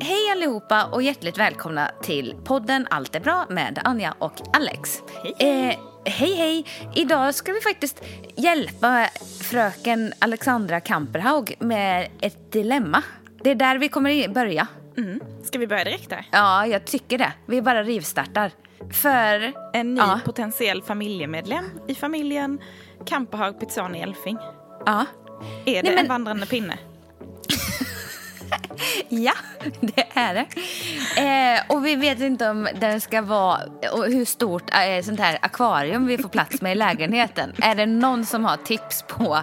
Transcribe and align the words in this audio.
Hej 0.00 0.30
allihopa 0.32 0.84
och 0.84 1.02
hjärtligt 1.02 1.38
välkomna 1.38 1.90
till 2.02 2.36
podden 2.44 2.86
Allt 2.90 3.14
är 3.14 3.20
bra 3.20 3.46
med 3.50 3.80
Anja 3.84 4.14
och 4.18 4.32
Alex. 4.52 5.02
Hej 5.22 5.34
eh, 5.38 5.78
hej. 6.12 6.34
hej. 6.34 6.66
Idag 6.94 7.34
ska 7.34 7.52
vi 7.52 7.60
faktiskt 7.60 8.04
hjälpa 8.36 9.08
fröken 9.40 10.12
Alexandra 10.18 10.80
Kamperhaug 10.80 11.56
med 11.58 12.10
ett 12.20 12.52
dilemma. 12.52 13.02
Det 13.42 13.50
är 13.50 13.54
där 13.54 13.78
vi 13.78 13.88
kommer 13.88 14.28
börja. 14.28 14.66
Mm. 14.96 15.20
Ska 15.42 15.58
vi 15.58 15.66
börja 15.66 15.84
direkt 15.84 16.10
där? 16.10 16.26
Ja, 16.30 16.66
jag 16.66 16.84
tycker 16.84 17.18
det. 17.18 17.32
Vi 17.46 17.62
bara 17.62 17.82
rivstartar. 17.82 18.50
För... 18.92 19.52
En 19.72 19.94
ny 19.94 20.00
ja. 20.00 20.20
potentiell 20.24 20.82
familjemedlem 20.82 21.64
i 21.88 21.94
familjen 21.94 22.60
Kamperhaug 23.06 23.60
Pizzani 23.60 24.00
Elfing. 24.00 24.38
Ja. 24.86 25.06
Är 25.64 25.74
det 25.74 25.82
Nej, 25.82 25.94
men... 25.94 25.98
en 25.98 26.08
vandrande 26.08 26.46
pinne? 26.46 26.78
ja, 29.08 29.32
det 29.80 30.04
är 30.14 30.34
det. 30.34 30.46
Eh, 31.20 31.62
och 31.68 31.86
vi 31.86 31.96
vet 31.96 32.20
inte 32.20 32.48
om 32.48 32.68
den 32.80 33.00
ska 33.00 33.22
vara, 33.22 33.60
och 33.92 34.04
hur 34.04 34.24
stort 34.24 34.70
eh, 34.74 35.02
sånt 35.02 35.20
här 35.20 35.38
akvarium 35.42 36.06
vi 36.06 36.18
får 36.18 36.28
plats 36.28 36.62
med 36.62 36.72
i 36.72 36.74
lägenheten. 36.74 37.52
Är 37.62 37.74
det 37.74 37.86
någon 37.86 38.26
som 38.26 38.44
har 38.44 38.56
tips 38.56 39.02
på 39.02 39.38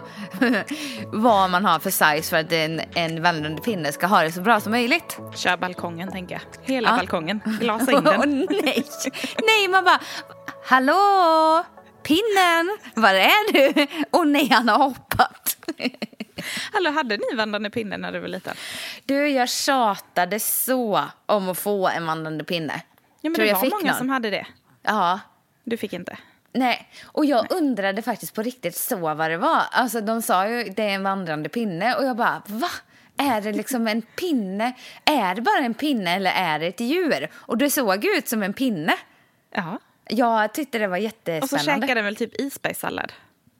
vad 1.05 1.49
man 1.49 1.65
har 1.65 1.79
för 1.79 1.89
size 1.89 2.29
för 2.29 2.37
att 2.37 2.51
en, 2.51 2.81
en 2.95 3.23
vandrande 3.23 3.61
pinne 3.61 3.91
ska 3.91 4.07
ha 4.07 4.21
det 4.21 4.31
så 4.31 4.41
bra 4.41 4.59
som 4.59 4.71
möjligt? 4.71 5.17
Kör 5.35 5.57
balkongen 5.57 6.11
tänker 6.11 6.35
jag. 6.35 6.73
Hela 6.73 6.89
ja. 6.89 6.95
balkongen. 6.95 7.41
Glasa 7.59 7.91
in 7.91 8.03
den. 8.03 8.21
oh, 8.21 8.25
nej. 8.63 8.85
nej, 9.45 9.67
man 9.69 9.83
bara, 9.83 9.99
hallå? 10.65 11.63
Pinnen, 12.03 12.77
var 12.93 13.13
är 13.13 13.53
du? 13.53 13.87
Och 14.11 14.27
nej, 14.27 14.49
han 14.51 14.69
har 14.69 14.77
hoppat. 14.77 15.57
Hallå, 16.73 16.91
hade 16.91 17.17
ni 17.17 17.35
vandrande 17.35 17.69
pinne 17.69 17.97
när 17.97 18.11
du 18.11 18.19
var 18.19 18.27
liten? 18.27 18.55
Du, 19.05 19.27
jag 19.29 19.49
tjatade 19.49 20.39
så 20.39 21.03
om 21.25 21.49
att 21.49 21.57
få 21.57 21.87
en 21.87 22.05
vandrande 22.05 22.43
pinne. 22.43 22.81
Ja, 23.21 23.29
men 23.29 23.35
Tror 23.35 23.45
det 23.45 23.53
var 23.53 23.69
många 23.69 23.83
någon. 23.83 23.95
som 23.97 24.09
hade 24.09 24.29
det. 24.29 24.47
Ja. 24.81 25.19
Du 25.63 25.77
fick 25.77 25.93
inte? 25.93 26.17
Nej, 26.53 26.89
och 27.05 27.25
jag 27.25 27.47
Nej. 27.49 27.59
undrade 27.59 28.01
faktiskt 28.01 28.33
på 28.33 28.41
riktigt 28.41 28.75
så 28.75 28.95
vad 28.95 29.31
det 29.31 29.37
var. 29.37 29.61
Alltså 29.71 30.01
de 30.01 30.21
sa 30.21 30.47
ju 30.47 30.63
det 30.63 30.83
är 30.83 30.89
en 30.89 31.03
vandrande 31.03 31.49
pinne 31.49 31.95
och 31.95 32.05
jag 32.05 32.15
bara 32.17 32.41
va? 32.45 32.69
Är 33.17 33.41
det 33.41 33.51
liksom 33.51 33.87
en 33.87 34.01
pinne? 34.01 34.73
Är 35.05 35.35
det 35.35 35.41
bara 35.41 35.59
en 35.59 35.73
pinne 35.73 36.15
eller 36.15 36.31
är 36.31 36.59
det 36.59 36.67
ett 36.67 36.79
djur? 36.79 37.27
Och 37.33 37.57
det 37.57 37.69
såg 37.69 38.05
ut 38.05 38.27
som 38.27 38.43
en 38.43 38.53
pinne. 38.53 38.93
Ja. 39.55 39.79
Jag 40.09 40.53
tyckte 40.53 40.79
det 40.79 40.87
var 40.87 40.97
jättespännande. 40.97 41.43
Och 41.43 41.49
så 41.49 41.57
käkade 41.57 41.93
den 41.93 42.05
väl 42.05 42.15
typ 42.15 42.41
isbergssallad? 42.41 43.13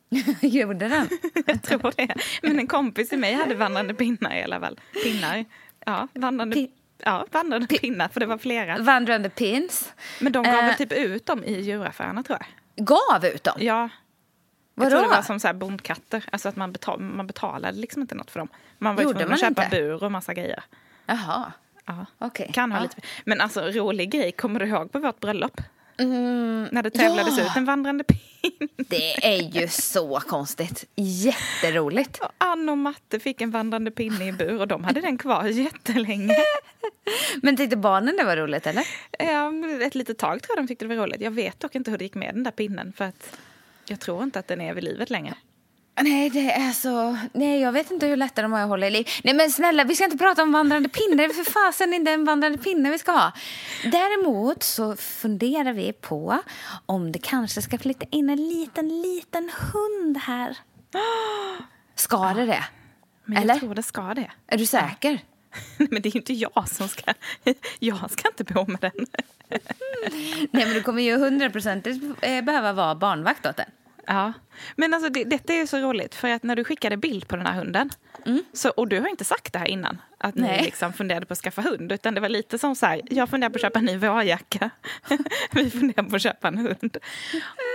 Gjorde 0.41 0.87
den? 0.87 1.09
jag 1.45 1.63
tror 1.63 1.93
det. 1.97 2.15
Men 2.41 2.59
en 2.59 2.67
kompis 2.67 3.09
till 3.09 3.19
mig 3.19 3.33
hade 3.33 3.55
vandrande 3.55 3.93
pinnar 3.93 4.35
i 4.35 4.43
alla 4.43 4.59
fall. 4.59 4.79
Pinnar. 5.03 5.45
Ja, 5.85 6.07
vandrande, 6.13 6.67
ja, 6.97 7.25
vandrande 7.31 7.67
Pin 7.67 7.79
pinnar, 7.79 8.07
för 8.07 8.19
det 8.19 8.25
var 8.25 8.37
flera. 8.37 8.77
Vandrande 8.77 9.29
pins. 9.29 9.93
Men 10.19 10.31
de 10.31 10.43
gav 10.43 10.55
uh, 10.55 10.65
väl 10.65 10.75
typ 10.75 10.91
ut 10.91 11.25
dem 11.25 11.43
i 11.43 11.61
djuraffärerna 11.61 12.23
tror 12.23 12.39
jag. 12.39 12.85
Gav 12.85 13.25
ut 13.25 13.43
dem? 13.43 13.55
Ja. 13.59 13.89
Vadå? 14.75 14.85
Jag 14.85 14.91
tror 14.91 15.09
det 15.09 15.15
var 15.15 15.23
som 15.23 15.39
så 15.39 15.47
här 15.47 15.53
bondkatter. 15.53 16.25
Alltså 16.31 16.49
att 16.49 16.55
man, 16.55 16.71
betal 16.71 16.99
man 16.99 17.27
betalade 17.27 17.77
liksom 17.77 18.01
inte 18.01 18.15
något 18.15 18.31
för 18.31 18.39
dem. 18.39 18.47
Man 18.77 18.95
var 18.95 19.03
tvungen 19.03 19.33
att 19.33 19.39
köpa 19.39 19.63
inte? 19.63 19.77
bur 19.77 20.03
och 20.03 20.11
massa 20.11 20.33
grejer. 20.33 20.63
Jaha. 21.05 21.51
Ja. 21.85 22.05
Okay. 22.19 22.51
Kan 22.51 22.71
ha 22.71 22.79
ja. 22.79 22.83
lite. 22.83 23.01
Men 23.25 23.41
alltså 23.41 23.61
rolig 23.61 24.11
grej, 24.11 24.31
kommer 24.31 24.59
du 24.59 24.65
ihåg 24.65 24.91
på 24.91 24.99
vårt 24.99 25.19
bröllop? 25.19 25.61
Mm, 25.99 26.67
När 26.71 26.83
det 26.83 26.89
tävlades 26.89 27.37
ja. 27.37 27.43
ut 27.43 27.55
en 27.55 27.65
vandrande 27.65 28.03
pinne. 28.03 28.19
Det 28.77 29.25
är 29.37 29.41
ju 29.61 29.67
så 29.67 30.19
konstigt. 30.19 30.85
Jätteroligt. 30.95 32.19
Och 32.19 32.31
Ann 32.37 32.69
och 32.69 32.77
Matte 32.77 33.19
fick 33.19 33.41
en 33.41 33.51
vandrande 33.51 33.91
pinne 33.91 34.27
i 34.27 34.31
bur 34.31 34.59
och 34.59 34.67
de 34.67 34.83
hade 34.83 35.01
den 35.01 35.17
kvar 35.17 35.45
jättelänge. 35.45 36.35
Men 37.41 37.57
tyckte 37.57 37.77
barnen 37.77 38.17
det 38.17 38.23
var 38.23 38.37
roligt 38.37 38.67
eller? 38.67 38.87
Ja, 39.19 39.51
ett 39.85 39.95
litet 39.95 40.17
tag 40.17 40.41
tror 40.43 40.57
jag 40.57 40.63
de 40.63 40.67
tyckte 40.67 40.85
det 40.85 40.95
var 40.95 41.03
roligt. 41.03 41.21
Jag 41.21 41.31
vet 41.31 41.59
dock 41.59 41.75
inte 41.75 41.91
hur 41.91 41.97
det 41.97 42.03
gick 42.03 42.15
med 42.15 42.35
den 42.35 42.43
där 42.43 42.51
pinnen 42.51 42.93
för 42.97 43.05
att 43.05 43.37
jag 43.85 43.99
tror 43.99 44.23
inte 44.23 44.39
att 44.39 44.47
den 44.47 44.61
är 44.61 44.73
vid 44.73 44.83
livet 44.83 45.09
längre. 45.09 45.33
Nej, 46.01 46.29
det 46.29 46.51
är 46.51 46.71
så... 46.71 47.17
Nej, 47.33 47.61
jag 47.61 47.71
vet 47.71 47.91
inte 47.91 48.07
hur 48.07 48.15
lätt 48.15 48.35
de 48.35 48.51
har 48.51 48.59
att 48.59 48.67
hålla 48.67 48.87
i 48.87 48.91
liv. 48.91 49.07
Nej, 49.23 49.33
men 49.33 49.51
snälla, 49.51 49.83
vi 49.83 49.95
ska 49.95 50.05
inte 50.05 50.17
prata 50.17 50.43
om 50.43 50.51
vandrande 50.51 50.89
pinne. 50.89 51.15
Det 51.15 51.23
är 51.23 51.43
för 51.43 51.51
fasen 51.51 51.93
inte 51.93 52.11
en 52.11 52.25
vandrande 52.25 52.57
pinne 52.57 52.91
vi 52.91 52.99
ska 52.99 53.11
ha. 53.11 53.31
Däremot 53.83 54.63
så 54.63 54.95
funderar 54.95 55.73
vi 55.73 55.93
på 55.93 56.39
om 56.85 57.11
det 57.11 57.19
kanske 57.19 57.61
ska 57.61 57.77
flytta 57.77 58.05
in 58.11 58.29
en 58.29 58.49
liten, 58.49 59.01
liten 59.01 59.51
hund 59.73 60.17
här. 60.17 60.57
Ska 61.95 62.33
det 62.33 62.45
det? 62.45 62.63
Men 63.25 63.35
jag 63.35 63.43
Eller? 63.43 63.59
tror 63.59 63.75
det 63.75 63.83
ska 63.83 64.01
det. 64.01 64.31
Är 64.47 64.57
du 64.57 64.65
säker? 64.65 65.19
men 65.77 66.01
det 66.01 66.09
är 66.09 66.13
ju 66.13 66.19
inte 66.19 66.33
jag 66.33 66.69
som 66.69 66.87
ska... 66.87 67.13
Jag 67.79 68.11
ska 68.11 68.27
inte 68.27 68.45
på 68.45 68.65
med 68.67 68.81
den. 68.81 68.91
Nej, 70.51 70.65
men 70.65 70.73
du 70.73 70.83
kommer 70.83 71.01
ju 71.01 71.17
hundraprocentigt 71.17 72.05
eh, 72.21 72.41
behöva 72.41 72.73
vara 72.73 72.95
barnvakt 72.95 73.45
åt 73.45 73.57
den. 73.57 73.69
Ja, 74.09 74.33
men 74.75 74.93
alltså 74.93 75.09
det, 75.09 75.23
detta 75.23 75.53
är 75.53 75.57
ju 75.57 75.67
så 75.67 75.77
roligt 75.77 76.15
för 76.15 76.29
att 76.29 76.43
när 76.43 76.55
du 76.55 76.63
skickade 76.63 76.97
bild 76.97 77.27
på 77.27 77.35
den 77.35 77.45
här 77.45 77.53
hunden 77.53 77.89
mm. 78.25 78.43
så, 78.53 78.69
och 78.69 78.87
du 78.87 78.99
har 78.99 79.07
inte 79.07 79.23
sagt 79.23 79.53
det 79.53 79.59
här 79.59 79.67
innan 79.67 80.01
att 80.17 80.35
Nej. 80.35 80.57
ni 80.57 80.65
liksom 80.65 80.93
funderade 80.93 81.25
på 81.25 81.33
att 81.33 81.39
skaffa 81.39 81.61
hund 81.61 81.91
utan 81.91 82.13
det 82.13 82.21
var 82.21 82.29
lite 82.29 82.57
som 82.57 82.75
så 82.75 82.85
här, 82.85 83.01
jag 83.09 83.29
funderar 83.29 83.49
på 83.49 83.55
att 83.55 83.61
köpa 83.61 83.79
en 83.79 83.85
ny 83.85 83.97
vårjacka, 83.97 84.69
vi 85.51 85.69
funderar 85.69 86.03
på 86.03 86.15
att 86.15 86.21
köpa 86.21 86.47
en 86.47 86.57
hund. 86.57 86.97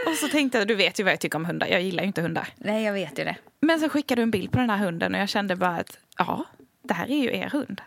Och 0.06 0.14
så 0.14 0.28
tänkte 0.28 0.58
jag, 0.58 0.68
du 0.68 0.74
vet 0.74 1.00
ju 1.00 1.04
vad 1.04 1.12
jag 1.12 1.20
tycker 1.20 1.36
om 1.36 1.44
hundar, 1.44 1.66
jag 1.66 1.82
gillar 1.82 2.02
ju 2.02 2.06
inte 2.06 2.22
hundar. 2.22 2.48
Nej, 2.56 2.84
jag 2.84 2.92
vet 2.92 3.18
ju 3.18 3.24
det. 3.24 3.36
Men 3.60 3.80
så 3.80 3.88
skickade 3.88 4.20
du 4.20 4.22
en 4.22 4.30
bild 4.30 4.52
på 4.52 4.58
den 4.58 4.70
här 4.70 4.78
hunden 4.78 5.14
och 5.14 5.20
jag 5.20 5.28
kände 5.28 5.56
bara 5.56 5.76
att 5.76 5.98
ja, 6.18 6.44
det 6.82 6.94
här 6.94 7.10
är 7.10 7.22
ju 7.22 7.36
er 7.36 7.50
hund. 7.50 7.80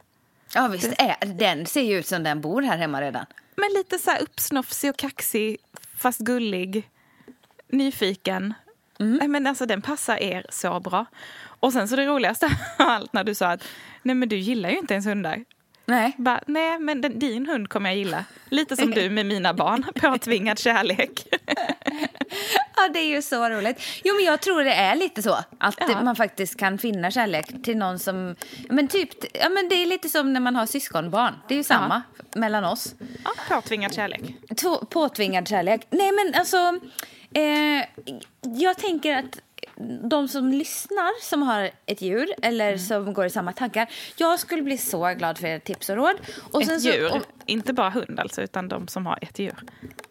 Ja 0.53 0.67
visst, 0.67 0.93
är, 0.97 1.25
den 1.25 1.65
ser 1.65 1.81
ju 1.81 1.99
ut 1.99 2.07
som 2.07 2.23
den 2.23 2.41
bor 2.41 2.61
här 2.61 2.77
hemma 2.77 3.01
redan. 3.01 3.25
Men 3.55 3.69
lite 3.73 3.99
så 3.99 4.11
här 4.11 4.21
uppsnofsig 4.21 4.89
och 4.89 4.97
kaxig 4.97 5.57
fast 5.97 6.19
gullig 6.19 6.89
nyfiken. 7.69 8.53
Mm. 8.99 9.31
Men 9.31 9.47
alltså 9.47 9.65
den 9.65 9.81
passar 9.81 10.17
er 10.17 10.45
så 10.49 10.79
bra. 10.79 11.05
Och 11.59 11.73
sen 11.73 11.87
så 11.87 11.95
det 11.95 12.05
roligaste 12.05 12.45
av 12.79 12.89
allt 12.89 13.13
när 13.13 13.23
du 13.23 13.35
sa 13.35 13.47
att 13.47 13.63
nej 14.01 14.15
men 14.15 14.29
du 14.29 14.37
gillar 14.37 14.69
ju 14.69 14.77
inte 14.77 14.93
ens 14.93 15.05
hundar. 15.05 15.43
Nej. 15.89 16.13
Bara, 16.17 16.41
nej 16.47 16.79
men 16.79 17.01
den, 17.01 17.19
din 17.19 17.45
hund 17.45 17.69
kommer 17.69 17.89
jag 17.89 17.97
gilla. 17.97 18.25
Lite 18.49 18.75
som 18.75 18.91
du 18.91 19.09
med 19.09 19.25
mina 19.25 19.53
barn, 19.53 19.85
påtvingad 19.95 20.59
kärlek. 20.59 21.27
ja 22.75 22.89
det 22.93 22.99
är 22.99 23.15
ju 23.15 23.21
så 23.21 23.49
roligt. 23.49 23.81
Jo 24.03 24.15
men 24.15 24.25
jag 24.25 24.41
tror 24.41 24.63
det 24.63 24.73
är 24.73 24.95
lite 24.95 25.21
så. 25.21 25.33
Att 25.57 25.75
ja. 25.79 26.03
man 26.03 26.15
faktiskt 26.15 26.59
kan 26.59 26.77
finna 26.77 27.11
kärlek 27.11 27.63
till 27.63 27.77
någon 27.77 27.99
som, 27.99 28.35
men 28.69 28.87
typ, 28.87 29.09
ja 29.33 29.49
men 29.49 29.69
det 29.69 29.75
är 29.75 29.85
lite 29.85 30.09
som 30.09 30.33
när 30.33 30.39
man 30.39 30.55
har 30.55 30.65
syskonbarn. 30.65 31.33
Det 31.47 31.53
är 31.53 31.57
ju 31.57 31.63
samma 31.63 32.01
ja. 32.17 32.39
mellan 32.39 32.65
oss. 32.65 32.95
Ja, 33.23 33.31
påtvingad 33.49 33.93
kärlek. 33.93 34.21
T 34.57 34.67
påtvingad 34.89 35.47
kärlek. 35.47 35.87
Nej 35.89 36.11
men 36.11 36.39
alltså 36.39 36.79
Eh, 37.33 37.85
jag 38.41 38.77
tänker 38.77 39.17
att 39.17 39.41
de 40.09 40.27
som 40.27 40.47
lyssnar 40.47 41.21
som 41.21 41.41
har 41.41 41.71
ett 41.85 42.01
djur 42.01 42.27
eller 42.41 42.67
mm. 42.67 42.79
som 42.79 43.13
går 43.13 43.25
i 43.25 43.29
samma 43.29 43.53
tankar. 43.53 43.89
Jag 44.15 44.39
skulle 44.39 44.61
bli 44.61 44.77
så 44.77 45.13
glad 45.13 45.37
för 45.37 45.47
era 45.47 45.59
tips 45.59 45.89
och 45.89 45.95
råd. 45.95 46.15
Och 46.51 46.61
ett 46.61 46.85
djur? 46.85 47.09
Så, 47.09 47.15
och, 47.15 47.23
inte 47.45 47.73
bara 47.73 47.89
hund 47.89 48.19
alltså, 48.19 48.41
utan 48.41 48.67
de 48.67 48.87
som 48.87 49.05
har 49.05 49.19
ett 49.21 49.39
djur? 49.39 49.55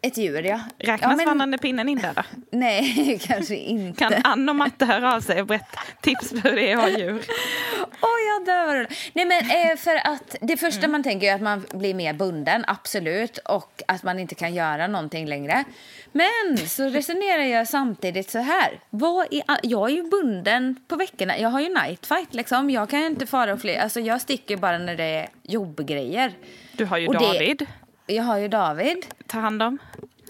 Ett 0.01 0.17
djur, 0.17 0.43
ja. 0.43 0.59
Räknas 0.77 1.01
ja, 1.01 1.15
men... 1.15 1.25
vandrande 1.25 1.57
pinnen 1.57 1.89
in 1.89 1.97
där 1.97 2.13
då? 2.13 2.21
Nej, 2.57 3.19
kanske 3.27 3.55
inte. 3.55 3.99
Kan 3.99 4.13
Ann 4.23 4.49
och 4.49 4.55
Matte 4.55 4.85
höra 4.85 5.15
av 5.15 5.21
sig 5.21 5.41
och 5.41 5.47
berätta 5.47 5.79
tips 6.01 6.29
på 6.29 6.49
hur 6.49 6.55
det 6.55 6.71
är 6.71 6.77
att 6.77 6.81
ha 6.81 6.89
djur? 6.89 7.25
Åh, 8.01 8.09
oh, 8.09 8.19
jag 8.27 8.45
dör. 8.45 8.87
Nej, 9.13 9.25
men 9.25 9.39
eh, 9.39 9.77
för 9.77 9.95
att 9.95 10.35
det 10.41 10.57
första 10.57 10.79
mm. 10.79 10.91
man 10.91 11.03
tänker 11.03 11.31
är 11.31 11.35
att 11.35 11.41
man 11.41 11.65
blir 11.73 11.93
mer 11.93 12.13
bunden, 12.13 12.63
absolut. 12.67 13.37
Och 13.37 13.83
att 13.87 14.03
man 14.03 14.19
inte 14.19 14.35
kan 14.35 14.53
göra 14.53 14.87
någonting 14.87 15.27
längre. 15.27 15.63
Men 16.11 16.57
så 16.57 16.83
resonerar 16.83 17.43
jag 17.43 17.67
samtidigt 17.67 18.29
så 18.29 18.39
här. 18.39 18.79
Vad 18.89 19.27
är, 19.31 19.43
jag 19.63 19.89
är 19.89 19.95
ju 19.95 20.03
bunden 20.03 20.75
på 20.87 20.95
veckorna. 20.95 21.37
Jag 21.37 21.49
har 21.49 21.59
ju 21.59 21.69
night 21.69 22.05
fight 22.05 22.33
liksom. 22.33 22.69
Jag 22.69 22.89
kan 22.89 22.99
inte 22.99 23.25
fara 23.25 23.53
och 23.53 23.61
flyga. 23.61 23.83
Alltså 23.83 23.99
jag 23.99 24.21
sticker 24.21 24.57
bara 24.57 24.77
när 24.77 24.95
det 24.95 25.03
är 25.03 25.27
jobbgrejer. 25.43 26.33
Du 26.71 26.85
har 26.85 26.97
ju 26.97 27.07
och 27.07 27.13
David. 27.13 27.67
Det, 28.05 28.13
jag 28.13 28.23
har 28.23 28.37
ju 28.37 28.47
David. 28.47 29.05
Ta 29.27 29.39
hand 29.39 29.63
om. 29.63 29.77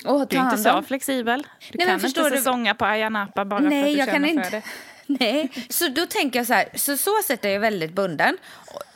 Och 0.05 0.27
du 0.27 0.37
är 0.37 0.43
inte 0.43 0.57
så 0.57 0.81
flexibel. 0.81 1.47
Du 1.71 1.77
Nej, 1.77 1.87
kan 1.87 2.05
inte 2.05 2.29
säsonga 2.29 2.75
på 2.75 2.85
Ayia 2.85 3.09
Napa 3.09 3.45
bara 3.45 3.59
Nej, 3.59 3.83
för 3.83 3.89
att 3.89 3.93
du 3.93 3.99
jag 3.99 4.07
känner 4.07 4.27
kan 4.27 4.43
för 4.43 4.45
inte. 4.45 4.57
det. 4.57 4.63
Nej, 5.07 5.51
så 5.69 5.87
då 5.87 6.05
tänker 6.05 6.39
jag 6.39 6.47
så 6.47 6.53
här, 6.53 6.69
så 6.75 6.97
så 6.97 7.21
sätt 7.25 7.45
är 7.45 7.49
jag 7.49 7.59
väldigt 7.59 7.93
bunden 7.93 8.37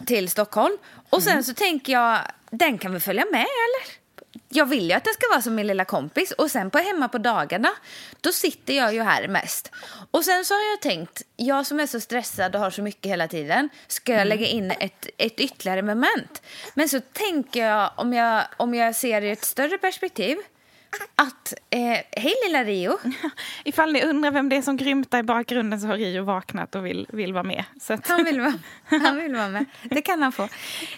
till 0.05 0.29
Stockholm. 0.29 0.77
Och 1.09 1.23
sen 1.23 1.43
så 1.43 1.53
tänker 1.53 1.93
jag, 1.93 2.19
den 2.49 2.77
kan 2.77 2.91
väl 2.91 3.01
följa 3.01 3.25
med 3.31 3.39
eller? 3.39 4.01
Jag 4.49 4.65
vill 4.65 4.89
ju 4.89 4.93
att 4.93 5.03
den 5.03 5.13
ska 5.13 5.29
vara 5.29 5.41
som 5.41 5.55
min 5.55 5.67
lilla 5.67 5.85
kompis. 5.85 6.31
Och 6.31 6.51
sen 6.51 6.69
på 6.69 6.77
hemma 6.77 7.07
på 7.07 7.17
dagarna, 7.17 7.69
då 8.21 8.31
sitter 8.31 8.73
jag 8.73 8.93
ju 8.93 9.01
här 9.01 9.27
mest. 9.27 9.71
Och 10.11 10.25
sen 10.25 10.45
så 10.45 10.53
har 10.53 10.71
jag 10.71 10.81
tänkt, 10.81 11.21
jag 11.37 11.65
som 11.65 11.79
är 11.79 11.87
så 11.87 11.99
stressad 11.99 12.55
och 12.55 12.61
har 12.61 12.69
så 12.69 12.81
mycket 12.81 13.11
hela 13.11 13.27
tiden, 13.27 13.69
ska 13.87 14.13
jag 14.13 14.27
lägga 14.27 14.47
in 14.47 14.71
ett, 14.71 15.07
ett 15.17 15.39
ytterligare 15.39 15.81
moment? 15.81 16.41
Men 16.73 16.89
så 16.89 16.99
tänker 16.99 17.65
jag, 17.65 17.91
om 17.95 18.13
jag, 18.13 18.43
om 18.57 18.73
jag 18.73 18.95
ser 18.95 19.21
det 19.21 19.27
i 19.27 19.31
ett 19.31 19.45
större 19.45 19.77
perspektiv, 19.77 20.37
att, 21.15 21.53
eh, 21.69 21.79
hej 22.11 22.33
lilla 22.45 22.63
Rio. 22.63 22.97
Ifall 23.63 23.93
ni 23.93 24.03
undrar 24.03 24.31
vem 24.31 24.49
det 24.49 24.57
är 24.57 24.61
som 24.61 24.77
grymtar 24.77 25.19
i 25.19 25.23
bakgrunden 25.23 25.81
så 25.81 25.87
har 25.87 25.97
Rio 25.97 26.23
vaknat 26.23 26.75
och 26.75 26.85
vill, 26.85 27.07
vill 27.09 27.33
vara 27.33 27.43
med. 27.43 27.63
Att... 27.89 28.07
Han, 28.07 28.23
vill 28.23 28.39
vara, 28.41 28.53
han 28.85 29.15
vill 29.15 29.35
vara 29.35 29.49
med. 29.49 29.65
Det 29.83 30.01
kan 30.01 30.21
han 30.21 30.31
få. 30.31 30.47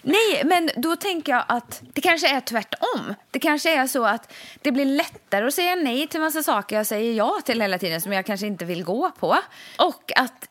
Nej, 0.02 0.42
men 0.44 0.70
då 0.76 0.96
tänker 0.96 1.32
jag 1.32 1.44
att 1.48 1.82
det 1.92 2.00
kanske 2.00 2.28
är 2.36 2.40
tvärtom. 2.40 3.14
Det 3.30 3.38
kanske 3.38 3.76
är 3.76 3.86
så 3.86 4.04
att 4.04 4.32
det 4.62 4.72
blir 4.72 4.84
lättare 4.84 5.46
att 5.46 5.54
säga 5.54 5.74
nej 5.74 6.06
till 6.06 6.20
massa 6.20 6.42
saker 6.42 6.76
jag 6.76 6.86
säger 6.86 7.12
ja 7.12 7.40
till 7.44 7.60
hela 7.60 7.78
tiden 7.78 8.00
som 8.00 8.12
jag 8.12 8.26
kanske 8.26 8.46
inte 8.46 8.64
vill 8.64 8.84
gå 8.84 9.10
på. 9.10 9.36
Och 9.78 10.12
att 10.16 10.48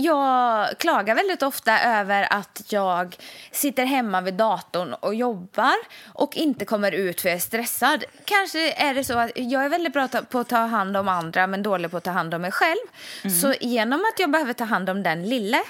jag 0.00 0.78
klagar 0.78 1.14
väldigt 1.14 1.42
ofta 1.42 1.80
över 1.80 2.32
att 2.32 2.62
jag 2.68 3.16
sitter 3.52 3.84
hemma 3.84 4.20
vid 4.20 4.34
datorn 4.34 4.94
och 4.94 5.14
jobbar 5.14 5.74
och 6.14 6.36
inte 6.36 6.64
kommer 6.64 6.92
ut 6.92 7.20
för 7.20 7.28
jag 7.28 7.36
är 7.36 7.40
stressad. 7.40 8.04
Kanske 8.24 8.72
är 8.72 8.94
det 8.94 9.04
så 9.04 9.18
att 9.18 9.30
jag 9.34 9.64
är 9.64 9.68
väldigt 9.68 9.92
bra 9.92 10.08
på 10.08 10.38
att 10.38 10.48
ta 10.48 10.56
hand 10.56 10.96
om 10.96 11.08
andra 11.08 11.46
men 11.46 11.62
dålig 11.62 11.90
på 11.90 11.96
att 11.96 12.04
ta 12.04 12.10
hand 12.10 12.34
om 12.34 12.42
mig 12.42 12.52
själv. 12.52 12.86
Så 13.42 13.54
genom 13.60 14.00
att 14.00 14.20
jag 14.20 14.30
behöver 14.30 14.52
ta 14.52 14.64
hand 14.64 14.90
om 14.90 15.02
den 15.02 15.28
lille 15.28 15.62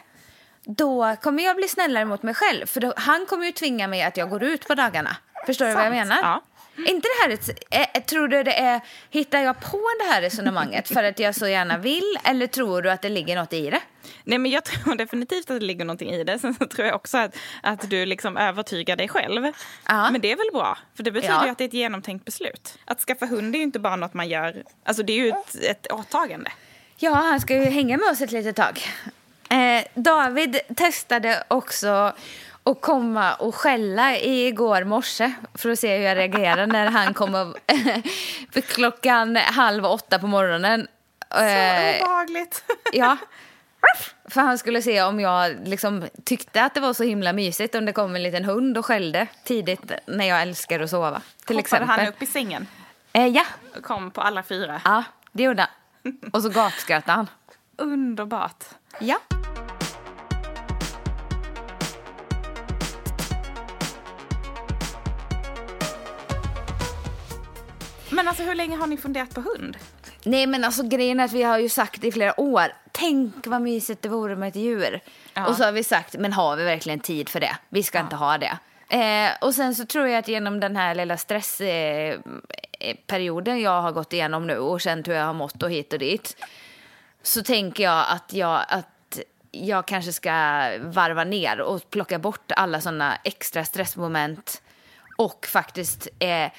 då 0.64 1.16
kommer 1.22 1.42
jag 1.42 1.56
bli 1.56 1.68
snällare 1.68 2.04
mot 2.04 2.22
mig 2.22 2.34
själv. 2.34 2.66
För 2.66 2.80
då, 2.80 2.92
han 2.96 3.26
kommer 3.26 3.46
ju 3.46 3.52
tvinga 3.52 3.88
mig 3.88 4.02
att 4.02 4.16
jag 4.16 4.30
går 4.30 4.42
ut 4.42 4.68
på 4.68 4.74
dagarna. 4.74 5.16
Förstår 5.46 5.66
du 5.66 5.74
vad 5.74 5.84
jag 5.84 5.92
menar? 5.92 6.18
ja. 6.22 6.42
Är 6.86 6.90
inte 6.90 7.08
det 7.08 7.22
här 7.22 7.30
ett, 7.30 7.94
eh, 7.96 8.02
tror 8.02 8.28
du 8.28 8.42
det 8.42 8.58
är, 8.58 8.80
hittar 9.10 9.40
jag 9.40 9.60
på 9.60 9.80
det 9.98 10.04
här 10.12 10.22
resonemanget 10.22 10.88
för 10.88 11.04
att 11.04 11.18
jag 11.18 11.34
så 11.34 11.48
gärna 11.48 11.78
vill 11.78 12.18
eller 12.24 12.46
tror 12.46 12.82
du 12.82 12.90
att 12.90 13.02
det 13.02 13.08
ligger 13.08 13.36
något 13.36 13.52
i 13.52 13.70
det? 13.70 13.80
Nej, 14.24 14.38
men 14.38 14.50
jag 14.50 14.64
tror 14.64 14.94
definitivt 14.96 15.50
att 15.50 15.60
det 15.60 15.66
ligger 15.66 15.84
någonting 15.84 16.10
i 16.10 16.24
det. 16.24 16.38
Sen 16.38 16.54
så 16.54 16.66
tror 16.66 16.86
jag 16.86 16.94
också 16.96 17.18
att, 17.18 17.36
att 17.62 17.90
du 17.90 18.06
liksom 18.06 18.36
övertygar 18.36 18.96
dig 18.96 19.08
själv. 19.08 19.52
Ja. 19.88 20.10
Men 20.10 20.20
det 20.20 20.32
är 20.32 20.36
väl 20.36 20.50
bra, 20.52 20.78
för 20.96 21.02
det 21.02 21.10
betyder 21.10 21.34
Ja. 21.34 21.44
ju 21.44 21.50
att 21.50 21.58
det 21.58 21.64
är 21.64 21.68
ett 21.68 21.74
genomtänkt 21.74 22.24
beslut. 22.24 22.78
Att 22.84 23.00
skaffa 23.00 23.26
hund 23.26 23.54
är 23.54 23.58
ju 23.58 23.62
inte 23.64 23.78
bara 23.78 23.96
något 23.96 24.14
man 24.14 24.28
gör, 24.28 24.62
alltså 24.84 25.02
det 25.02 25.12
är 25.12 25.16
ju 25.16 25.28
ett, 25.28 25.54
ett 25.70 25.92
åtagande. 25.92 26.50
Ja, 26.96 27.10
han 27.14 27.40
ska 27.40 27.54
ju 27.54 27.64
hänga 27.64 27.96
med 27.96 28.08
oss 28.08 28.20
ett 28.20 28.32
litet 28.32 28.56
tag. 28.56 28.80
Eh, 29.50 29.84
David 29.94 30.58
testade 30.76 31.44
också 31.48 32.12
att 32.64 32.80
komma 32.80 33.34
och 33.34 33.54
skälla 33.54 34.16
igår 34.18 34.84
morse 34.84 35.32
för 35.54 35.70
att 35.70 35.78
se 35.78 35.96
hur 35.96 36.04
jag 36.04 36.16
reagerar 36.16 36.66
när 36.66 36.86
han 36.86 37.14
kom 37.14 37.34
och, 37.34 37.56
för 38.52 38.60
klockan 38.74 39.36
halv 39.36 39.84
åtta 39.84 40.18
på 40.18 40.26
morgonen. 40.26 40.88
Så 41.34 41.38
Eh, 41.40 42.02
obehagligt. 42.02 42.64
Ja. 42.92 43.16
För 44.28 44.40
han 44.40 44.58
skulle 44.58 44.82
se 44.82 45.02
om 45.02 45.20
jag 45.20 45.56
liksom 45.68 46.04
tyckte 46.24 46.62
att 46.64 46.74
det 46.74 46.80
var 46.80 46.94
så 46.94 47.02
himla 47.04 47.32
mysigt 47.32 47.74
om 47.74 47.84
det 47.84 47.92
kom 47.92 48.16
en 48.16 48.22
liten 48.22 48.44
hund 48.44 48.78
och 48.78 48.86
skällde 48.86 49.26
tidigt 49.44 49.92
när 50.06 50.24
jag 50.24 50.42
älskar 50.42 50.80
att 50.80 50.90
sova. 50.90 51.20
Till 51.46 51.56
Hoppade 51.56 51.60
exempel. 51.60 51.88
han 51.88 52.06
upp 52.08 52.22
i 52.22 52.26
sängen 52.26 52.66
Eh, 53.12 53.26
ja. 53.26 53.44
och 53.76 53.82
kom 53.82 54.10
på 54.10 54.20
alla 54.20 54.42
fyra. 54.42 54.80
ja, 54.84 55.04
det 55.32 55.42
gjorde 55.42 55.66
han. 56.02 56.30
Och 56.32 56.42
så 56.42 56.48
gatskrattade 56.48 57.16
han. 57.16 57.28
Underbart. 57.76 58.64
Ja. 59.00 59.18
Men 68.20 68.28
alltså 68.28 68.42
hur 68.42 68.54
länge 68.54 68.76
har 68.76 68.86
ni 68.86 68.96
funderat 68.96 69.34
på 69.34 69.40
hund? 69.40 69.76
Nej 70.24 70.46
men 70.46 70.64
alltså 70.64 70.82
grejen 70.82 71.20
är 71.20 71.24
att 71.24 71.32
vi 71.32 71.42
har 71.42 71.58
ju 71.58 71.68
sagt 71.68 72.04
i 72.04 72.12
flera 72.12 72.40
år, 72.40 72.72
tänk 72.92 73.46
vad 73.46 73.62
mysigt 73.62 74.02
det 74.02 74.08
vore 74.08 74.36
med 74.36 74.48
ett 74.48 74.56
djur. 74.56 75.00
Ja. 75.34 75.46
Och 75.46 75.56
så 75.56 75.64
har 75.64 75.72
vi 75.72 75.84
sagt, 75.84 76.16
men 76.18 76.32
har 76.32 76.56
vi 76.56 76.64
verkligen 76.64 77.00
tid 77.00 77.28
för 77.28 77.40
det? 77.40 77.56
Vi 77.68 77.82
ska 77.82 78.00
inte 78.00 78.16
ha 78.16 78.38
det. 78.38 78.58
Eh, 78.96 79.32
och 79.40 79.54
sen 79.54 79.74
så 79.74 79.86
tror 79.86 80.08
jag 80.08 80.18
att 80.18 80.28
genom 80.28 80.60
den 80.60 80.76
här 80.76 80.94
lilla 80.94 81.16
stressperioden 81.16 82.42
eh, 82.80 82.96
perioden 83.06 83.60
jag 83.60 83.82
har 83.82 83.92
gått 83.92 84.12
igenom 84.12 84.46
nu 84.46 84.58
och 84.58 84.80
känt 84.80 85.08
hur 85.08 85.14
jag 85.14 85.26
har 85.26 85.34
mått 85.34 85.62
och 85.62 85.70
hit 85.70 85.92
och 85.92 85.98
dit. 85.98 86.36
Så 87.22 87.42
tänker 87.42 87.84
jag 87.84 88.04
att 88.08 88.32
jag, 88.32 88.64
att 88.68 89.18
jag 89.50 89.86
kanske 89.86 90.12
ska 90.12 90.32
varva 90.80 91.24
ner 91.24 91.60
och 91.60 91.90
plocka 91.90 92.18
bort 92.18 92.52
alla 92.52 92.80
sådana 92.80 93.16
extra 93.24 93.64
stressmoment. 93.64 94.62
Och 95.16 95.46
faktiskt 95.46 96.08
eh, 96.18 96.50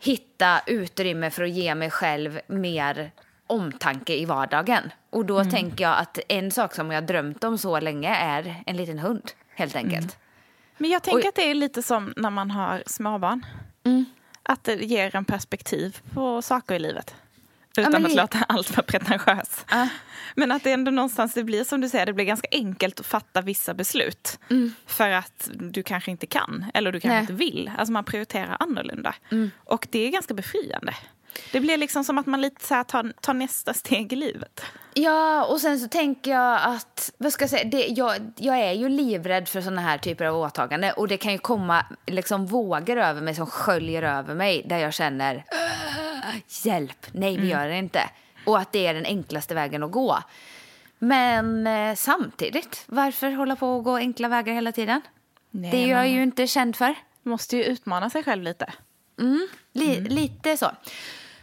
hitta 0.00 0.60
utrymme 0.66 1.30
för 1.30 1.42
att 1.42 1.50
ge 1.50 1.74
mig 1.74 1.90
själv 1.90 2.40
mer 2.46 3.10
omtanke 3.46 4.14
i 4.14 4.24
vardagen. 4.24 4.92
Och 5.10 5.24
då 5.24 5.44
tänker 5.44 5.84
jag 5.84 5.98
att 5.98 6.18
en 6.28 6.50
sak 6.50 6.74
som 6.74 6.90
jag 6.90 7.06
drömt 7.06 7.44
om 7.44 7.58
så 7.58 7.80
länge 7.80 8.14
är 8.16 8.62
en 8.66 8.76
liten 8.76 8.98
hund, 8.98 9.30
helt 9.54 9.76
enkelt. 9.76 10.18
Men 10.78 10.90
jag 10.90 11.02
tänker 11.02 11.22
Oj. 11.22 11.28
att 11.28 11.34
det 11.34 11.50
är 11.50 11.54
lite 11.54 11.82
som 11.82 12.14
när 12.16 12.30
man 12.30 12.50
har 12.50 12.82
småbarn. 12.86 13.46
Att 14.42 14.64
det 14.64 14.74
ger 14.74 15.16
en 15.16 15.24
perspektiv 15.24 15.98
på 16.14 16.42
saker 16.42 16.74
i 16.74 16.78
livet. 16.78 17.14
Utan 17.78 17.92
men 17.92 18.06
att 18.06 18.14
låta 18.14 18.38
allt 18.48 18.68
för 18.68 18.82
pretentiös. 18.82 19.64
Ja. 19.70 19.88
Men 20.34 20.52
att 20.52 20.64
det 20.64 20.72
ändå 20.72 20.90
någonstans 20.90 21.34
det 21.34 21.44
blir 21.44 21.64
som 21.64 21.80
du 21.80 21.88
säger, 21.88 22.06
det 22.06 22.12
blir 22.12 22.24
ganska 22.24 22.48
enkelt 22.52 23.00
att 23.00 23.06
fatta 23.06 23.40
vissa 23.40 23.74
beslut. 23.74 24.38
För 24.86 25.10
att 25.10 25.50
du 25.54 25.82
kanske 25.82 26.10
inte 26.10 26.26
kan, 26.26 26.64
eller 26.74 26.92
du 26.92 27.00
kanske 27.00 27.14
Nej. 27.14 27.20
inte 27.20 27.32
vill. 27.32 27.70
Alltså 27.78 27.92
man 27.92 28.04
prioriterar 28.04 28.56
annorlunda. 28.60 29.14
Och 29.64 29.86
det 29.90 29.98
är 29.98 30.10
ganska 30.10 30.34
befriande. 30.34 30.94
Det 31.52 31.60
blir 31.60 31.76
liksom 31.76 32.04
som 32.04 32.18
att 32.18 32.26
man 32.26 32.40
lite 32.40 32.66
så 32.66 32.74
här 32.74 32.84
tar, 32.84 33.12
tar 33.20 33.34
nästa 33.34 33.74
steg 33.74 34.12
i 34.12 34.16
livet. 34.16 34.62
Ja, 34.94 35.44
och 35.44 35.60
sen 35.60 35.80
så 35.80 35.88
tänker 35.88 36.30
jag 36.30 36.60
att, 36.64 37.12
vad 37.18 37.32
ska 37.32 37.42
jag 37.42 37.50
säga, 37.50 37.64
det, 37.64 37.86
jag, 37.86 38.32
jag 38.36 38.58
är 38.58 38.72
ju 38.72 38.88
livrädd 38.88 39.48
för 39.48 39.60
såna 39.60 39.80
här 39.80 39.98
typer 39.98 40.24
av 40.24 40.36
åtaganden 40.36 40.92
och 40.96 41.08
det 41.08 41.16
kan 41.16 41.32
ju 41.32 41.38
komma 41.38 41.86
liksom 42.06 42.46
vågor 42.46 42.96
över 42.96 43.20
mig 43.20 43.34
som 43.34 43.46
sköljer 43.46 44.02
över 44.02 44.34
mig 44.34 44.62
där 44.68 44.78
jag 44.78 44.94
känner 44.94 45.44
"Åh, 45.52 46.03
hjälp, 46.64 47.06
nej 47.12 47.36
vi 47.36 47.48
gör 47.48 47.68
det 47.68 47.76
inte. 47.78 48.10
Och 48.46 48.58
att 48.58 48.72
det 48.72 48.86
är 48.86 48.94
den 48.94 49.04
enklaste 49.06 49.54
vägen 49.54 49.82
att 49.82 49.90
gå. 49.92 50.18
Men 50.98 51.66
eh, 51.66 51.94
samtidigt, 51.94 52.84
varför 52.86 53.30
hålla 53.30 53.56
på 53.56 53.68
och 53.76 53.84
gå 53.84 53.96
enkla 53.96 54.28
vägar 54.28 54.54
hela 54.54 54.72
tiden? 54.72 55.00
Nej, 55.50 55.70
det 55.70 55.76
är 55.84 55.88
jag 55.88 55.96
man- 55.98 56.12
ju 56.12 56.22
inte 56.22 56.46
känd 56.46 56.76
för. 56.76 56.94
Måste 57.22 57.56
ju 57.56 57.64
utmana 57.64 58.10
sig 58.10 58.22
själv 58.24 58.42
lite. 58.42 58.72
Li, 59.72 60.00
Lite 60.00 60.56
så. 60.56 60.70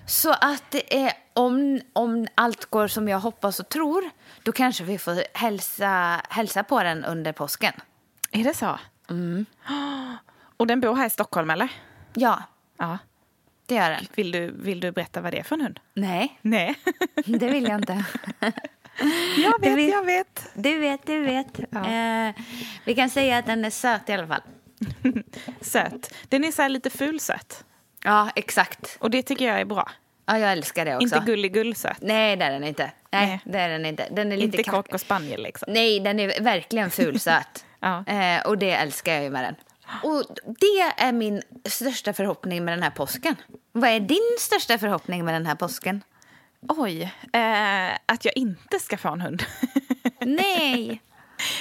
Så 0.08 0.32
att 0.32 0.76
eh, 0.88 1.12
om, 1.34 1.82
om 1.94 2.28
allt 2.36 2.66
går 2.66 2.88
som 2.88 3.08
jag 3.08 3.20
hoppas 3.20 3.60
och 3.60 3.70
tror, 3.70 4.10
då 4.44 4.52
kanske 4.52 4.84
vi 4.84 4.98
får 4.98 5.24
hälsa, 5.34 6.22
hälsa 6.30 6.64
på 6.64 6.84
den 6.84 7.06
under 7.06 7.32
påsken. 7.32 7.74
Är 8.32 8.44
det 8.44 8.54
så? 8.54 8.80
Och 10.58 10.68
den 10.68 10.80
bor 10.82 10.96
här 10.96 11.06
i 11.06 11.10
Stockholm 11.10 11.50
eller? 11.50 11.70
Ja, 12.14 12.44
Ja. 12.78 12.98
Det 13.72 13.76
gör 13.76 13.90
den. 13.90 14.08
Vill 14.16 14.32
du, 14.32 14.52
vill 14.52 14.80
du 14.80 14.92
berätta 14.92 15.22
vad 15.22 15.32
det 15.34 15.40
är 15.40 15.44
för 15.44 15.56
en 15.56 15.62
hund? 15.62 15.80
Nej, 15.94 16.40
Nej. 16.42 16.76
det 17.26 17.48
vill 17.48 17.64
jag 17.64 17.76
inte. 17.76 18.04
jag 19.38 19.62
vet, 19.62 19.78
vill- 19.78 19.90
jag 19.90 20.06
vet. 20.06 20.50
Du 20.54 20.78
vet, 20.80 21.06
du 21.06 21.20
vet. 21.20 21.60
Ja. 21.70 21.90
Eh, 21.90 22.36
vi 22.86 22.96
kan 22.96 23.10
säga 23.10 23.38
att 23.38 23.46
den 23.46 23.66
är 23.66 23.70
söt 23.70 24.10
i 24.10 24.14
alla 24.14 24.28
fall. 24.28 24.42
Söt. 25.62 26.14
Den 26.30 26.44
är 26.44 26.52
så 26.52 26.68
lite 26.68 26.90
fulsöt. 26.90 27.64
Ja, 28.04 28.30
exakt. 28.36 28.98
Och 29.00 29.12
det 29.12 29.22
tycker 29.24 29.46
jag 29.48 29.60
är 29.62 29.66
bra. 29.66 29.92
Ja, 30.26 30.40
jag 30.40 30.52
älskar 30.52 30.86
det 30.86 30.96
också. 30.96 31.04
Inte 31.04 31.20
gullig-gullsöt. 31.32 31.98
Nej, 32.02 32.36
det 32.36 32.46
är 32.46 32.52
den 32.52 32.64
inte. 32.64 32.92
Nej, 33.12 33.28
Nej. 33.28 33.42
det 33.46 33.60
är 33.60 33.70
den 33.70 33.86
inte. 33.86 34.08
Den 34.12 34.32
är 34.32 34.38
lite 34.38 34.58
Inte 34.58 34.70
kock 34.70 34.94
och 34.94 35.02
spaniel 35.02 35.44
liksom. 35.44 35.74
Nej, 35.74 36.00
den 36.00 36.20
är 36.20 36.42
verkligen 36.44 36.92
fulsöt. 36.92 37.66
Ja. 37.80 38.04
eh, 38.08 38.46
och 38.46 38.58
det 38.58 38.72
älskar 38.72 39.14
jag 39.14 39.24
ju 39.24 39.30
med 39.30 39.44
den. 39.44 39.56
Och 40.04 40.24
det 40.60 40.82
är 40.98 41.12
min 41.12 41.42
största 41.66 42.14
förhoppning 42.14 42.66
med 42.66 42.74
den 42.74 42.84
här 42.84 42.90
påsken. 42.90 43.36
Vad 43.72 43.90
är 43.90 44.00
din 44.00 44.36
största 44.40 44.78
förhoppning 44.78 45.26
med 45.26 45.34
den 45.34 45.46
här 45.46 45.56
påsken? 45.56 46.04
Oj, 46.70 47.02
eh, 47.34 47.92
att 48.06 48.26
jag 48.26 48.38
inte 48.38 48.80
ska 48.80 48.98
få 48.98 49.10
en 49.10 49.22
hund. 49.22 49.44
Nej! 50.20 51.02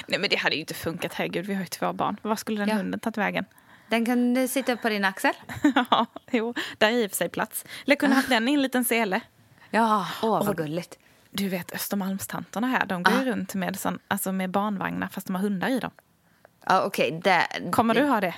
Nej 0.06 0.18
men 0.18 0.30
det 0.30 0.36
hade 0.36 0.54
ju 0.54 0.60
inte 0.60 0.74
funkat, 0.74 1.14
herregud 1.14 1.46
vi 1.46 1.54
har 1.54 1.60
ju 1.60 1.66
två 1.66 1.92
barn. 1.92 2.16
Var 2.22 2.36
skulle 2.36 2.60
den 2.60 2.68
Ja. 2.68 2.74
hunden 2.74 3.00
tagit 3.00 3.16
vägen? 3.18 3.44
Den 3.88 4.04
kunde 4.06 4.48
sitta 4.48 4.76
på 4.76 4.88
din 4.88 5.04
axel. 5.04 5.32
ja, 5.90 6.06
jo, 6.30 6.54
där 6.78 6.88
är 6.88 6.92
i 6.92 7.06
och 7.06 7.10
för 7.10 7.16
sig 7.16 7.28
plats. 7.28 7.64
Eller 7.86 7.96
kunde 7.96 8.16
haft 8.16 8.28
den 8.28 8.48
i 8.48 8.54
en 8.54 8.62
liten 8.62 8.84
sele. 8.84 9.20
Ja, 9.70 10.06
åh 10.22 10.46
vad 10.46 10.56
gulligt. 10.56 10.98
Du 11.30 11.48
vet 11.48 11.74
Östermalmstanterna 11.74 12.66
här, 12.66 12.86
de 12.86 13.02
går 13.02 13.14
ju 13.14 13.24
runt 13.24 13.54
med, 13.54 13.78
sån, 13.80 13.98
alltså 14.08 14.32
med 14.32 14.50
barnvagnar 14.50 15.08
fast 15.08 15.26
de 15.26 15.36
har 15.36 15.42
hundar 15.42 15.68
i 15.68 15.78
dem. 15.80 15.90
Ja, 16.66 16.82
okej. 16.84 17.20
det- 17.24 17.70
Kommer 17.72 17.94
du 17.94 18.02
ha 18.02 18.20
det? 18.20 18.34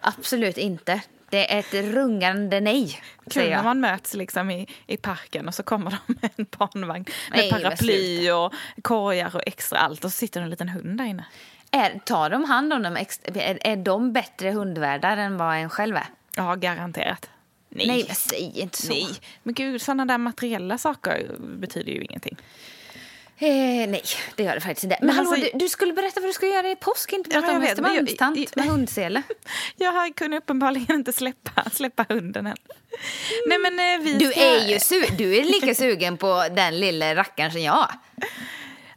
Absolut 0.00 0.58
inte. 0.58 1.00
Det 1.30 1.52
är 1.54 1.58
ett 1.58 1.74
rungande 1.74 2.60
nej, 2.60 3.00
Kul 3.30 3.50
när 3.50 3.62
man 3.62 3.80
möts 3.80 4.14
liksom 4.14 4.50
i, 4.50 4.66
i 4.86 4.96
parken 4.96 5.48
och 5.48 5.54
så 5.54 5.62
kommer 5.62 5.90
de 5.90 6.14
med 6.20 6.30
en 6.36 6.46
barnvagn 6.58 7.04
med 7.30 7.38
Nej, 7.38 7.50
paraply 7.50 8.30
och 8.30 8.52
korgar 8.82 9.36
och 9.36 9.42
extra 9.46 9.78
allt 9.78 10.04
och 10.04 10.10
så 10.12 10.16
sitter 10.18 10.40
det 10.40 10.44
en 10.44 10.50
liten 10.50 10.68
hund 10.68 10.98
där 10.98 11.04
inne. 11.04 11.24
Är, 11.70 11.98
tar 12.04 12.30
de 12.30 12.44
hand 12.44 12.72
om 12.72 12.82
dem? 12.82 12.96
Är, 12.96 13.66
är 13.66 13.76
de 13.76 14.12
bättre 14.12 14.50
hundvärdar 14.50 15.16
än 15.16 15.36
vad 15.36 15.56
en 15.56 15.70
själv 15.70 15.96
är? 15.96 16.06
Ja, 16.36 16.54
garanterat. 16.54 17.30
Nej, 17.68 17.86
Nej, 17.86 18.04
men 18.06 18.16
säg 18.16 18.52
inte 18.60 18.82
så. 18.82 18.92
Nej. 18.92 19.08
Men 19.42 19.54
gud, 19.54 19.82
sådana 19.82 20.04
där 20.04 20.18
materiella 20.18 20.78
saker 20.78 21.30
betyder 21.38 21.92
ju 21.92 22.02
ingenting. 22.04 22.36
Eh, 23.38 23.48
nej, 23.88 24.02
det 24.36 24.42
gör 24.42 24.54
det 24.54 24.60
faktiskt 24.60 24.84
inte. 24.84 24.96
Men, 25.00 25.06
Men 25.06 25.16
hallå, 25.16 25.30
alltså- 25.30 25.50
du, 25.52 25.58
du 25.58 25.68
skulle 25.68 25.92
berätta 25.92 26.20
vad 26.20 26.28
du 26.28 26.32
ska 26.32 26.46
göra 26.46 26.70
i 26.70 26.76
påsk, 26.76 27.12
inte 27.12 27.30
Ja, 27.34 27.40
prata 27.40 27.56
om 27.56 27.62
Östermalmstant 27.62 28.56
med 28.56 28.64
hundsele. 28.64 29.22
Jag 29.76 30.14
kunde 30.16 30.36
uppenbarligen 30.36 30.96
inte 30.96 31.12
släppa, 31.12 31.70
släppa 31.70 32.06
hunden 32.08 32.46
än. 32.46 32.56
Nej, 33.48 33.58
men 33.58 33.78
eh, 34.00 34.04
vi 34.04 34.12
Du 34.18 34.30
ska... 34.30 34.40
är 34.40 34.68
ju 34.68 34.76
su- 34.76 35.16
du 35.16 35.36
är 35.36 35.44
lika 35.44 35.74
sugen 35.74 36.16
på 36.16 36.44
den 36.56 36.80
lilla 36.80 37.14
rackaren 37.14 37.52
som 37.52 37.60
jag. 37.60 37.88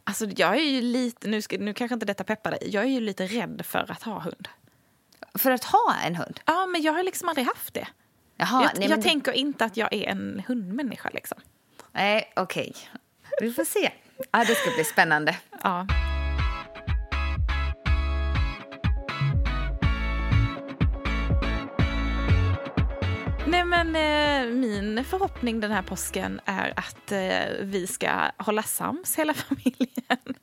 Alltså, 0.04 0.26
jag 0.36 0.56
är 0.56 0.62
ju 0.62 0.80
lite... 0.80 1.28
Nu, 1.28 1.42
ska, 1.42 1.56
nu 1.58 1.74
kanske 1.74 1.94
inte 1.94 2.06
detta 2.06 2.24
peppar 2.24 2.50
dig. 2.50 2.60
Jag 2.72 2.84
är 2.84 2.88
ju 2.88 3.00
lite 3.00 3.26
rädd 3.26 3.62
för 3.64 3.90
att 3.92 4.02
ha 4.02 4.18
hund. 4.20 4.48
För 5.34 5.50
att 5.50 5.64
ha 5.64 5.94
en 6.06 6.16
hund. 6.16 6.40
Ja, 6.44 6.66
men 6.66 6.82
jag 6.82 6.92
har 6.92 7.02
liksom 7.02 7.28
aldrig 7.28 7.46
haft 7.46 7.74
det. 7.74 7.86
Jaha, 8.36 8.62
jag 8.62 8.70
nej, 8.74 8.82
jag 8.82 8.90
men, 8.90 9.02
tänker 9.02 9.32
inte 9.32 9.64
att 9.64 9.76
jag 9.76 9.92
är 9.92 10.02
en 10.08 10.42
hundmänniska. 10.46 11.10
Liksom. 11.12 11.38
Nej, 11.92 12.32
okej. 12.36 12.74
Vi 13.40 13.52
får 13.52 13.64
se. 13.64 13.90
Ja, 14.32 14.44
det 14.44 14.54
ska 14.54 14.70
bli 14.70 14.84
spännande. 14.84 15.36
Ja. 15.62 15.86
Nej, 23.46 23.64
men 23.64 23.96
eh, 23.96 24.54
min 24.54 25.04
förhoppning 25.04 25.60
den 25.60 25.70
här 25.70 25.82
påsken 25.82 26.40
är 26.44 26.72
att 26.76 27.12
eh, 27.12 27.18
vi 27.60 27.86
ska 27.86 28.10
hålla 28.36 28.62
sams 28.62 29.18
hela 29.18 29.34
familjen 29.48 30.34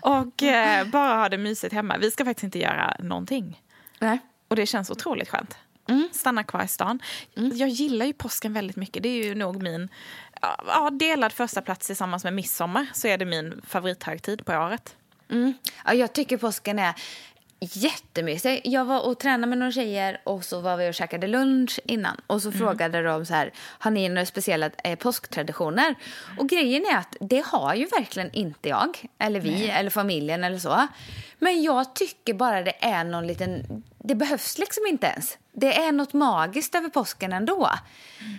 och 0.00 0.42
eh, 0.42 0.88
bara 0.88 1.14
ha 1.14 1.28
det 1.28 1.38
mysigt 1.38 1.74
hemma. 1.74 1.98
Vi 1.98 2.10
ska 2.10 2.24
faktiskt 2.24 2.44
inte 2.44 2.58
göra 2.58 2.96
någonting. 2.98 3.62
Nej. 3.98 4.18
Och 4.48 4.56
det 4.56 4.66
känns 4.66 4.90
otroligt 4.90 5.28
skönt. 5.28 5.58
Stanna 6.12 6.44
kvar 6.44 6.64
i 6.64 6.68
stan. 6.68 7.00
Jag 7.34 7.68
gillar 7.68 8.06
ju 8.06 8.12
påsken 8.12 8.52
väldigt 8.52 8.76
mycket. 8.76 9.02
Det 9.02 9.08
är 9.08 9.24
ju 9.24 9.34
nog 9.34 9.62
min 9.62 9.88
ja, 10.40 10.90
delad 10.92 11.32
första 11.32 11.60
plats 11.62 11.86
tillsammans 11.86 12.24
med 12.24 12.32
midsommar. 12.32 12.86
Så 12.92 13.08
är 13.08 13.18
det 13.18 13.24
min 13.24 13.62
favorithögtid 13.66 14.44
på 14.44 14.52
året. 14.52 14.96
Mm. 15.30 15.54
Ja, 15.84 15.94
jag 15.94 16.12
tycker 16.12 16.36
påsken 16.36 16.78
är 16.78 16.94
jättemysig. 17.60 18.60
Jag 18.64 18.84
var 18.84 19.06
och 19.06 19.18
tränade 19.18 19.46
med 19.46 19.58
några 19.58 19.72
tjejer 19.72 20.20
och 20.24 20.44
så 20.44 20.60
var 20.60 20.76
vi 20.76 20.90
och 20.90 20.94
käkade 20.94 21.26
lunch 21.26 21.80
innan. 21.84 22.20
Och 22.26 22.42
så 22.42 22.52
frågade 22.52 23.02
de 23.02 23.26
så 23.26 23.34
här, 23.34 23.52
har 23.56 23.90
ni 23.90 24.08
några 24.08 24.26
speciella 24.26 24.70
eh, 24.84 24.98
påsktraditioner? 24.98 25.94
Och 26.38 26.48
grejen 26.48 26.84
är 26.84 26.96
att 26.96 27.16
det 27.20 27.44
har 27.46 27.74
ju 27.74 27.86
verkligen 27.86 28.32
inte 28.32 28.68
jag, 28.68 29.04
eller 29.18 29.40
vi, 29.40 29.68
eller 29.68 29.90
familjen 29.90 30.44
eller 30.44 30.58
så. 30.58 30.86
Men 31.38 31.62
jag 31.62 31.94
tycker 31.94 32.34
bara 32.34 32.62
det 32.62 32.84
är 32.84 33.04
någon 33.04 33.26
liten, 33.26 33.82
det 33.98 34.14
behövs 34.14 34.58
liksom 34.58 34.86
inte 34.86 35.06
ens. 35.06 35.38
Det 35.52 35.76
är 35.76 35.92
något 35.92 36.12
magiskt 36.12 36.74
över 36.74 36.88
påsken 36.88 37.32
ändå. 37.32 37.70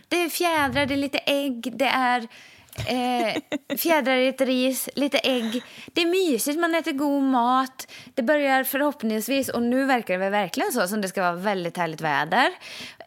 Det 0.08 0.24
är 0.24 0.30
fjädrar, 0.30 0.86
det 0.86 0.94
är 0.94 0.98
lite 0.98 1.18
ägg, 1.18 1.74
det 1.76 1.88
är 1.88 2.28
Eh, 2.76 3.42
fjädrar 3.78 4.16
i 4.16 4.28
ett 4.28 4.42
ris, 4.42 4.90
lite 4.96 5.18
ägg. 5.18 5.64
Det 5.86 6.02
är 6.02 6.06
mysigt, 6.06 6.60
man 6.60 6.76
äter 6.76 6.92
god 6.92 7.24
mat. 7.24 7.92
Det 8.14 8.24
börjar 8.24 8.64
förhoppningsvis, 8.64 9.50
och 9.50 9.62
nu 9.62 9.86
verkar 9.86 10.20
det 10.20 10.30
verkligen 10.30 10.72
så, 10.72 10.88
som 10.88 11.02
det 11.02 11.08
ska 11.08 11.22
vara 11.22 11.36
väldigt 11.36 11.78
härligt 11.78 12.02
väder. 12.02 12.50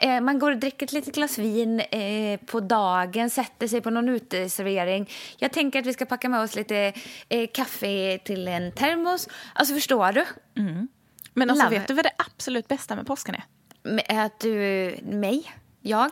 Eh, 0.01 0.21
man 0.21 0.39
går 0.39 0.51
och 0.51 0.57
dricker 0.57 0.87
ett 0.87 0.93
litet 0.93 1.15
glas 1.15 1.39
vin 1.39 1.81
eh, 1.81 2.41
på 2.47 2.61
dagen, 2.61 3.31
sätter 3.31 3.69
sig 3.69 3.81
på 3.81 3.91
någon 3.91 4.09
uteservering. 4.09 5.11
Jag 5.39 5.53
tänker 5.53 5.79
att 5.79 5.87
vi 5.87 5.93
ska 5.93 6.05
packa 6.05 6.29
med 6.29 6.41
oss 6.41 6.57
lite 6.57 6.93
eh, 7.29 7.49
kaffe 7.55 8.19
till 8.25 8.49
en 8.49 8.73
termos. 8.73 9.29
Alltså 9.55 9.75
förstår 9.75 10.13
du? 10.13 10.25
Men 11.35 11.51
alltså, 11.51 11.65
Love. 11.65 11.79
vet 11.79 11.89
du 11.89 11.95
vad 11.95 12.05
det 12.05 12.13
absolut 12.17 12.69
bästa 12.69 12.97
med 12.97 13.07
påsken 13.07 13.35
är? 13.35 13.45
Att 14.09 14.41
du, 14.41 14.97
mig, 15.03 15.53
jag. 15.81 16.11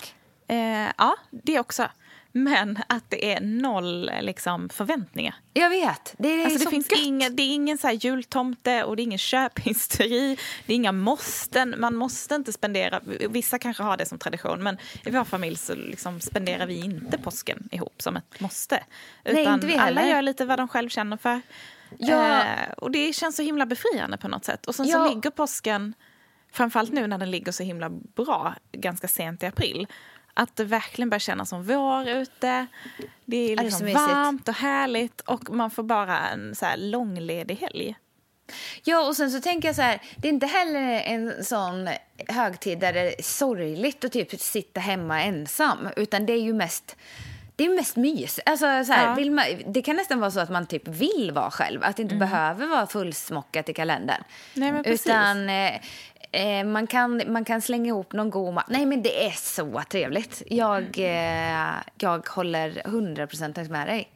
Eh, 0.49 0.89
ja, 0.99 1.17
det 1.31 1.61
också. 1.61 1.89
Men 2.35 2.79
att 2.87 3.05
det 3.09 3.33
är 3.33 3.41
noll 3.41 4.11
liksom, 4.21 4.69
förväntningar. 4.69 5.35
Jag 5.53 5.71
vet, 5.71 6.15
det 6.19 6.29
är 6.29 6.45
Alltså, 6.45 6.65
det, 6.65 6.71
finns 6.71 6.93
inga, 6.93 7.31
det 7.31 7.43
är 7.43 7.55
ingen 7.55 7.79
så 7.79 7.87
här 7.87 7.95
jultomte 7.95 8.85
och 8.85 8.97
det 8.97 9.03
är 9.03 9.05
ingen 9.05 9.19
köphysteri. 9.19 10.39
Det 10.67 10.73
är 10.73 10.77
inga 10.77 10.93
måsten. 10.93 11.75
Man 11.79 11.95
måste 11.95 12.35
inte 12.35 12.53
spendera... 12.53 13.01
Vissa 13.31 13.59
kanske 13.59 13.83
har 13.83 13.97
det 13.97 14.07
som 14.07 14.19
tradition, 14.19 14.63
men 14.63 14.79
i 15.07 15.11
vår 15.11 15.25
familj 15.25 15.57
så 15.57 15.75
liksom 15.75 16.21
spenderar 16.21 16.67
vi 16.67 16.81
inte 16.81 17.19
påsken 17.19 17.69
ihop 17.73 18.03
som 18.03 18.17
ett 18.17 18.41
måste. 18.41 18.85
Nej, 19.25 19.43
Utan 19.43 19.55
inte 19.55 19.67
vi 19.67 19.77
alla 19.77 20.09
gör 20.09 20.23
lite 20.23 20.45
vad 20.45 20.59
de 20.59 20.69
själv 20.69 20.89
känner 20.89 21.17
för. 21.17 21.41
Ja. 21.99 22.43
Eh, 22.43 22.73
och 22.77 22.91
det 22.91 23.13
känns 23.13 23.37
så 23.37 23.43
himla 23.43 23.67
befriande 23.67 24.17
på 24.17 24.29
något 24.29 24.45
sätt. 24.45 24.67
Och 24.67 24.75
sen 24.75 24.87
Ja. 24.89 24.97
så 25.09 25.15
ligger 25.15 25.31
påsken, 25.31 25.95
framförallt 26.53 26.93
nu 26.93 27.07
när 27.07 27.19
den 27.19 27.31
ligger 27.31 27.53
så 27.53 27.63
himla 27.63 27.91
bra, 27.91 28.55
ganska 28.73 29.09
sent 29.09 29.43
i 29.43 29.47
april, 29.47 29.87
att 30.35 30.57
det 30.57 30.65
verkligen 30.65 31.11
börjar 31.11 31.19
kännas 31.21 31.49
som 31.49 31.65
vår 31.65 32.09
ute. 32.09 32.67
Det 33.25 33.37
är 33.37 33.57
det 33.57 33.63
är 33.63 33.65
liksom 33.65 33.85
mysigt. 33.85 34.01
varmt 34.01 34.49
och 34.49 34.55
härligt 34.55 35.21
och 35.21 35.51
man 35.51 35.71
får 35.71 35.83
bara 35.83 36.19
en 36.19 36.55
så 36.55 36.67
här 36.67 36.77
långledig 36.77 37.57
helg. 37.57 37.97
Ja, 38.85 39.07
och 39.07 39.17
sen 39.17 39.31
så 39.31 39.41
tänker 39.41 39.69
jag 39.69 39.77
så 39.77 39.83
här, 39.83 40.03
det 40.17 40.29
är 40.29 40.33
inte 40.33 40.47
heller 40.47 41.01
en 41.01 41.45
sån 41.45 41.89
högtid 42.29 42.79
där 42.79 42.93
det 42.93 43.19
är 43.19 43.23
sorgligt 43.23 44.05
att 44.05 44.13
typ 44.13 44.41
sitta 44.41 44.81
hemma 44.81 45.23
ensam, 45.23 45.89
utan 45.97 46.27
det 46.27 46.33
är 46.33 46.43
ju 46.43 46.53
mest 46.53 46.97
det 47.57 47.65
är 47.65 47.77
mest 47.77 47.97
mys. 47.97 48.41
Alltså, 48.47 48.85
så 48.85 48.93
här, 48.93 49.07
Ja. 49.09 49.15
vill 49.15 49.31
man, 49.31 49.45
det 49.67 49.83
kan 49.83 49.97
nästan 49.97 50.21
vara 50.21 50.31
så 50.31 50.41
att 50.41 50.51
man 50.51 50.67
typ 50.67 50.89
vill 50.89 51.31
vara 51.35 51.51
själv. 51.51 51.85
Att 51.85 51.97
det 51.97 52.03
inte 52.03 52.15
behöver 52.15 52.67
vara 52.67 52.87
fullsmockat 52.87 53.69
i 53.69 53.75
kalendern. 53.75 54.23
Nej. 54.55 54.83
Utan 54.85 55.51
eh, 55.51 55.73
eh, 56.33 56.65
man, 56.65 56.87
kan, 56.87 57.23
man 57.27 57.45
kan 57.45 57.63
slänga 57.63 57.87
ihop 57.87 58.13
någon 58.13 58.31
god 58.31 58.55
mat. 58.55 58.65
Nej, 58.69 58.87
men 58.87 59.03
det 59.03 59.27
är 59.27 59.31
så 59.31 59.83
trevligt. 59.89 60.43
Jag, 60.47 60.99
eh, 60.99 61.75
jag 61.99 62.29
håller 62.29 62.83
hundraprocentigt 62.85 63.71
med 63.71 63.87
dig. 63.89 64.09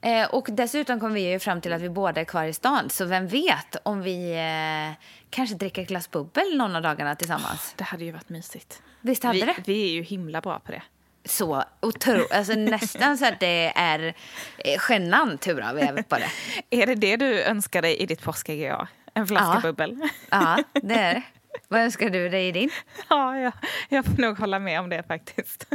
Eh, 0.00 0.26
och 0.28 0.46
dessutom 0.50 1.00
kom 1.00 1.14
vi 1.14 1.30
ju 1.30 1.38
fram 1.38 1.60
till 1.60 1.72
att 1.72 1.82
vi 1.82 1.88
båda 1.88 2.20
är 2.20 2.24
kvar 2.24 2.44
i 2.44 2.52
stan. 2.52 2.90
Så 2.90 3.04
vem 3.04 3.26
vet 3.28 3.76
om 3.82 4.02
vi 4.02 4.32
eh, 4.32 5.04
kanske 5.30 5.54
dricker 5.56 5.82
ett 5.82 5.88
glas 5.88 6.10
bubbel 6.10 6.56
någon 6.56 6.76
av 6.76 6.82
dagarna 6.82 7.14
tillsammans. 7.14 7.74
Det 7.76 7.84
hade 7.84 8.04
ju 8.04 8.12
varit 8.12 8.28
mysigt. 8.28 8.82
Visst 9.00 9.22
hade 9.24 9.38
vi, 9.38 9.44
det? 9.44 9.54
vi 9.64 9.84
är 9.84 9.92
ju 9.92 10.02
himla 10.02 10.40
bra 10.40 10.58
på 10.58 10.72
det. 10.72 10.82
Så 11.24 11.64
otroligt. 11.80 12.32
Alltså 12.32 12.52
nästan 12.54 13.18
så 13.18 13.26
att 13.26 13.40
det 13.40 13.72
är 13.76 14.14
eh, 14.58 14.80
genant 14.88 15.46
hur 15.46 15.54
bra 15.54 15.72
vi 15.72 15.80
är 15.82 16.02
på 16.02 16.16
det. 16.16 16.30
Är 16.82 16.86
det 16.86 16.94
det 16.94 17.16
du 17.16 17.42
önskar 17.42 17.82
dig 17.82 17.96
i 17.96 18.06
ditt 18.06 18.22
påskägg? 18.22 18.72
En 19.14 19.26
flaska 19.26 19.54
Ja. 19.54 19.60
bubbel? 19.60 19.98
Ja, 20.30 20.58
det 20.72 20.94
är 20.94 21.14
det. 21.14 21.22
Vad 21.68 21.80
önskar 21.80 22.10
du 22.10 22.28
dig 22.28 22.48
i 22.48 22.52
din? 22.52 22.70
ja, 23.08 23.38
jag, 23.38 23.52
jag 23.88 24.04
får 24.04 24.22
nog 24.22 24.38
hålla 24.38 24.58
med 24.58 24.80
om 24.80 24.88
det 24.88 25.02
faktiskt. 25.02 25.66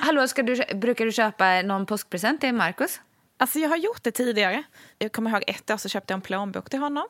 Hallå, 0.00 0.28
ska 0.28 0.42
du, 0.42 0.74
brukar 0.74 1.04
du 1.04 1.12
köpa 1.12 1.62
någon 1.62 1.86
påskpresent 1.86 2.40
till 2.40 2.54
Markus? 2.54 3.00
Alltså 3.36 3.58
jag 3.58 3.68
har 3.68 3.76
gjort 3.76 4.02
det 4.02 4.10
tidigare. 4.10 4.62
Jag 4.98 5.12
kommer 5.12 5.30
ihåg 5.30 5.44
ett 5.46 5.70
år 5.70 5.76
så 5.76 5.88
köpte 5.88 6.12
jag 6.12 6.18
en 6.18 6.22
plånbok 6.22 6.70
till 6.70 6.78
honom. 6.78 7.06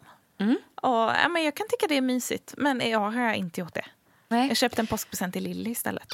Och, 0.75 0.91
ja, 0.91 1.29
men 1.29 1.45
jag 1.45 1.55
kan 1.55 1.67
tycka 1.69 1.87
det 1.87 1.97
är 1.97 2.01
mysigt, 2.01 2.55
men 2.57 2.83
i 2.83 2.97
år 2.97 3.11
har 3.11 3.23
jag 3.23 3.37
inte 3.37 3.61
gjort 3.61 3.75
det. 3.75 3.85
Nej. 4.29 4.49
Jag 4.49 4.57
köpte 4.57 4.83
en 4.83 4.87
påskpresent 4.87 5.33
till 5.33 5.45
Lilly 5.45 5.71
istället. 5.71 6.09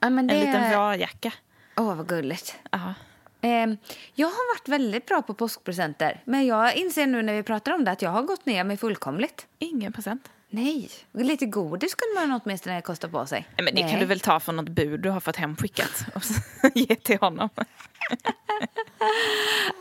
Ja, 0.00 0.10
det... 0.10 0.18
En 0.18 0.26
liten 0.26 0.78
vårjacka. 0.78 1.32
Åh, 1.76 1.94
vad 1.94 2.08
gulligt. 2.08 2.56
Ja. 2.70 2.94
Ehm, 3.40 3.76
jag 4.14 4.28
har 4.28 4.54
varit 4.54 4.68
väldigt 4.68 5.06
bra 5.06 5.22
på 5.22 5.34
påskpresenter. 5.34 6.22
Men 6.24 6.46
jag 6.46 6.76
inser 6.76 7.06
nu 7.06 7.22
när 7.22 7.34
vi 7.34 7.42
pratar 7.42 7.72
om 7.72 7.84
det 7.84 7.90
att 7.90 8.02
jag 8.02 8.10
har 8.10 8.22
gått 8.22 8.46
ner 8.46 8.64
mig 8.64 8.76
fullkomligt. 8.76 9.46
Ingen 9.58 9.92
present. 9.92 10.30
Nej, 10.54 10.90
lite 11.12 11.46
godis 11.46 11.90
skulle 11.90 12.26
man 12.26 12.40
åtminstone 12.44 12.82
kosta 12.82 13.08
på 13.08 13.26
sig. 13.26 13.48
Nej, 13.56 13.64
men 13.64 13.74
det 13.74 13.90
kan 13.90 14.00
du 14.00 14.06
väl 14.06 14.20
ta 14.20 14.40
från 14.40 14.56
något 14.56 14.68
bud 14.68 15.00
du 15.00 15.10
har 15.10 15.20
fått 15.20 15.36
hemskickat 15.36 16.06
och 16.14 16.22
ge 16.74 16.94
till 16.94 17.18
honom. 17.18 17.48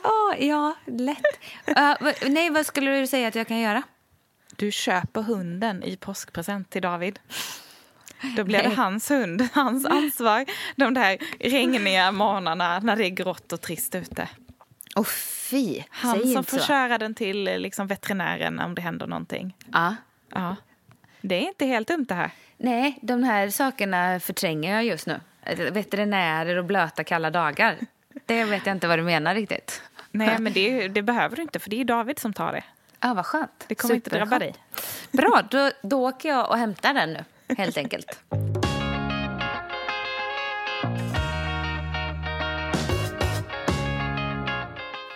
Åh, 0.04 0.46
ja, 0.46 0.76
lätt. 0.86 1.40
Uh, 1.70 2.12
nej, 2.30 2.50
vad 2.50 2.66
skulle 2.66 3.00
du 3.00 3.08
säga 3.08 3.28
att 3.28 3.36
jag 3.36 3.48
kan 3.48 3.60
göra? 3.60 3.84
Du 4.56 4.72
köper 4.72 5.22
hunden 5.22 5.84
i 5.84 5.98
påskpresent 5.98 6.70
till 6.70 6.82
David. 6.82 7.20
Då 8.38 8.44
blir 8.44 8.58
det 8.58 8.68
Nej. 8.68 8.78
hans 8.78 9.12
hund, 9.12 9.48
hans 9.54 9.86
ansvar. 9.90 10.46
De 10.76 10.94
där 10.94 11.18
regniga 11.40 12.12
morgnarna 12.12 12.80
när 12.80 12.96
det 12.96 13.06
är 13.06 13.10
grått 13.10 13.54
och 13.54 13.62
trist 13.62 13.96
ute. 13.96 14.30
Åh, 14.96 15.06
fy. 15.50 15.84
Han 15.90 16.34
som 16.34 16.44
får 16.44 16.58
så. 16.58 16.66
köra 16.66 16.98
den 16.98 17.16
till 17.16 17.44
liksom, 17.44 17.88
veterinären 17.88 18.60
om 18.60 18.76
det 18.76 18.82
händer 18.82 19.08
någonting. 19.08 19.56
Ja. 19.72 19.96
Ja. 20.34 20.56
Det 21.22 21.36
är 21.36 21.48
inte 21.48 21.66
helt 21.66 21.88
dumt 21.88 22.06
det 22.10 22.16
här. 22.16 22.32
Nej, 22.58 23.00
de 23.02 23.24
här 23.24 23.50
sakerna 23.50 24.20
förtränger 24.20 24.76
jag 24.76 24.86
just 24.86 25.08
nu. 25.08 25.20
Veterinärer 25.72 26.58
och 26.58 26.66
blöta 26.66 27.04
kalla 27.04 27.30
dagar. 27.30 27.78
Det 28.26 28.44
vet 28.44 28.66
jag 28.66 28.76
inte 28.76 28.88
vad 28.88 29.00
du 29.00 29.04
menar 29.04 29.36
riktigt. 29.36 29.82
Nej, 30.12 30.40
men 30.40 30.54
det, 30.54 30.88
det 30.88 31.02
behöver 31.02 31.36
du 31.36 31.42
inte, 31.42 31.60
för 31.60 31.70
det 31.70 31.82
är 31.82 31.86
David 31.86 32.20
som 32.20 32.34
tar 32.34 32.52
det. 32.52 32.64
Ja, 33.00 33.12
ah, 33.12 33.14
vad 33.14 33.26
skönt. 33.26 33.66
Det 33.68 33.76
kommer 33.76 33.96
Superskönt. 33.96 34.22
inte 34.22 34.36
drabba 34.36 34.40
dig. 34.40 34.56
Bra, 35.12 35.42
då, 35.52 35.72
då 35.82 36.08
åker 36.08 36.30
jag 36.30 36.50
och 36.50 36.58
hämtar 36.58 36.94
den 36.94 37.14
nu, 37.14 37.56
helt 37.58 37.78
enkelt. 37.78 38.20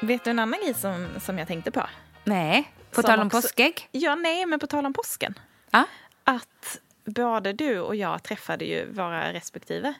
Vet 0.01 0.23
du 0.23 0.29
en 0.29 0.39
annan 0.39 0.59
grej 0.63 0.73
som, 0.73 1.07
som 1.19 1.37
jag 1.37 1.47
tänkte 1.47 1.71
på? 1.71 1.87
Nej 2.23 2.71
på 2.91 3.01
tal 3.01 3.19
om 3.19 3.27
också- 3.27 3.41
påskägg. 3.41 3.87
Ja, 3.91 4.15
nej, 4.15 4.45
men 4.45 4.59
på 4.59 4.67
tal 4.67 4.85
om 4.85 4.93
påsken. 4.93 5.39
Ja. 5.71 5.83
Att 6.23 6.79
både 7.05 7.53
du 7.53 7.79
och 7.79 7.95
jag 7.95 8.23
träffade 8.23 8.65
ju 8.65 8.91
våra 8.91 9.33
respektive 9.33 9.93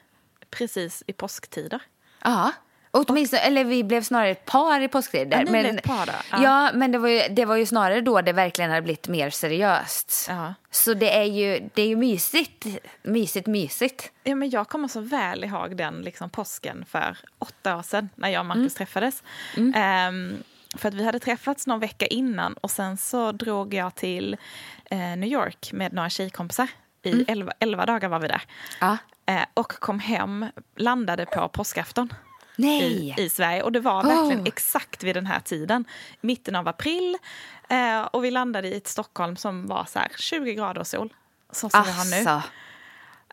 precis 0.50 1.02
i 1.06 1.12
påsktider. 1.12 1.80
Ja. 2.24 2.52
Åtminstone, 2.90 3.40
eller 3.42 3.64
vi 3.64 3.84
blev 3.84 4.02
snarare 4.02 4.30
ett 4.30 4.44
par 4.44 4.80
i 4.80 4.88
påsktider. 4.88 5.44
Ja, 5.46 5.52
men, 5.52 5.78
par 5.78 6.08
Ja, 6.30 6.42
ja. 6.42 6.70
men 6.74 6.92
det 6.92 6.98
var, 6.98 7.08
ju, 7.08 7.22
det 7.30 7.44
var 7.44 7.56
ju 7.56 7.66
snarare 7.66 8.00
då 8.00 8.20
det 8.20 8.32
verkligen 8.32 8.70
hade 8.70 8.82
blivit 8.82 9.08
mer 9.08 9.30
seriöst. 9.30 10.26
Ja. 10.28 10.54
Så 10.70 10.94
det 10.94 11.16
är 11.16 11.24
ju, 11.24 11.68
det 11.74 11.82
är 11.82 11.86
ju 11.86 11.96
mysigt. 11.96 12.66
Mysigt, 13.02 13.46
mysigt. 13.46 14.12
Ja, 14.22 14.34
men 14.34 14.50
jag 14.50 14.68
kommer 14.68 14.88
så 14.88 15.00
väl 15.00 15.44
ihåg 15.44 15.76
den 15.76 15.94
liksom, 15.94 16.30
påsken 16.30 16.84
för 16.90 17.18
åtta 17.38 17.76
år 17.76 17.82
sedan 17.82 18.08
när 18.14 18.28
jag 18.28 18.40
och 18.40 18.46
Marcus 18.46 18.74
träffades. 18.74 19.22
Ehm, 19.74 20.42
för 20.76 20.88
att 20.88 20.94
vi 20.94 21.04
hade 21.04 21.18
träffats 21.18 21.66
någon 21.66 21.80
vecka 21.80 22.06
innan 22.06 22.52
och 22.52 22.70
sen 22.70 22.96
så 22.96 23.32
drog 23.32 23.74
jag 23.74 23.94
till 23.94 24.36
eh, 24.84 24.98
New 24.98 25.24
York 25.28 25.72
med 25.72 25.92
några 25.92 26.10
tjejkompisar. 26.10 26.68
I 27.02 27.24
elva, 27.28 27.52
elva 27.58 27.86
dagar 27.86 28.08
var 28.08 28.18
vi 28.18 28.28
där. 28.28 28.42
Ja. 28.80 28.96
Eh, 29.26 29.44
och 29.54 29.72
kom 29.72 30.00
hem, 30.00 30.46
landade 30.76 31.26
på 31.26 31.48
påskafton. 31.48 32.12
I, 32.82 33.14
i 33.18 33.28
Sverige. 33.28 33.62
Och 33.62 33.72
det 33.72 33.80
var 33.80 34.02
verkligen 34.02 34.40
Oh. 34.40 34.48
exakt 34.48 35.04
vid 35.04 35.16
den 35.16 35.26
här 35.26 35.40
tiden, 35.40 35.84
mitten 36.20 36.56
av 36.56 36.68
april. 36.68 37.16
Eh, 37.68 38.00
och 38.00 38.24
vi 38.24 38.30
landade 38.30 38.68
i 38.68 38.76
ett 38.76 38.86
Stockholm 38.88 39.36
som 39.36 39.66
var 39.66 39.84
så 39.84 39.98
här 39.98 40.08
20 40.16 40.54
grader 40.54 40.80
och 40.80 40.86
sol. 40.86 41.14
Så 41.52 41.70
som 41.70 41.82
vi 41.84 41.90
har 41.90 42.04
nu. 42.04 42.42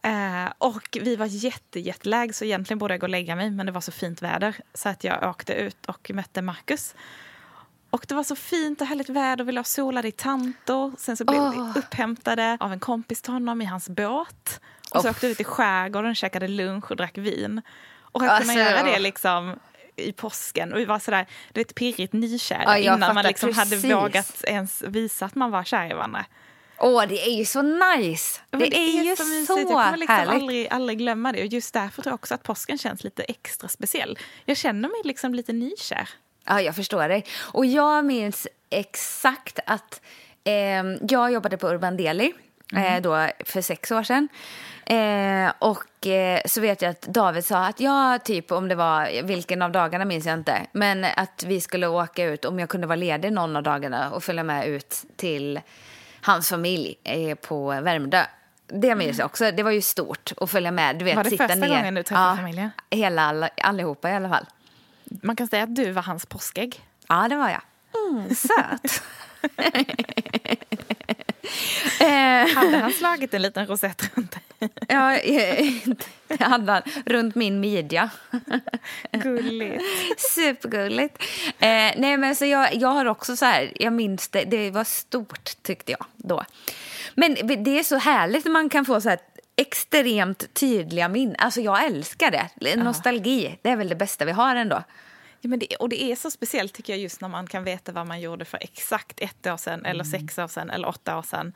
Eh, 0.05 0.51
och 0.57 0.97
vi 1.01 1.15
var 1.15 1.25
jätte, 1.25 1.79
jätteläg 1.79 2.35
så 2.35 2.45
egentligen 2.45 2.77
borde 2.79 2.93
jag 2.93 3.01
gå 3.01 3.05
och 3.05 3.09
lägga 3.09 3.35
mig 3.35 3.51
men 3.51 3.65
det 3.65 3.71
var 3.71 3.81
så 3.81 3.91
fint 3.91 4.21
väder 4.21 4.55
så 4.73 4.89
att 4.89 5.03
jag 5.03 5.29
åkte 5.29 5.53
ut 5.53 5.85
och 5.85 6.11
mötte 6.13 6.41
Marcus. 6.41 6.95
Och 7.89 8.05
det 8.07 8.15
var 8.15 8.23
så 8.23 8.35
fint 8.35 8.81
och 8.81 8.87
härligt 8.87 9.09
väder, 9.09 9.43
vi 9.43 9.51
låg 9.51 9.61
och 9.61 9.67
solade 9.67 10.07
i 10.07 10.11
Tanto. 10.11 10.91
Sen 10.97 11.17
så 11.17 11.25
blev 11.25 11.41
Åh. 11.41 11.73
vi 11.73 11.79
upphämtade 11.79 12.57
av 12.59 12.73
en 12.73 12.79
kompis 12.79 13.21
till 13.21 13.33
honom 13.33 13.61
i 13.61 13.65
hans 13.65 13.89
båt. 13.89 14.59
Och 14.91 15.01
så 15.01 15.07
Oh. 15.07 15.11
åkte 15.11 15.25
vi 15.25 15.31
ut 15.31 15.39
i 15.41 15.43
skärgården, 15.43 16.15
käkade 16.15 16.47
lunch 16.47 16.91
och 16.91 16.97
drack 16.97 17.17
vin. 17.17 17.61
Och 17.99 18.23
att 18.23 18.29
Alltså, 18.29 18.51
kunna 18.53 18.63
göra 18.63 18.83
det 18.83 18.99
liksom 18.99 19.59
i 19.95 20.11
påsken. 20.11 20.73
Och 20.73 20.79
vi 20.79 20.85
var 20.85 20.99
sådär, 20.99 21.25
du 21.53 21.59
vet 21.59 21.75
pirrigt 21.75 22.13
nykära 22.13 22.79
Ja, 22.79 22.95
innan 22.95 23.15
man 23.15 23.25
liksom 23.25 23.53
hade 23.53 23.75
vågat 23.77 24.43
ens 24.43 24.81
visa 24.81 25.25
att 25.25 25.35
man 25.35 25.51
var 25.51 25.63
kär 25.63 25.91
i 25.91 25.93
varandra. 25.93 26.25
Åh, 26.79 27.05
det 27.07 27.27
är 27.27 27.31
ju 27.37 27.45
så 27.45 27.61
nice! 27.61 28.41
Men 28.51 28.59
Det, 28.59 28.77
är, 28.77 29.03
ju 29.03 29.15
så, 29.15 29.25
mysigt. 29.25 29.49
Jag 29.49 29.67
kommer 29.67 29.97
liksom 29.97 30.15
härligt. 30.15 30.33
aldrig, 30.33 30.67
aldrig 30.71 30.97
glömma 30.97 31.31
det. 31.31 31.41
Och 31.41 31.47
just 31.47 31.73
därför 31.73 32.01
tror 32.01 32.11
jag 32.11 32.15
också 32.15 32.33
att 32.33 32.43
påsken 32.43 32.77
känns 32.77 33.03
lite 33.03 33.23
extra 33.23 33.67
speciell. 33.67 34.19
Jag 34.45 34.57
känner 34.57 34.89
mig 34.89 35.01
liksom 35.03 35.33
lite 35.33 35.53
nykär. 35.53 36.09
Ja, 36.45 36.61
jag 36.61 36.75
förstår 36.75 37.09
dig. 37.09 37.25
Och 37.39 37.65
jag 37.65 38.05
minns 38.05 38.47
exakt 38.69 39.59
att 39.65 40.01
ehm, 40.43 40.97
jag 41.09 41.31
jobbade 41.31 41.57
på 41.57 41.67
Urban 41.67 41.97
Deli 41.97 42.33
eh, 42.75 43.01
då 43.01 43.27
för 43.45 43.61
sex 43.61 43.91
år 43.91 44.03
sedan. 44.03 44.27
Eh, 44.85 45.53
och 45.59 46.07
eh, 46.07 46.41
så 46.45 46.61
vet 46.61 46.81
jag 46.81 46.91
att 46.91 47.01
David 47.01 47.45
sa 47.45 47.65
att 47.65 47.79
ja, 47.79 48.19
typ 48.23 48.51
om 48.51 48.67
det 48.67 48.75
var, 48.75 49.23
vilken 49.23 49.61
av 49.61 49.71
dagarna 49.71 50.05
minns 50.05 50.25
jag 50.25 50.33
inte, 50.33 50.67
men 50.71 51.05
att 51.15 51.43
vi 51.47 51.61
skulle 51.61 51.87
åka 51.87 52.23
ut, 52.23 52.45
om 52.45 52.59
jag 52.59 52.69
kunde 52.69 52.87
vara 52.87 52.95
ledig 52.95 53.33
någon 53.33 53.55
av 53.55 53.63
dagarna 53.63 54.11
och 54.11 54.23
följa 54.23 54.43
med 54.43 54.67
ut 54.67 55.03
till 55.15 55.59
hans 56.25 56.49
familj 56.49 56.95
eh, 57.03 57.35
på 57.35 57.67
Värmdö. 57.67 58.25
Det 58.67 58.95
minns 58.95 59.17
jag 59.17 59.25
också. 59.25 59.51
Det 59.51 59.63
var 59.63 59.71
ju 59.71 59.81
stort 59.81 60.31
att 60.37 60.49
följa 60.49 60.71
med. 60.71 60.95
Du 60.95 61.05
vet, 61.05 61.15
Var 61.15 61.23
det 61.23 61.29
sitta 61.29 61.47
första 61.47 61.59
ner. 61.59 61.67
gången 61.77 61.93
du 61.95 62.03
träffade 62.03 62.37
familjen? 62.37 62.69
Hela, 62.89 63.21
alla, 63.21 63.49
allihopa 63.57 64.09
i 64.09 64.13
alla 64.13 64.29
fall. 64.29 64.45
Man 65.03 65.35
kan 65.35 65.47
säga 65.47 65.63
att 65.63 65.75
du 65.75 65.91
var 65.91 66.01
hans 66.03 66.25
påskägg. 66.25 66.83
Ja, 67.07 67.27
det 67.29 67.35
var 67.35 67.49
jag. 67.49 67.61
Mm, 68.09 68.35
söt. 68.35 69.03
eh, 71.99 72.55
Hade 72.55 72.77
han 72.77 72.91
slagit 72.91 73.33
en 73.33 73.41
liten 73.41 73.67
rosett 73.67 74.11
runt 74.15 74.31
dig? 74.31 74.69
ja, 74.87 75.15
eh, 75.15 75.65
det 76.27 76.43
hade 76.43 76.71
han 76.71 76.81
runt 77.05 77.35
min 77.35 77.59
midja. 77.59 78.09
Gulligt. 79.11 79.83
Supergulligt. 80.17 81.23
Eh, 81.59 81.91
nej, 81.97 82.17
men 82.17 82.35
så 82.35 82.45
jag, 82.45 82.75
jag 82.75 82.89
har 82.89 83.05
också 83.05 83.35
så 83.35 83.45
här, 83.45 83.71
jag 83.75 83.93
minns 83.93 84.27
det, 84.27 84.43
det 84.43 84.71
var 84.71 84.83
stort 84.83 85.49
tyckte 85.61 85.91
jag 85.91 86.05
då. 86.15 86.43
Men 87.15 87.35
det 87.63 87.79
är 87.79 87.83
så 87.83 87.97
härligt 87.97 88.45
när 88.45 88.51
man 88.51 88.69
kan 88.69 88.85
få 88.85 89.01
så 89.01 89.09
här 89.09 89.19
extremt 89.55 90.53
tydliga 90.53 91.09
minnen. 91.09 91.35
Alltså 91.39 91.61
jag 91.61 91.85
älskar 91.85 92.31
det. 92.31 92.75
Nostalgi, 92.75 93.59
det 93.61 93.69
är 93.69 93.75
väl 93.75 93.89
det 93.89 93.95
bästa 93.95 94.25
vi 94.25 94.31
har 94.31 94.55
ändå. 94.55 94.83
Ja, 95.45 95.49
men 95.49 95.59
det, 95.59 95.75
och 95.75 95.89
det 95.89 96.03
är 96.03 96.15
så 96.15 96.31
speciellt 96.31 96.73
tycker 96.73 96.93
jag 96.93 96.99
just 96.99 97.21
när 97.21 97.29
man 97.29 97.47
kan 97.47 97.63
veta 97.63 97.91
vad 97.91 98.07
man 98.07 98.21
gjorde 98.21 98.45
för 98.45 98.57
exakt 98.61 99.21
ett 99.21 99.47
år 99.47 99.57
sedan, 99.57 99.85
eller 99.85 100.03
sex 100.03 100.39
år 100.39 100.47
sedan, 100.47 100.69
eller 100.69 100.87
åtta 100.87 101.17
år 101.17 101.21
sedan. 101.21 101.53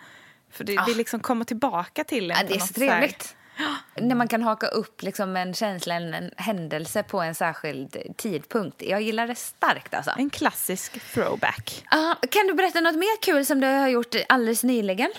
För 0.52 0.64
det, 0.64 0.76
det 0.88 0.96
liksom 0.96 1.20
kommer 1.20 1.46
tillbaka 1.46 2.04
till 2.04 2.32
en 2.32 2.38
Ja, 2.38 2.44
det 2.48 2.56
är 2.56 2.60
så 2.60 2.74
trevligt. 2.74 3.36
När 3.96 4.16
man 4.16 4.28
kan 4.28 4.42
haka 4.42 4.68
upp 4.68 5.02
liksom 5.02 5.36
en 5.36 5.54
känsla, 5.54 5.96
en, 5.96 6.32
händelse 6.38 7.04
på 7.04 7.22
en 7.22 7.36
särskild 7.36 7.98
tidpunkt. 8.18 8.82
Jag 8.82 9.02
gillar 9.02 9.28
det 9.28 9.36
starkt 9.36 9.94
alltså. 9.94 10.12
En 10.18 10.30
klassisk 10.30 11.14
throwback. 11.14 11.86
Ja, 11.92 12.16
kan 12.32 12.48
du 12.48 12.54
berätta 12.54 12.82
något 12.82 12.96
mer 12.96 13.22
kul 13.22 13.46
som 13.46 13.60
du 13.60 13.68
har 13.68 13.88
gjort 13.88 14.16
alldeles 14.30 14.64
nyligen? 14.64 15.12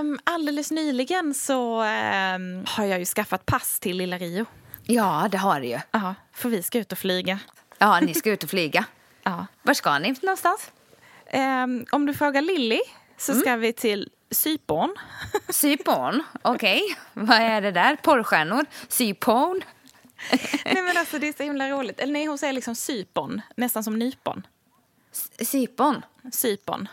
Um, 0.00 0.18
alldeles 0.24 0.70
nyligen 0.70 1.34
så 1.34 1.82
ehm, 1.82 2.64
har 2.68 2.84
jag 2.84 2.98
ju 2.98 3.04
skaffat 3.04 3.46
pass 3.46 3.80
till 3.80 3.96
Lilla 3.96 4.18
Rio. 4.18 4.46
Ja, 4.82 5.28
det 5.30 5.38
har 5.38 5.60
du 5.60 5.66
ju. 5.66 5.78
Ja, 5.90 6.14
för 6.32 6.48
vi 6.48 6.62
ska 6.62 6.78
ut 6.78 6.92
och 6.92 6.98
flyga. 6.98 7.38
Ja, 7.82 8.00
ni 8.00 8.14
ska 8.14 8.30
ut 8.30 8.42
och 8.44 8.50
flyga. 8.50 8.84
Ja. 9.24 9.46
Var 9.62 9.74
ska 9.74 9.98
ni 9.98 10.14
någonstans? 10.22 10.70
Ehm, 11.26 11.86
om 11.92 12.06
du 12.06 12.14
frågar 12.14 12.42
Lilly 12.42 12.80
så 13.18 13.34
ska 13.34 13.56
vi 13.56 13.72
till 13.72 14.10
Cypern. 14.30 14.94
Cypern, 15.48 16.22
okej. 16.42 16.82
Vad 17.12 17.36
är 17.40 17.60
det 17.60 17.70
där? 17.70 17.96
Porrstjärnor? 17.96 18.66
Cypern? 18.88 19.62
nej 20.64 20.82
men 20.82 20.96
alltså 20.96 21.18
det 21.18 21.28
är 21.28 21.32
så 21.36 21.42
himla 21.42 21.68
roligt. 21.68 22.00
Eller 22.00 22.12
nej, 22.12 22.26
hon 22.26 22.38
säger 22.38 22.52
liksom 22.52 22.74
Cypern, 22.74 23.40
nästan 23.56 23.84
som 23.84 23.98
nypon. 23.98 24.46
Cypern? 25.44 26.02
Cypern. 26.32 26.88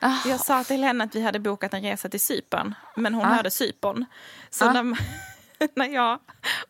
Ah. 0.00 0.16
Jag 0.26 0.40
sa 0.40 0.64
till 0.64 0.84
henne 0.84 1.04
att 1.04 1.14
vi 1.14 1.22
hade 1.22 1.38
bokat 1.38 1.74
en 1.74 1.82
resa 1.82 2.08
till 2.08 2.20
Cypern, 2.20 2.74
men 2.96 3.14
hon 3.14 3.24
Ah. 3.26 3.28
hörde 3.34 3.50
Cypern. 3.50 4.04
Så 4.50 4.64
Ah. 4.68 4.72
när, 4.72 4.98
när 5.74 5.88
jag 5.88 6.18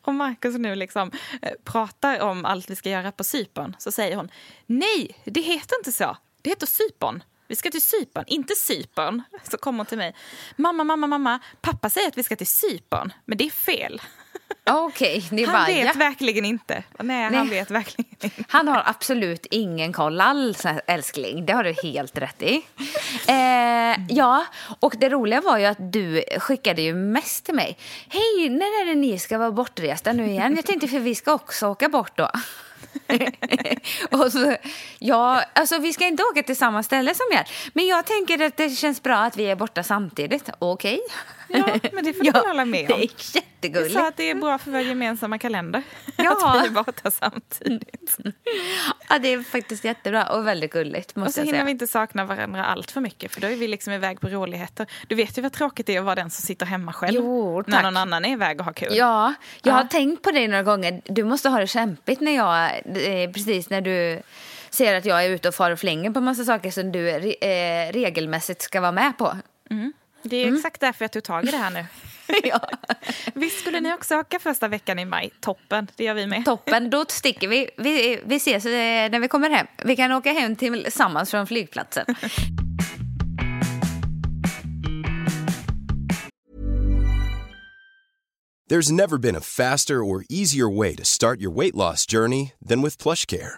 och 0.01 0.13
Markus 0.13 0.57
nu 0.57 0.75
liksom 0.75 1.11
eh, 1.41 1.51
pratar 1.63 2.21
om 2.21 2.45
allt 2.45 2.69
vi 2.69 2.75
ska 2.75 2.89
göra 2.89 3.11
på 3.11 3.23
Cypern 3.23 3.75
så 3.79 3.91
säger 3.91 4.15
hon 4.15 4.31
nej, 4.65 5.21
det 5.23 5.41
heter 5.41 5.75
inte 5.79 5.91
så. 5.91 6.17
Det 6.41 6.49
heter 6.49 6.67
Cypern. 6.67 7.23
Vi 7.49 7.55
ska 7.55 7.71
till 7.71 7.81
Cypern, 7.81 8.23
inte 8.27 8.55
Cypern. 8.55 9.21
Så 9.51 9.57
kommer 9.57 9.79
hon 9.79 9.85
till 9.85 9.97
mig. 9.97 10.15
Mamma, 10.55 10.83
mamma, 10.83 11.07
mamma, 11.07 11.39
pappa 11.61 11.89
säger 11.89 12.07
att 12.07 12.17
vi 12.17 12.23
ska 12.23 12.35
till 12.35 12.47
Cypern, 12.47 13.13
men 13.25 13.37
det 13.37 13.45
är 13.45 13.49
fel. 13.49 14.01
Okej, 14.71 15.27
är 15.31 15.45
Han 15.45 15.53
bara, 15.53 15.65
vet 15.65 15.85
ja. 15.85 15.93
verkligen 15.95 16.45
inte. 16.45 16.83
Nej, 16.99 17.29
Nej. 17.29 17.33
han 17.37 17.49
vet 17.49 17.71
verkligen 17.71 18.11
inte. 18.11 18.43
Han 18.47 18.67
har 18.67 18.83
absolut 18.85 19.45
ingen 19.45 19.93
koll 19.93 20.21
alls, 20.21 20.63
älskling. 20.87 21.45
Det 21.45 21.53
har 21.53 21.63
du 21.63 21.75
helt 21.83 22.17
rätt 22.17 22.41
i. 22.41 22.65
Eh, 23.27 24.05
ja, 24.09 24.45
och 24.79 24.95
det 24.97 25.09
roliga 25.09 25.41
var 25.41 25.57
ju 25.57 25.65
att 25.65 25.93
du 25.93 26.23
skickade 26.39 26.81
ju 26.81 26.93
mest 26.93 27.45
till 27.45 27.55
mig. 27.55 27.77
Hej, 28.09 28.49
när 28.49 28.81
är 28.81 28.85
det 28.85 28.95
ni 28.95 29.19
ska 29.19 29.37
vara 29.37 29.51
bortresta 29.51 30.13
nu 30.13 30.27
igen? 30.27 30.55
Jag 30.55 30.65
tänkte 30.65 30.87
för 30.87 30.99
vi 30.99 31.15
ska 31.15 31.33
också 31.33 31.67
åka 31.67 31.89
bort 31.89 32.17
då. 32.17 32.29
och 34.11 34.31
så, 34.31 34.55
ja, 34.99 35.43
alltså 35.53 35.77
vi 35.77 35.93
ska 35.93 36.07
inte 36.07 36.23
åka 36.23 36.43
till 36.43 36.55
samma 36.57 36.83
ställe 36.83 37.15
som 37.15 37.25
er. 37.37 37.49
Men 37.73 37.87
jag 37.87 38.05
tänker 38.05 38.45
att 38.45 38.57
det 38.57 38.69
känns 38.69 39.03
bra 39.03 39.17
att 39.17 39.37
vi 39.37 39.45
är 39.45 39.55
borta 39.55 39.83
samtidigt. 39.83 40.49
Okej? 40.59 40.99
Ja, 41.49 41.79
men 41.93 42.03
det 42.03 42.13
får 42.13 42.23
du 42.23 42.31
hålla 42.47 42.65
med 42.65 42.91
om. 42.91 42.99
Det 42.99 43.03
är 43.05 43.35
jättegulligt. 43.35 43.93
sa 43.93 44.07
att 44.07 44.17
det 44.17 44.29
är 44.29 44.35
bra 44.35 44.57
för 44.57 44.71
vår 44.71 44.81
gemensamma 44.81 45.37
kalender. 45.37 45.83
Ja. 46.17 46.31
Att 46.57 46.63
vi 46.63 46.67
är 46.67 46.71
borta 46.71 47.11
samtidigt. 47.11 48.17
Ja, 49.09 49.19
det 49.19 49.33
är 49.33 49.43
faktiskt 49.43 49.83
jättebra 49.83 50.25
och 50.31 50.47
väldigt 50.47 50.71
gulligt. 50.71 51.15
Måste 51.15 51.27
Och 51.29 51.33
så 51.33 51.39
jag 51.39 51.45
hinner 51.45 51.57
säga. 51.57 51.65
vi 51.65 51.71
inte 51.71 51.87
sakna 51.87 52.25
varandra 52.25 52.65
allt 52.65 52.91
för 52.91 53.01
mycket 53.01 53.31
för 53.33 53.41
då 53.41 53.47
är 53.47 53.55
vi 53.55 53.67
liksom 53.67 53.93
iväg 53.93 54.19
på 54.21 54.27
roligheter. 54.27 54.87
Du 55.07 55.15
vet 55.15 55.37
ju 55.37 55.41
vad 55.41 55.53
tråkigt 55.53 55.85
det 55.87 55.95
är 55.95 55.99
att 55.99 56.05
vara 56.05 56.15
den 56.15 56.29
som 56.29 56.41
sitter 56.45 56.65
hemma 56.65 56.93
själv. 56.93 57.15
Jo, 57.15 57.63
när 57.67 57.83
någon 57.83 57.97
annan 57.97 58.25
är 58.25 58.31
iväg 58.33 58.59
och 58.59 58.65
har 58.65 58.73
kul. 58.73 58.95
Ja, 58.95 59.33
jag 59.63 59.73
har 59.73 59.81
Ja. 59.81 59.87
tänkt 59.87 60.23
på 60.23 60.31
dig 60.31 60.47
några 60.47 60.63
gånger. 60.63 61.01
Du 61.05 61.23
måste 61.23 61.49
ha 61.49 61.59
det 61.59 61.67
kämpigt 61.67 62.21
när 62.21 62.35
jag, 62.35 62.65
eh, 62.85 63.31
precis 63.31 63.69
när 63.69 63.81
du 63.81 64.21
ser 64.69 64.95
att 64.95 65.05
jag 65.05 65.25
är 65.25 65.29
ute 65.29 65.47
och 65.47 65.55
far 65.55 65.71
och 65.71 65.79
flänger 65.79 66.11
på 66.11 66.21
massa 66.21 66.43
saker 66.43 66.71
som 66.71 66.91
du 66.91 67.09
eh, 67.09 67.91
regelmässigt 67.91 68.61
ska 68.61 68.81
vara 68.81 68.91
med 68.91 69.17
på. 69.17 69.37
Det 70.23 70.43
är 70.43 70.55
exakt 70.55 70.81
därför 70.81 71.03
jag 71.03 71.11
tog 71.11 71.23
tag 71.23 71.47
i 71.47 71.51
det 71.51 71.57
här 71.57 71.71
nu. 71.71 71.85
ja. 72.43 72.69
Visst 73.33 73.59
skulle 73.59 73.79
ni 73.79 73.93
också 73.93 74.15
åka 74.15 74.39
första 74.39 74.67
veckan 74.67 74.99
i 74.99 75.05
maj? 75.05 75.29
Toppen, 75.39 75.87
det 75.95 76.03
gör 76.03 76.13
vi 76.13 76.27
med. 76.27 76.45
Toppen, 76.45 76.89
då 76.89 77.05
sticker 77.07 77.47
vi. 77.47 77.69
vi. 77.77 78.21
Vi 78.25 78.35
ses 78.35 78.65
eh, 78.65 78.71
när 79.11 79.19
vi 79.19 79.27
kommer 79.27 79.49
hem. 79.49 79.67
Vi 79.85 79.95
kan 79.95 80.11
åka 80.11 80.31
hem 80.31 80.55
tillsammans 80.55 81.31
från 81.31 81.47
flygplatsen. 81.47 82.05
There's 88.69 88.91
never 88.91 89.17
been 89.17 89.35
a 89.35 89.41
faster 89.41 90.03
or 90.03 90.23
easier 90.29 90.69
way 90.69 90.95
to 90.95 91.03
start 91.03 91.41
your 91.41 91.49
weight 91.49 91.75
loss 91.75 92.05
journey 92.05 92.53
than 92.69 92.83
with 92.83 93.01
PlushCare. 93.01 93.57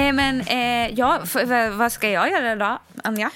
Eh, 0.00 0.12
men 0.12 0.40
eh, 0.40 0.98
ja, 0.98 1.26
för, 1.26 1.70
vad 1.70 1.92
ska 1.92 2.10
jag 2.10 2.30
göra 2.30 2.56
då, 2.56 2.78
Anja? 3.04 3.30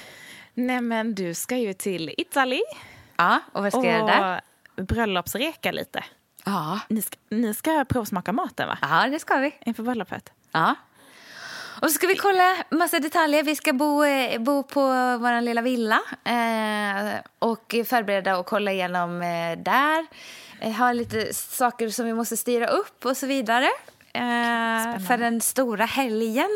Nej 0.53 0.81
men 0.81 1.15
du 1.15 1.33
ska 1.33 1.57
ju 1.57 1.73
till 1.73 2.13
Italy. 2.17 2.61
Ja, 3.15 3.39
och 3.51 3.63
vad 3.63 3.71
ska 3.71 3.83
jag 3.83 3.99
göra 3.99 4.05
där? 4.05 4.41
Och 4.77 4.85
bröllopsreka 4.85 5.71
lite. 5.71 6.03
Ja. 6.45 6.79
Ni 6.89 7.01
ska, 7.01 7.17
ni 7.29 7.53
ska 7.53 7.85
provsmaka 7.85 8.31
maten 8.31 8.67
va? 8.67 8.77
ja, 8.81 9.07
det 9.07 9.19
ska 9.19 9.37
vi. 9.37 9.55
Inför 9.65 9.83
bröllopet. 9.83 10.31
Ja. 10.51 10.75
Och 11.81 11.87
så 11.87 11.93
ska 11.93 12.07
vi 12.07 12.15
kolla 12.15 12.55
massa 12.71 12.99
detaljer. 12.99 13.43
Vi 13.43 13.55
ska 13.55 13.73
bo, 13.73 14.03
eh, 14.03 14.41
bo 14.41 14.63
på 14.63 14.81
vår 15.17 15.41
lilla 15.41 15.61
villa 15.61 15.99
eh, 16.23 17.13
och 17.39 17.75
förbereda 17.85 18.37
och 18.37 18.45
kolla 18.45 18.71
igenom 18.71 19.21
eh, 19.21 19.57
där. 19.57 20.05
Eh, 20.59 20.71
ha 20.71 20.91
lite 20.91 21.33
saker 21.33 21.89
som 21.89 22.05
vi 22.05 22.13
måste 22.13 22.37
styra 22.37 22.67
upp 22.67 23.05
och 23.05 23.17
så 23.17 23.27
vidare 23.27 23.69
eh, 24.15 24.99
för 25.07 25.17
den 25.17 25.41
stora 25.41 25.85
helgen. 25.85 26.49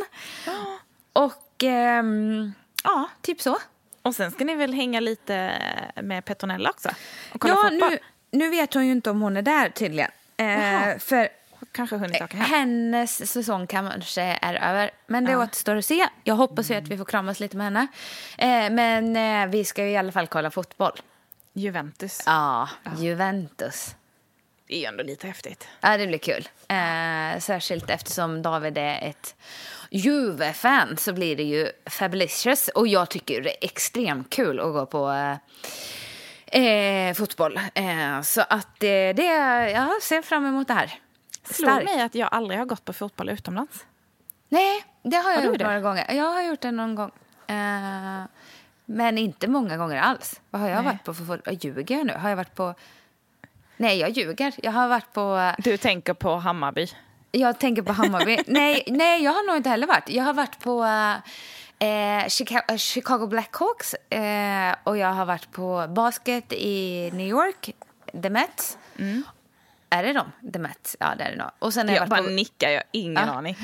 Och 1.13 1.63
ehm, 1.63 2.53
ja, 2.83 3.09
typ 3.21 3.41
så. 3.41 3.57
Och 4.01 4.15
sen 4.15 4.31
ska 4.31 4.45
ni 4.45 4.55
väl 4.55 4.73
hänga 4.73 4.99
lite 4.99 5.53
med 6.01 6.25
Petronella 6.25 6.69
också? 6.69 6.89
Och 7.33 7.41
kolla 7.41 7.53
Ja, 7.53 7.69
fotboll? 7.69 7.89
nu, 7.89 7.99
nu 8.39 8.49
vet 8.49 8.73
hon 8.73 8.85
ju 8.85 8.91
inte 8.91 9.09
om 9.09 9.21
hon 9.21 9.37
är 9.37 9.41
där 9.41 9.69
tydligen. 9.69 10.11
Eh, 10.37 10.97
för 10.99 11.29
Kanske 11.71 11.95
hunnit 11.97 12.21
åka 12.21 12.37
hem. 12.37 12.45
hennes 12.45 13.31
säsong 13.31 13.67
kanske 13.67 14.21
är 14.41 14.69
över. 14.69 14.91
Men 15.07 15.25
det 15.25 15.35
återstår 15.35 15.75
att 15.75 15.85
se. 15.85 16.07
Jag 16.23 16.35
hoppas 16.35 16.71
ju 16.71 16.75
att 16.75 16.87
vi 16.87 16.97
får 16.97 17.05
kramas 17.05 17.39
lite 17.39 17.57
med 17.57 17.65
henne. 17.65 17.87
Eh, 18.37 18.73
men 18.73 19.15
eh, 19.15 19.51
vi 19.51 19.65
ska 19.65 19.83
ju 19.83 19.89
i 19.91 19.97
alla 19.97 20.11
fall 20.11 20.27
kolla 20.27 20.51
fotboll. 20.51 20.99
Juventus. 21.53 22.23
Ja, 22.25 22.69
Juventus. 22.97 23.95
Det 24.69 24.75
är 24.75 24.79
ju 24.79 24.85
ändå 24.85 25.03
lite 25.03 25.27
häftigt. 25.27 25.67
Ja, 25.81 25.97
det 25.97 26.07
blir 26.07 26.17
kul. 26.17 26.49
Eh, 26.67 27.39
särskilt 27.39 27.89
eftersom 27.89 28.41
David 28.41 28.77
är 28.77 29.01
ett 29.09 29.35
Juve-fan 29.89 30.97
så 30.97 31.13
blir 31.13 31.35
det 31.35 31.43
ju 31.43 31.69
fabulous. 31.85 32.67
Och 32.75 32.87
jag 32.87 33.09
tycker 33.09 33.41
det 33.41 33.49
är 33.49 33.65
extremt 33.65 34.29
kul 34.29 34.59
att 34.59 34.73
gå 34.73 34.85
på 34.85 35.11
eh, 36.51 36.63
eh, 36.63 37.13
fotboll. 37.13 37.59
Eh, 37.73 38.21
så 38.21 38.41
att 38.41 38.83
eh, 38.83 38.89
det, 39.15 39.23
jag 39.73 40.01
ser 40.01 40.21
fram 40.21 40.45
emot 40.45 40.67
det 40.67 40.73
här. 40.73 40.93
Slår 41.43 41.83
mig 41.83 42.01
att 42.01 42.15
jag 42.15 42.29
aldrig 42.31 42.59
har 42.59 42.65
gått 42.65 42.85
på 42.85 42.93
fotboll 42.93 43.29
utomlands. 43.29 43.85
Nej, 44.49 44.83
det 45.03 45.17
har 45.17 45.31
jag 45.31 45.37
Har 45.37 45.45
gjort 45.45 45.57
det? 45.57 45.63
några 45.63 45.79
gånger. 45.81 46.13
Jag 46.13 46.31
har 46.31 46.41
gjort 46.41 46.61
det 46.61 46.71
någon 46.71 46.95
gång. 46.95 47.11
Eh, 47.47 48.23
men 48.85 49.17
inte 49.17 49.47
många 49.47 49.77
gånger 49.77 50.01
alls. 50.01 50.41
Vad 50.49 50.61
har 50.61 50.69
jag 50.69 50.75
Nej. 50.75 50.85
varit 50.85 51.03
på 51.03 51.13
för 51.13 51.23
fotboll? 51.25 51.57
Ljuger 51.61 51.95
jag 51.97 52.05
nu? 52.05 52.13
Har 52.13 52.29
jag 52.29 52.35
varit 52.37 52.55
på... 52.55 52.75
Nej, 53.79 53.99
jag 53.99 54.09
ljuger. 54.09 54.53
Jag 54.63 54.71
har 54.71 54.87
varit 54.87 55.13
på... 55.13 55.51
Du 55.57 55.77
tänker 55.77 56.13
på 56.13 56.35
Hammarby. 56.35 56.87
Jag 57.31 57.59
tänker 57.59 57.81
på 57.81 57.93
Hammarby. 57.93 58.37
nej, 58.47 58.83
nej, 58.87 59.23
jag 59.23 59.31
har 59.31 59.47
nog 59.47 59.55
inte 59.57 59.69
heller 59.69 59.87
varit. 59.87 60.09
Jag 60.09 60.23
har 60.23 60.33
varit 60.33 60.59
på 60.59 60.83
eh, 61.85 62.27
Chicago, 62.27 62.77
Chicago 62.77 63.27
Blackhawks 63.27 63.93
eh, 63.93 64.75
och 64.83 64.97
jag 64.97 65.07
har 65.13 65.25
varit 65.25 65.51
på 65.51 65.85
basket 65.89 66.53
i 66.53 67.09
New 67.13 67.27
York, 67.27 67.69
The 68.23 68.29
Mets. 68.29 68.77
Är 69.89 70.03
det 70.03 70.13
de? 70.13 70.51
The 70.53 70.59
Mets? 70.59 70.95
Ja, 70.99 71.13
det 71.17 71.23
är 71.23 71.31
det 71.31 71.37
nog. 71.37 71.49
Och 71.59 71.73
sen 71.73 71.87
har 71.87 71.95
jag, 71.95 72.03
Jag 72.03 72.07
varit 72.09 72.23
bara 72.23 72.27
på... 72.29 72.35
nickar, 72.35 72.69
jag 72.69 72.77
har 72.79 72.87
ingen 72.91 73.27
Ja. 73.27 73.33
aning. 73.33 73.57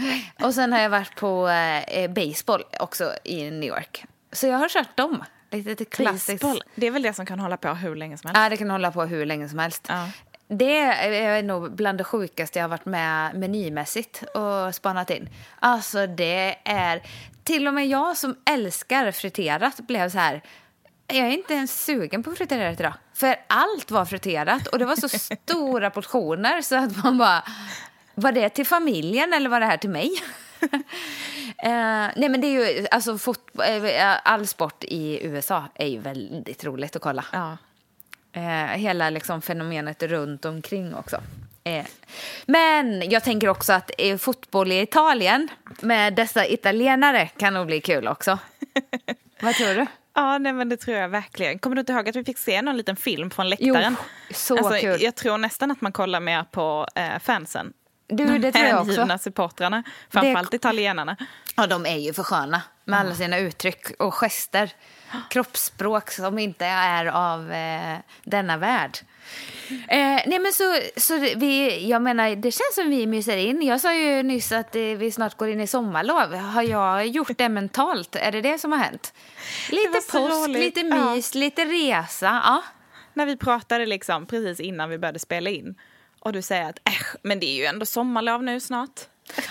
Och 0.44 0.54
sen 0.54 0.74
har 0.74 0.80
jag 0.80 0.90
varit 0.90 1.16
på 1.16 1.48
eh, 1.48 2.10
baseball 2.12 2.64
också 2.80 3.14
i 3.24 3.52
New 3.52 3.70
York. 3.70 4.06
Så 4.32 4.48
jag 4.48 4.58
har 4.58 4.70
kört 4.70 4.98
dem. 4.98 5.24
Lite, 5.52 5.70
lite 5.70 5.86
klassiskt. 5.86 6.42
Baseball, 6.42 6.64
det 6.76 6.88
är 6.88 6.92
väl 6.92 7.02
det 7.02 7.14
som 7.14 7.26
kan 7.26 7.40
hålla 7.40 7.58
på 7.58 7.68
hur 7.68 7.96
länge 7.96 8.18
som 8.18 8.28
helst. 8.28 8.42
Ja, 8.42 8.50
det 8.50 8.58
kan 8.58 8.70
hålla 8.70 8.92
på 8.92 9.04
hur 9.04 9.26
länge 9.26 9.50
som 9.50 9.60
helst. 9.60 9.86
Ja. 9.90 10.10
Det 10.48 10.78
är 10.78 11.44
nog 11.44 11.76
bland 11.76 11.98
det 11.98 12.04
sjukaste 12.04 12.60
jag 12.60 12.64
har 12.64 12.70
varit 12.70 12.86
med 12.86 13.36
menymässigt 13.36 14.24
och 14.24 14.76
spanat 14.76 15.10
in. 15.10 15.30
Alltså 15.60 16.08
det 16.08 16.58
är... 16.66 17.02
Till 17.44 17.68
och 17.68 17.74
med 17.74 17.88
jag 17.88 18.18
som 18.18 18.36
älskar 18.46 19.12
friterat 19.12 19.80
blev 19.80 20.10
så 20.10 20.18
här... 20.18 20.42
Jag 21.08 21.18
är 21.18 21.32
inte 21.32 21.54
ens 21.54 21.86
sugen 21.86 22.24
på 22.24 22.36
friterat 22.36 22.80
idag. 22.80 22.94
För 23.14 23.36
allt 23.48 23.92
var 23.92 24.06
friterat 24.06 24.68
och 24.68 24.80
det 24.80 24.86
var 24.86 24.96
så 24.96 25.10
stora 25.44 25.90
portioner 25.90 26.62
så 26.62 26.76
att 26.76 27.04
man 27.04 27.18
bara... 27.18 27.44
Var 28.16 28.32
det 28.32 28.50
till 28.50 28.66
familjen 28.66 29.34
eller 29.34 29.50
var 29.50 29.60
det 29.60 29.66
här 29.66 29.78
till 29.78 29.90
mig? 29.90 30.12
eh, 31.58 32.10
nej 32.16 32.30
men 32.30 32.42
det 32.42 32.48
är 32.48 32.80
ju, 32.82 32.88
alltså 32.92 33.18
fot, 33.18 33.50
eh, 33.60 34.18
all 34.24 34.48
sport 34.48 34.84
i 34.84 35.26
USA 35.26 35.64
är 35.76 35.88
ju 35.88 36.00
väldigt 36.00 36.64
roligt 36.64 36.96
att 36.96 37.02
kolla. 37.02 37.26
Ja. 37.32 37.58
Eh, 38.34 38.78
hela 38.78 39.10
liksom 39.10 39.42
fenomenet 39.42 40.04
runt 40.04 40.46
omkring 40.46 40.96
också. 40.96 41.22
Eh, 41.64 41.86
men 42.46 43.10
jag 43.10 43.24
tänker 43.24 43.50
också 43.50 43.74
att 43.74 43.92
eh, 43.98 44.18
fotboll 44.18 44.72
i 44.72 44.82
Italien 44.82 45.48
med 45.82 46.14
dessa 46.14 46.48
italienare 46.48 47.28
kan 47.28 47.54
nog 47.54 47.68
bli 47.68 47.82
kul 47.82 48.08
också. 48.08 48.40
Vad 49.42 49.56
tror 49.56 49.74
du? 49.76 49.86
Ja, 50.14 50.38
nej, 50.38 50.54
men 50.54 50.70
det 50.70 50.78
tror 50.78 50.98
jag 50.98 51.10
verkligen. 51.10 51.60
Kommer 51.60 51.76
du 51.76 51.80
inte 51.80 51.94
ihåg 51.94 52.10
att 52.10 52.16
vi 52.16 52.24
fick 52.24 52.38
se 52.38 52.62
någon 52.62 52.78
liten 52.78 52.96
film 52.96 53.30
från 53.30 53.50
läktaren? 53.50 53.96
så 54.32 54.58
alltså, 54.58 54.82
kul. 54.82 55.02
Jag 55.02 55.16
tror 55.16 55.38
nästan 55.38 55.72
att 55.72 55.82
man 55.82 55.92
kollar 55.92 56.20
mer 56.20 56.44
på 56.44 56.88
eh, 56.96 57.20
fansen. 57.20 57.74
Du, 58.08 58.38
det 58.38 58.52
tror 58.52 58.66
jag 58.66 58.80
också. 58.82 58.92
Hängivna 58.92 59.18
supportrarna, 59.18 59.84
framförallt 60.10 60.54
italienarna. 60.54 61.18
Ja, 61.56 61.68
de 61.68 61.86
är 61.86 61.98
ju 61.98 62.14
för 62.14 62.24
sköna 62.24 62.62
med 62.86 63.00
alla 63.00 63.16
sina 63.16 63.38
uttryck 63.38 63.86
och 64.00 64.14
gester. 64.14 64.70
Kroppsspråk 65.30 66.12
som 66.12 66.40
inte 66.40 66.66
är 66.66 67.06
av 67.06 67.52
eh, 67.52 67.98
denna 68.24 68.58
värld. 68.58 68.98
Eh, 69.70 69.98
nej 70.28 70.40
men 70.40 70.54
så, 70.54 70.78
så 70.98 71.18
vi, 71.18 71.88
jag 71.90 72.02
menar, 72.02 72.36
det 72.36 72.52
känns 72.52 72.76
som 72.76 72.90
vi 72.90 73.08
myser 73.08 73.38
in. 73.38 73.62
Jag 73.62 73.82
sa 73.82 73.94
ju 73.94 74.24
nyss 74.24 74.52
att 74.52 74.76
eh, 74.76 74.82
vi 74.82 75.12
snart 75.12 75.38
går 75.38 75.50
in 75.50 75.62
i 75.62 75.68
sommarlov. 75.68 76.34
Har 76.36 76.62
jag 76.64 77.08
gjort 77.08 77.38
det 77.38 77.50
mentalt? 77.50 78.16
Är 78.16 78.32
det 78.32 78.42
det 78.42 78.58
som 78.60 78.72
har 78.72 78.80
hänt? 78.80 79.14
Lite 79.70 80.02
påsk, 80.12 80.50
lite 80.50 80.80
Ja. 80.80 81.16
mys, 81.16 81.36
lite 81.36 81.66
resa. 81.66 82.42
Ja. 82.46 82.64
När 83.14 83.26
vi 83.26 83.38
pratade 83.38 83.86
liksom 83.86 84.26
precis 84.26 84.60
innan 84.60 84.90
vi 84.90 84.98
började 84.98 85.20
spela 85.20 85.50
in. 85.50 85.76
Och 86.26 86.34
du 86.34 86.42
säger 86.42 86.70
att 86.70 86.80
äsch, 86.90 87.16
men 87.22 87.40
det 87.40 87.46
är 87.46 87.56
ju 87.56 87.66
ändå 87.66 87.86
sommarlov 87.86 88.44
nu 88.44 88.60
snart. 88.60 89.02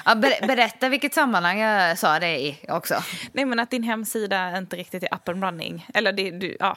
Ja, 0.05 0.15
ber, 0.15 0.47
berätta 0.47 0.89
vilket 0.89 1.15
sammanhang 1.15 1.59
jag 1.59 1.99
sa 1.99 2.19
det 2.19 2.39
i 2.39 2.59
också. 2.69 2.95
Nej 3.33 3.45
men 3.45 3.61
att 3.61 3.71
din 3.71 3.83
hemsida 3.83 4.59
inte 4.59 4.77
riktigt 4.77 5.03
är 5.03 5.15
up 5.15 5.29
and 5.29 5.45
running. 5.45 5.87
Eller 5.95 6.13
det, 6.13 6.31
du, 6.31 6.57
ja. 6.61 6.77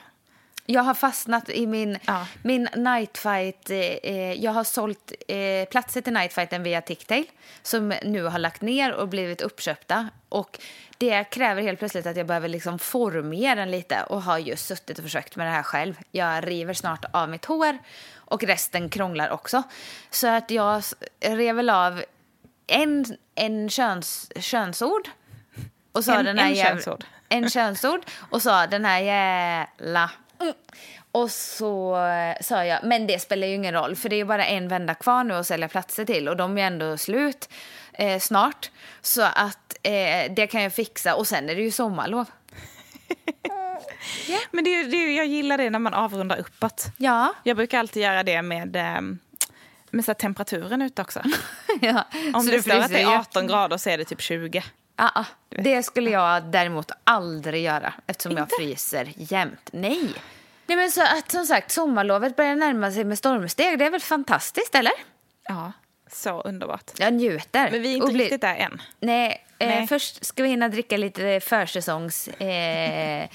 Jag 0.70 0.82
har 0.84 0.94
fastnat 0.94 1.50
i 1.50 1.68
min, 1.68 1.98
Ja. 2.06 2.28
min 2.44 2.70
nightfight. 2.76 3.70
Eh, 3.70 3.78
eh, 3.80 4.34
jag 4.34 4.52
har 4.52 4.64
sålt 4.64 5.12
eh, 5.28 5.70
platser 5.70 6.02
till 6.02 6.14
nightfighten 6.14 6.64
via 6.64 6.82
Ticktail 6.82 7.26
som 7.62 7.94
nu 8.04 8.24
har 8.24 8.40
lagt 8.40 8.62
ner 8.62 8.94
och 8.94 9.08
blivit 9.08 9.42
uppköpta. 9.42 10.10
Och 10.30 10.60
det 10.98 11.24
kräver 11.24 11.62
helt 11.62 11.80
plötsligt 11.80 12.06
att 12.06 12.18
jag 12.18 12.28
behöver 12.28 12.48
liksom 12.48 12.80
formera 12.80 13.56
den 13.56 13.72
lite 13.72 14.04
och 14.04 14.22
har 14.24 14.38
just 14.38 14.66
suttit 14.68 14.98
och 14.98 15.04
försökt 15.04 15.36
med 15.36 15.48
det 15.48 15.52
här 15.52 15.64
själv. 15.64 15.96
Jag 16.12 16.48
river 16.48 16.74
snart 16.74 17.06
av 17.12 17.30
mitt 17.30 17.46
hår 17.46 17.78
och 18.16 18.44
resten 18.44 18.90
krånglar 18.90 19.30
också. 19.30 19.64
Så 20.12 20.28
att 20.28 20.52
jag 20.52 20.84
rev 21.20 21.56
väl 21.56 21.70
av 21.70 22.04
en, 22.68 23.06
en 23.36 23.70
köns, 23.70 24.32
könsord 24.40 25.10
och 25.92 26.04
sa 26.06 26.16
En- 26.20 26.26
den 26.26 26.38
här 26.38 26.50
en 26.50 26.56
könsord. 26.56 27.04
en 27.30 27.50
könsord 27.50 28.02
och 28.30 28.42
sa 28.42 28.68
den 28.68 28.86
här 28.86 29.00
jävla... 29.00 30.10
Mm. 30.40 30.54
Och 31.12 31.32
så 31.32 31.98
eh, 32.06 32.36
sa 32.42 32.66
jag, 32.66 32.80
men 32.84 33.08
det 33.08 33.20
spelar 33.20 33.48
ju 33.48 33.56
ingen 33.56 33.74
roll 33.74 33.96
för 33.96 34.10
det 34.10 34.16
är 34.16 34.18
ju 34.18 34.26
bara 34.26 34.46
en 34.46 34.68
vända 34.68 34.96
kvar 34.96 35.24
nu 35.24 35.34
att 35.34 35.48
sälja 35.48 35.68
platser 35.68 36.06
till 36.06 36.30
och 36.30 36.38
de 36.38 36.58
är 36.58 36.68
ändå 36.68 36.98
slut. 36.98 37.50
eh, 37.94 38.20
snart. 38.20 38.72
Så 39.02 39.22
att 39.22 39.78
eh, 39.84 40.34
det 40.36 40.48
kan 40.52 40.64
jag 40.64 40.74
fixa. 40.74 41.16
Och 41.16 41.28
sen 41.28 41.50
är 41.50 41.56
det 41.56 41.62
ju 41.62 41.72
sommarlov. 41.72 42.26
Men 44.52 44.64
det, 44.64 44.84
det, 44.84 45.14
jag 45.14 45.26
gillar 45.26 45.58
det 45.58 45.70
när 45.70 45.80
man 45.80 45.94
avrundar 45.94 46.38
uppåt. 46.38 46.86
Ja. 46.98 47.34
Jag 47.44 47.58
brukar 47.58 47.80
alltid 47.80 48.04
göra 48.04 48.24
det 48.24 48.42
med, 48.42 48.76
ehm, 48.76 49.20
med 49.92 50.06
så 50.06 50.14
temperaturen 50.14 50.82
ute 50.82 51.02
också. 51.02 51.22
ja. 51.82 52.04
Om 52.34 52.44
Så 52.44 52.52
det 52.52 52.58
du 52.58 52.62
står 52.62 52.76
att 52.76 52.90
det 52.90 53.02
är 53.02 53.18
18 53.20 53.48
grader 53.48 53.78
så 53.78 53.90
är 53.90 53.98
det 53.98 54.06
typ 54.06 54.22
20. 54.22 54.64
Ja, 54.98 55.12
ja. 55.16 55.26
det 55.50 55.84
skulle 55.84 56.10
jag 56.10 56.44
däremot 56.44 56.92
aldrig 57.04 57.64
göra 57.64 57.94
eftersom 58.08 58.38
jag 58.38 58.48
fryser 58.60 59.14
jämt. 59.16 59.70
Nej. 59.72 60.14
Nej 60.68 60.78
men 60.78 60.92
så 60.92 61.02
att 61.02 61.32
som 61.32 61.46
sagt 61.46 61.72
sommarlovet 61.72 62.36
börjar 62.36 62.56
närma 62.56 62.92
sig 62.92 63.04
med 63.04 63.18
stormsteg. 63.18 63.80
Det 63.80 63.86
är 63.86 63.90
väl 63.92 64.02
fantastiskt 64.02 64.76
eller? 64.76 64.92
Ja, 65.44 65.72
så 66.12 66.42
underbart. 66.42 66.92
Jag 66.98 67.14
njuter. 67.14 67.72
Men 67.72 67.82
vi 67.82 67.92
är 67.92 67.96
inte 67.96 68.08
blir- 68.14 68.24
riktigt 68.24 68.42
där 68.42 68.56
än. 68.56 68.82
Nej, 69.00 69.46
eh, 69.60 69.68
Nej. 69.70 69.88
först 69.88 70.26
ska 70.26 70.44
vi 70.44 70.50
hinna 70.50 70.70
dricka 70.70 70.98
lite 70.98 71.40
försäsongs 71.40 72.28
eh, 72.28 73.28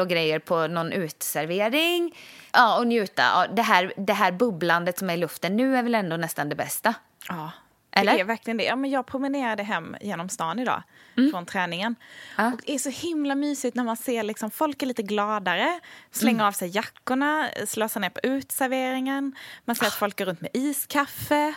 och 0.00 0.08
grejer 0.08 0.38
på 0.38 0.66
någon 0.66 0.92
utservering. 0.92 2.16
Ja, 2.52 2.78
och 2.78 2.86
njuta. 2.86 3.22
Ja, 3.22 3.46
det, 3.52 3.62
här, 3.62 3.92
det 3.96 4.12
här 4.12 4.32
bubblandet 4.32 4.98
som 4.98 5.10
är 5.10 5.14
i 5.14 5.16
luften 5.16 5.56
nu 5.56 5.76
är 5.76 5.82
väl 5.82 5.94
ändå 5.94 6.16
nästan 6.16 6.48
det 6.48 6.54
bästa. 6.56 6.94
Ja, 7.28 7.50
Eller? 8.00 8.12
det 8.12 8.20
är 8.20 8.24
verkligen 8.24 8.56
det. 8.56 8.64
Ja, 8.64 8.76
men 8.76 8.90
jag 8.90 9.06
promenerade 9.06 9.62
hem 9.62 9.96
genom 10.00 10.28
stan 10.28 10.58
idag 10.58 10.82
från 11.32 11.46
träningen. 11.46 11.96
Ja. 12.36 12.52
Och 12.52 12.60
det 12.66 12.74
är 12.74 12.78
så 12.78 12.90
himla 12.90 13.34
mysigt 13.34 13.76
när 13.76 13.84
man 13.84 13.96
ser 13.96 14.22
liksom, 14.22 14.50
folk 14.50 14.82
är 14.82 14.86
lite 14.86 15.02
gladare, 15.02 15.80
slänger 16.10 16.44
av 16.44 16.52
sig 16.52 16.68
jackorna, 16.68 17.48
slösar 17.66 18.00
ner 18.00 18.10
på 18.10 18.20
utserveringen. 18.22 19.34
Man 19.64 19.76
ser 19.76 19.86
att 19.86 19.94
folk 19.94 20.18
går 20.18 20.24
runt 20.26 20.40
med 20.40 20.50
iskaffe. 20.54 21.54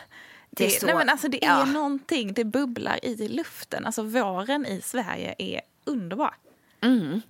Det 0.50 0.64
är 0.64 0.68
Det, 0.68 0.80
så- 0.80 0.86
nej, 0.86 0.96
men 0.96 1.10
alltså, 1.10 1.28
det 1.28 1.46
är 1.46 1.50
ja. 1.50 1.66
någonting, 1.66 2.34
det 2.34 2.44
bubblar 2.46 3.06
i 3.06 3.28
luften. 3.28 3.86
Alltså 3.86 4.04
våren 4.04 4.66
i 4.66 4.82
Sverige 4.82 5.36
är 5.38 5.62
underbar. 5.86 6.34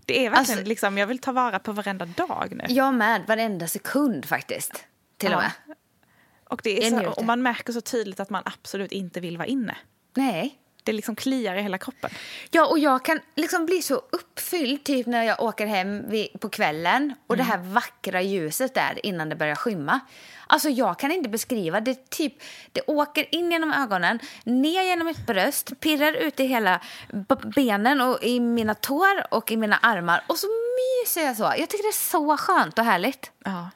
Det 0.05 0.25
är 0.25 0.29
verkligen 0.29 0.33
Alltså- 0.33 0.61
liksom, 0.69 0.97
jag 0.97 1.07
vill 1.07 1.19
ta 1.19 1.31
vara 1.31 1.59
på 1.59 1.71
varenda 1.71 2.05
dag 2.05 2.47
nu. 2.55 2.63
Jag 2.73 2.93
med, 2.93 3.21
varenda 3.27 3.67
sekund 3.67 4.25
faktiskt. 4.25 4.85
Till 5.17 5.33
och 5.33 5.43
Ja. 5.43 5.51
med. 5.67 5.75
Och, 6.51 6.61
det 6.63 6.85
är 6.85 6.89
så, 6.89 7.09
och 7.09 7.25
man 7.25 7.41
märker 7.41 7.73
så 7.73 7.81
tydligt 7.81 8.19
att 8.19 8.29
man 8.29 8.43
absolut 8.45 8.91
inte 8.91 9.19
vill 9.19 9.37
vara 9.37 9.47
inne. 9.47 9.77
Nej. 10.15 10.57
Det 10.83 10.93
liksom 10.93 11.15
kliar 11.15 11.55
i 11.55 11.61
hela 11.61 11.77
kroppen. 11.77 12.09
Ja, 12.51 12.65
och 12.65 12.79
jag 12.79 13.05
kan 13.05 13.19
liksom 13.35 13.65
bli 13.65 13.81
så 13.81 13.95
uppfylld 13.95 14.83
typ 14.83 15.07
när 15.07 15.23
jag 15.23 15.41
åker 15.41 15.65
hem 15.65 16.09
vid, 16.09 16.39
på 16.39 16.49
kvällen 16.49 17.13
och 17.27 17.37
det 17.37 17.43
här 17.43 17.57
vackra 17.57 18.21
ljuset 18.21 18.73
där 18.73 19.05
innan 19.05 19.29
det 19.29 19.35
börjar 19.35 19.55
skymma. 19.55 19.99
Alltså 20.47 20.69
jag 20.69 20.99
kan 20.99 21.11
inte 21.11 21.29
beskriva 21.29 21.81
det. 21.81 22.09
Typ, 22.09 22.33
det 22.71 22.81
åker 22.87 23.35
in 23.35 23.51
genom 23.51 23.73
ögonen, 23.73 24.19
ner 24.43 24.83
genom 24.83 25.07
mitt 25.07 25.25
bröst, 25.27 25.79
pirrar 25.79 26.13
ut 26.13 26.39
i 26.39 26.45
hela 26.45 26.81
benen 27.55 28.01
och 28.01 28.23
i 28.23 28.39
mina 28.39 28.73
tår 28.73 29.33
och 29.33 29.51
i 29.51 29.57
mina 29.57 29.77
armar. 29.77 30.23
Och 30.27 30.37
så 30.37 30.47
myser 30.47 31.21
jag 31.21 31.37
så. 31.37 31.43
Jag 31.43 31.69
tycker 31.69 31.83
det 31.83 31.89
är 31.89 32.11
så 32.11 32.37
skönt 32.37 32.79
och 32.79 32.85
härligt. 32.85 33.31
Ja. 33.45 33.69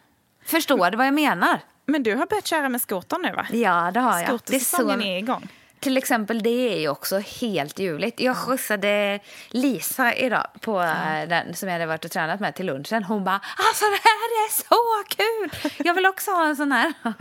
Förstår 0.45 0.91
du 0.91 0.97
vad 0.97 1.07
jag 1.07 1.13
menar? 1.13 1.59
Men 1.85 2.03
du 2.03 2.15
har 2.15 2.25
börjat 2.25 2.47
köra 2.47 2.69
med 2.69 2.81
skotern 2.81 3.21
nu 3.21 3.31
va? 3.31 3.47
Ja, 3.51 3.91
det 3.93 3.99
har 3.99 4.19
jag. 4.19 4.19
Det 4.19 4.23
är 4.23 4.37
Skotersäsongen 4.37 5.01
så... 5.01 5.07
är 5.07 5.17
igång. 5.17 5.47
Till 5.79 5.97
exempel, 5.97 6.43
det 6.43 6.73
är 6.73 6.79
ju 6.79 6.89
också 6.89 7.19
helt 7.19 7.79
ljuvligt. 7.79 8.19
Jag 8.19 8.37
skjutsade 8.37 9.19
Lisa 9.49 10.13
idag, 10.13 10.47
på 10.61 10.81
eh, 10.81 11.29
den 11.29 11.53
som 11.55 11.69
jag 11.69 11.73
hade 11.73 11.85
varit 11.85 12.05
och 12.05 12.11
tränat 12.11 12.39
med, 12.39 12.55
till 12.55 12.65
lunchen. 12.65 13.03
Hon 13.03 13.23
bara, 13.23 13.41
alltså 13.57 13.85
det 13.85 14.01
här 14.03 14.45
är 14.45 14.51
så 14.51 15.03
kul! 15.09 15.71
Jag 15.85 15.93
vill 15.93 16.05
också 16.05 16.31
ha 16.31 16.45
en 16.45 16.55
sån 16.55 16.71
här. 16.71 16.93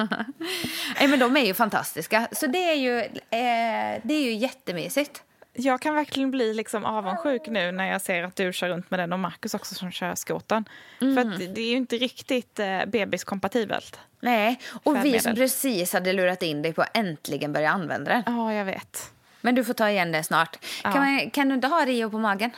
Nej, 0.98 1.08
men 1.08 1.18
de 1.18 1.36
är 1.36 1.46
ju 1.46 1.54
fantastiska. 1.54 2.28
Så 2.32 2.46
det 2.46 2.70
är 2.70 2.74
ju, 2.74 2.98
eh, 3.00 4.00
det 4.02 4.14
är 4.14 4.22
ju 4.22 4.34
jättemysigt. 4.34 5.22
Jag 5.56 5.80
kan 5.80 5.94
verkligen 5.94 6.30
bli 6.30 6.54
liksom 6.54 6.84
avundsjuk 6.84 7.46
nu 7.46 7.72
när 7.72 7.90
jag 7.92 8.00
ser 8.00 8.22
att 8.22 8.36
du 8.36 8.52
kör 8.52 8.68
runt 8.68 8.90
med 8.90 9.00
den 9.00 9.12
och 9.12 9.18
Marcus 9.18 9.54
också 9.54 9.74
som 9.74 9.90
kör 9.90 10.14
skotern. 10.14 10.64
För 10.98 11.06
Mm. 11.06 11.32
att 11.32 11.38
det 11.38 11.60
är 11.60 11.70
ju 11.70 11.76
inte 11.76 11.96
riktigt 11.96 12.58
eh, 12.58 12.66
bebis-kompatibelt. 12.86 13.98
Nej, 14.20 14.60
och 14.82 15.04
vi 15.04 15.20
som 15.20 15.34
precis 15.34 15.92
hade 15.92 16.12
lurat 16.12 16.42
in 16.42 16.62
dig 16.62 16.72
på 16.72 16.82
att 16.82 16.96
äntligen 16.96 17.52
börja 17.52 17.70
använda 17.70 18.12
den. 18.12 18.22
Ja, 18.26 18.52
jag 18.54 18.64
vet. 18.64 19.12
Men 19.40 19.54
du 19.54 19.64
får 19.64 19.74
ta 19.74 19.90
igen 19.90 20.12
det 20.12 20.22
snart. 20.22 20.58
Ja. 20.84 20.92
Kan, 20.92 21.00
man, 21.04 21.30
kan 21.30 21.48
du 21.48 21.54
inte 21.54 21.66
ha 21.68 21.84
Rio 21.84 22.10
på 22.10 22.18
magen? 22.18 22.50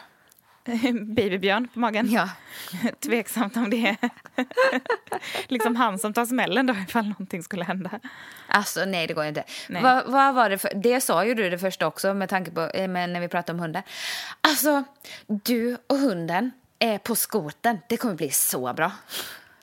Babybjörn 1.17 1.69
på 1.69 1.79
magen. 1.79 2.11
Ja. 2.11 2.29
Tveksamt 3.01 3.57
om 3.57 3.71
det 3.71 3.87
är 3.87 4.11
liksom 5.53 5.77
han 5.77 5.99
som 5.99 6.13
tar 6.13 6.27
smällen 6.27 6.67
då 6.67 6.75
ifall 6.75 7.09
någonting 7.09 7.43
skulle 7.43 7.65
hända. 7.65 7.91
Alltså 8.49 8.85
nej, 8.85 9.07
det 9.07 9.15
går 9.15 9.25
inte. 9.25 9.45
Vad, 9.69 10.07
vad 10.07 10.35
var 10.35 10.51
det 10.51 10.59
för, 10.59 10.71
det 10.75 11.01
sa 11.01 11.25
ju 11.25 11.35
du 11.35 11.51
det 11.51 11.59
första 11.59 11.87
också 11.87 12.15
med 12.15 12.29
tanke 12.29 12.51
på 12.51 12.61
eh, 12.61 12.89
men 12.89 13.13
när 13.13 13.21
vi 13.21 13.29
pratade 13.29 13.57
om 13.57 13.61
hundar. 13.61 13.83
Alltså, 14.41 14.85
du 15.27 15.77
och 15.87 15.99
hunden 15.99 16.51
är 16.79 16.99
på 16.99 17.15
skoten. 17.15 17.79
Det 17.89 17.97
kommer 17.97 18.15
bli 18.15 18.31
så 18.31 18.73
bra. 18.73 18.93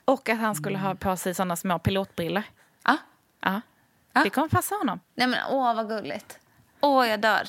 Och 0.04 0.28
att 0.28 0.38
han 0.38 0.54
skulle 0.54 0.78
ha 0.78 0.94
på 0.94 1.16
sig 1.16 1.34
såna 1.34 1.56
små 1.56 1.78
pilotbriller. 1.78 2.42
Ja. 2.84 2.96
Ja. 3.40 3.60
Ja. 4.12 4.24
Det 4.24 4.30
kommer 4.30 4.48
passa 4.48 4.74
honom. 4.74 5.00
Nej 5.14 5.26
men 5.26 5.38
åh 5.50 5.74
vad 5.76 5.88
gulligt. 5.88 6.38
Åh, 6.80 7.08
jag 7.08 7.20
dör. 7.20 7.48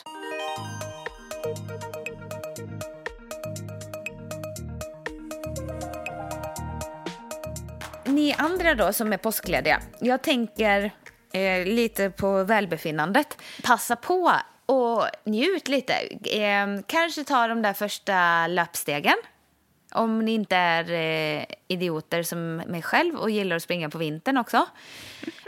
Ni 8.15 8.34
andra 8.38 8.75
då 8.75 8.93
som 8.93 9.13
är 9.13 9.17
påsklediga, 9.17 9.82
jag 9.99 10.21
tänker 10.21 10.91
eh, 11.34 11.65
lite 11.65 12.10
på 12.10 12.43
välbefinnandet. 12.43 13.38
Passa 13.63 13.95
på 13.95 14.32
och 14.65 15.06
njut 15.23 15.67
lite. 15.67 15.93
Eh, 16.23 16.67
kanske 16.88 17.23
ta 17.23 17.47
de 17.47 17.62
där 17.62 17.73
första 17.73 18.47
löpstegen. 18.47 19.15
Om 19.91 20.19
ni 20.19 20.34
inte 20.34 20.56
är 20.56 20.91
eh, 20.91 21.45
idioter 21.67 22.23
som 22.23 22.56
mig 22.56 22.82
själv 22.82 23.15
och 23.15 23.30
gillar 23.30 23.56
att 23.56 23.63
springa 23.63 23.89
på 23.89 23.97
vintern 23.97 24.38
också. 24.38 24.65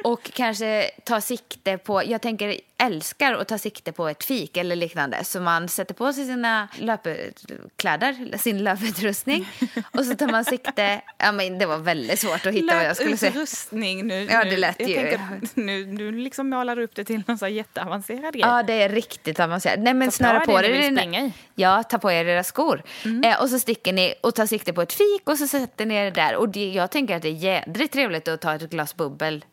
Och 0.03 0.31
kanske 0.33 0.91
ta 1.03 1.21
sikte 1.21 1.77
på, 1.77 2.03
jag 2.05 2.21
tänker 2.21 2.55
älskar 2.77 3.33
att 3.33 3.47
ta 3.47 3.57
sikte 3.57 3.91
på 3.91 4.07
ett 4.07 4.23
fik 4.23 4.57
eller 4.57 4.75
liknande. 4.75 5.23
Så 5.23 5.39
man 5.41 5.67
sätter 5.69 5.93
på 5.93 6.13
sig 6.13 6.25
sina 6.25 6.67
löpkläder, 6.79 8.37
sin 8.37 8.63
löputrustning. 8.63 9.47
Och 9.91 10.05
så 10.05 10.15
tar 10.15 10.27
man 10.27 10.45
sikte, 10.45 11.01
ja 11.17 11.31
men 11.31 11.59
det 11.59 11.65
var 11.65 11.77
väldigt 11.77 12.19
svårt 12.19 12.45
att 12.45 12.53
hitta 12.53 12.75
vad 12.75 12.85
jag 12.85 12.95
skulle 12.95 13.17
säga. 13.17 13.29
Löputrustning 13.29 14.07
nu. 14.07 14.27
Ja, 14.31 14.43
det 14.43 14.57
lät 14.57 14.79
jag 14.79 14.89
ju- 14.89 14.95
tänker 14.95 15.19
Nu, 15.53 15.85
nu 15.85 16.11
liksom 16.11 16.49
målar 16.49 16.75
du 16.75 16.83
upp 16.83 16.95
det 16.95 17.03
till 17.03 17.23
någon 17.27 17.37
så 17.37 17.47
jätteavancerad 17.47 18.33
grej. 18.33 18.41
Ja, 18.41 18.63
det 18.63 18.73
är 18.73 18.89
riktigt 18.89 19.39
avancerat. 19.39 19.79
Nej, 19.79 19.93
men 19.93 20.11
snöra 20.11 20.39
på 20.39 20.61
dig 20.61 20.71
er 20.85 20.91
dina-. 20.91 21.31
Ja, 21.55 21.83
ta 21.83 21.97
på 21.97 22.11
er 22.11 22.25
era 22.25 22.43
skor. 22.43 22.83
Eh, 23.23 23.41
och 23.41 23.49
så 23.49 23.59
sticker 23.59 23.93
ni 23.93 24.13
och 24.21 24.35
tar 24.35 24.45
sikte 24.45 24.73
på 24.73 24.81
ett 24.81 24.93
fik 24.93 25.21
och 25.29 25.37
så 25.37 25.47
sätter 25.47 25.85
ni 25.85 25.95
er 25.95 26.11
där. 26.11 26.35
Och 26.35 26.49
det, 26.49 26.71
jag 26.73 26.91
tänker 26.91 27.15
att 27.15 27.21
det 27.21 27.29
är 27.29 27.31
jädrigt 27.31 27.93
trevligt 27.93 28.27
att 28.27 28.41
ta 28.41 28.53
ett 28.55 28.69
glas 28.69 28.95
bubbel 28.95 29.45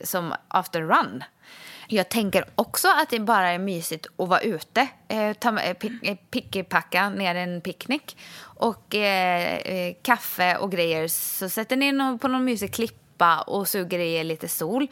som 0.00 0.34
after 0.48 0.82
run. 0.82 1.24
Jag 1.90 2.08
tänker 2.08 2.44
också 2.54 2.88
att 2.88 3.10
det 3.10 3.20
bara 3.20 3.48
är 3.50 3.58
mysigt 3.58 4.06
att 4.18 4.28
vara 4.28 4.40
ute. 4.40 4.88
Eh, 5.08 5.32
ta, 5.32 5.58
eh, 5.60 5.76
eh, 6.02 6.16
pickepacka 6.30 7.10
ner 7.10 7.34
en 7.34 7.60
picknick 7.60 8.16
och 8.40 8.94
eh, 8.94 9.54
eh, 9.56 9.94
kaffe 10.02 10.56
och 10.56 10.72
grejer. 10.72 11.08
Så 11.08 11.48
sätter 11.48 11.76
ni 11.76 11.92
någon, 11.92 12.18
på 12.18 12.28
någon 12.28 12.44
mysig 12.44 12.74
klippa 12.74 13.40
och 13.40 13.68
suger 13.68 13.98
i 13.98 14.14
er 14.14 14.24
lite 14.24 14.48
sol. 14.48 14.88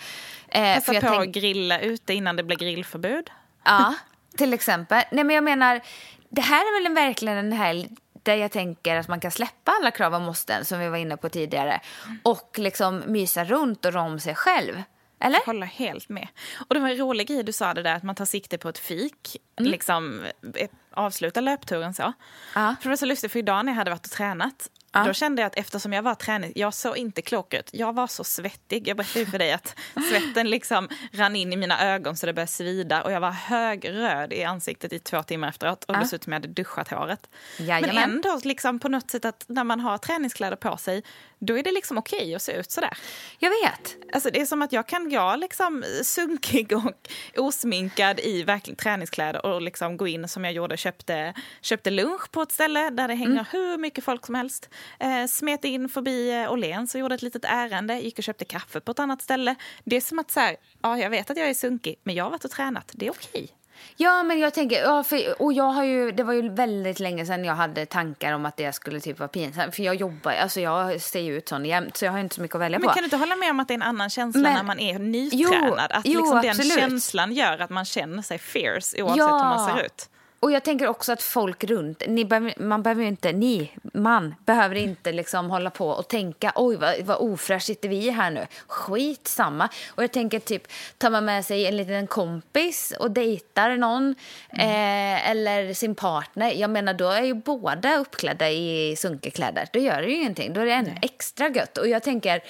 Eh, 0.48 0.74
Passa 0.74 0.92
på 0.94 1.00
tänk- 1.00 1.20
att 1.28 1.28
grilla 1.42 1.80
ute 1.80 2.14
innan 2.14 2.36
det 2.36 2.42
blir 2.42 2.56
grillförbud. 2.56 3.30
Ja, 3.64 3.94
till 4.36 4.54
exempel. 4.54 5.02
Nej, 5.12 5.24
men 5.24 5.34
jag 5.34 5.44
menar, 5.44 5.80
det 6.28 6.40
här 6.42 6.60
är 6.60 6.80
väl 6.82 6.86
en- 6.86 6.94
verkligen 6.94 7.38
en 7.38 7.52
helg 7.52 7.88
där 8.22 8.34
jag 8.34 8.52
tänker 8.52 8.96
att 8.96 9.08
man 9.08 9.20
kan 9.20 9.30
släppa 9.30 9.72
alla 9.80 9.90
krav 9.90 10.14
och 10.14 10.20
måsten 10.20 10.64
som 10.64 10.78
vi 10.78 10.88
var 10.88 10.96
inne 10.98 11.16
på 11.16 11.28
tidigare 11.28 11.80
och 12.22 12.50
liksom 12.58 13.02
mysa 13.06 13.44
runt 13.44 13.84
och 13.84 13.92
rå 13.92 14.00
om 14.00 14.20
sig 14.20 14.34
själv. 14.34 14.82
Eller? 15.20 15.38
Jag 15.38 15.46
håller 15.46 15.66
helt 15.66 16.08
med. 16.08 16.28
Och 16.68 16.74
det 16.74 16.80
var 16.80 16.88
en 16.88 16.96
rolig 16.96 17.28
grej 17.28 17.42
du 17.42 17.52
sa 17.52 17.74
det 17.74 17.82
där 17.82 17.94
att 17.94 18.02
man 18.02 18.14
tar 18.14 18.24
sikte 18.24 18.58
på 18.58 18.68
ett 18.68 18.78
fik. 18.78 19.36
Liksom 19.58 20.24
eh, 20.54 20.68
avsluta 20.90 21.40
löpturen 21.40 21.94
så. 21.94 22.12
Ja. 22.54 22.76
För 22.80 22.82
det 22.82 22.88
var 22.88 22.96
så 22.96 23.06
lustigt 23.06 23.32
för 23.32 23.38
idag 23.38 23.64
när 23.64 23.72
jag 23.72 23.76
hade 23.76 23.90
varit 23.90 24.06
och 24.06 24.12
tränat. 24.12 24.70
Ja. 24.92 25.04
Då 25.04 25.12
kände 25.12 25.42
jag 25.42 25.46
att 25.46 25.56
eftersom 25.56 25.92
jag 25.92 26.02
var 26.02 26.14
träning, 26.14 26.52
jag 26.54 26.74
såg 26.74 26.96
inte 26.96 27.22
klok 27.22 27.54
ut. 27.54 27.70
Jag 27.72 27.94
var 27.94 28.06
så 28.06 28.24
svettig. 28.24 28.88
Jag 28.88 28.96
berättade 28.96 29.20
ju 29.20 29.26
för 29.26 29.38
dig 29.38 29.52
att 29.52 29.76
svetten 30.10 30.50
liksom 30.50 30.88
rann 31.12 31.36
in 31.36 31.52
i 31.52 31.56
mina 31.56 31.84
ögon 31.84 32.16
så 32.16 32.26
det 32.26 32.32
började 32.32 32.52
svida. 32.52 33.02
Och 33.02 33.12
jag 33.12 33.20
var 33.20 33.30
högröd 33.30 34.32
i 34.32 34.44
ansiktet 34.44 34.92
i 34.92 34.98
två 34.98 35.22
timmar 35.22 35.48
efteråt. 35.48 35.84
Och 35.84 35.96
såg 35.96 36.14
ut 36.14 36.24
som 36.24 36.32
jag 36.32 36.40
hade 36.40 36.48
duschat 36.48 36.88
håret. 36.88 37.30
Jajamän. 37.58 37.94
Men 37.94 38.10
ändå 38.10 38.40
liksom 38.44 38.78
på 38.78 38.88
något 38.88 39.10
sätt 39.10 39.24
att 39.24 39.44
när 39.48 39.64
man 39.64 39.80
har 39.80 39.98
träningskläder 39.98 40.56
på 40.56 40.76
sig, 40.76 41.02
då 41.38 41.58
är 41.58 41.62
det 41.62 41.72
liksom 41.72 41.98
okej 41.98 42.34
att 42.34 42.42
se 42.42 42.52
ut 42.52 42.70
sådär. 42.70 42.98
Jag 43.38 43.50
vet. 43.50 43.96
Alltså 44.12 44.30
det 44.30 44.40
är 44.40 44.46
som 44.46 44.62
att 44.62 44.72
jag 44.72 44.86
kan 44.86 45.10
gå 45.10 45.36
liksom 45.36 45.84
sunkig 46.02 46.72
och 46.76 46.92
osminkad 47.36 48.20
i 48.20 48.42
verkligen 48.42 48.76
träningskläder 48.76 49.46
och 49.46 49.62
liksom 49.62 49.96
gå 49.96 50.06
in 50.06 50.28
som 50.28 50.44
jag 50.44 50.52
gjorde. 50.52 50.76
Köpte, 50.76 51.34
köpte 51.60 51.90
lunch 51.90 52.30
på 52.30 52.42
ett 52.42 52.52
ställe 52.52 52.90
där 52.90 53.08
det 53.08 53.14
hänger 53.14 53.26
Mm. 53.32 53.44
hur 53.50 53.78
mycket 53.78 54.04
folk 54.04 54.26
som 54.26 54.34
helst. 54.34 54.68
Eh, 55.00 55.26
smet 55.26 55.64
in 55.64 55.88
förbi 55.88 56.30
eh, 56.42 56.52
Åhléns 56.52 56.94
och 56.94 57.00
gjorde 57.00 57.14
ett 57.14 57.22
litet 57.22 57.44
ärende. 57.44 57.94
Gick 58.00 58.18
och 58.18 58.24
köpte 58.24 58.44
kaffe 58.44 58.80
på 58.80 58.90
ett 58.92 58.98
annat 58.98 59.22
ställe. 59.22 59.54
Det 59.84 59.96
är 59.96 60.00
som 60.00 60.18
att 60.18 60.30
så 60.30 60.40
här, 60.40 60.56
ja 60.82 60.98
jag 60.98 61.10
vet 61.10 61.30
att 61.30 61.36
jag 61.36 61.48
är 61.48 61.54
sunkig 61.54 61.96
men 62.02 62.14
jag 62.14 62.24
har 62.24 62.30
varit 62.30 62.44
och 62.44 62.50
tränat. 62.50 62.90
Det 62.94 63.06
är 63.06 63.10
okej. 63.10 63.48
Ja, 63.96 64.22
men 64.22 64.38
jag 64.38 64.54
tänker, 64.54 64.82
ja, 64.82 65.02
för, 65.02 65.42
och 65.42 65.52
jag 65.52 65.64
har 65.64 65.84
ju, 65.84 66.12
det 66.12 66.22
var 66.22 66.32
ju 66.32 66.48
väldigt 66.48 67.00
länge 67.00 67.26
sedan 67.26 67.44
jag 67.44 67.54
hade 67.54 67.86
tankar 67.86 68.32
om 68.32 68.46
att 68.46 68.56
det 68.56 68.72
skulle 68.72 69.00
typ 69.00 69.18
vara 69.18 69.28
pinsamt. 69.28 69.74
För 69.74 69.82
jag 69.82 69.94
jobbar, 69.94 70.32
alltså 70.32 70.60
jag 70.60 71.00
ser 71.00 71.20
ju 71.20 71.36
ut 71.36 71.48
sån 71.48 71.64
jämt, 71.64 71.96
så 71.96 72.04
jag 72.04 72.12
har 72.12 72.18
inte 72.18 72.34
så 72.34 72.40
mycket 72.42 72.54
att 72.54 72.60
välja 72.60 72.78
Men 72.78 72.88
på. 72.88 72.94
kan 72.94 73.00
du 73.02 73.04
inte 73.04 73.16
hålla 73.16 73.36
med 73.36 73.50
om 73.50 73.60
att 73.60 73.68
det 73.68 73.74
är 73.74 73.76
en 73.76 73.82
annan 73.82 74.10
känsla 74.10 74.40
Men- 74.42 74.54
när 74.54 74.62
man 74.62 74.78
är 74.80 74.98
nytränad? 74.98 75.60
Jo, 75.64 75.74
att 75.74 76.00
jo, 76.04 76.20
liksom 76.20 76.40
den 76.40 76.50
absolut. 76.50 76.74
känslan 76.78 77.32
gör 77.32 77.58
att 77.58 77.70
man 77.70 77.84
känner 77.84 78.22
sig 78.22 78.38
fierce 78.38 79.02
oavsett 79.02 79.18
Ja. 79.18 79.26
hur 79.26 79.44
man 79.44 79.66
ser 79.76 79.84
ut. 79.84 80.08
Och 80.46 80.52
jag 80.52 80.62
tänker 80.62 80.88
också 80.88 81.12
att 81.12 81.22
folk 81.22 81.64
runt, 81.64 82.02
ni 82.08 82.52
man 82.58 82.82
behöver 82.82 83.04
inte, 83.04 83.32
ni, 83.32 83.70
man, 83.82 84.34
behöver 84.44 84.74
inte 84.74 85.12
liksom 85.12 85.50
hålla 85.50 85.70
på 85.70 85.88
och 85.88 86.08
tänka 86.08 86.52
oj 86.54 86.76
vad, 86.76 87.00
vad 87.00 87.16
ofräscht 87.16 87.66
sitter 87.66 87.88
vi 87.88 88.10
här 88.10 88.30
nu. 88.30 88.46
Skit 88.66 89.28
samma. 89.28 89.68
Och 89.88 90.02
jag 90.02 90.12
tänker 90.12 90.38
typ, 90.38 90.62
tar 90.98 91.10
man 91.10 91.24
med 91.24 91.44
sig 91.44 91.66
en 91.66 91.76
liten 91.76 92.06
kompis 92.06 92.94
och 92.98 93.10
dejtar 93.10 93.76
någon 93.76 94.14
eh, 94.50 95.30
eller 95.30 95.74
sin 95.74 95.94
partner, 95.94 96.52
jag 96.52 96.70
menar 96.70 96.94
då 96.94 97.08
är 97.08 97.22
ju 97.22 97.34
båda 97.34 97.96
uppklädda 97.96 98.50
i 98.50 98.96
sunkekläder. 98.96 99.68
Då 99.72 99.78
gör 99.78 100.02
det 100.02 100.08
ju 100.08 100.14
ingenting, 100.14 100.52
då 100.52 100.60
är 100.60 100.66
det 100.66 100.72
ännu 100.72 100.94
extra 101.02 101.48
gött. 101.48 101.78
Och 101.78 101.88
jag 101.88 102.02
tänker, 102.02 102.40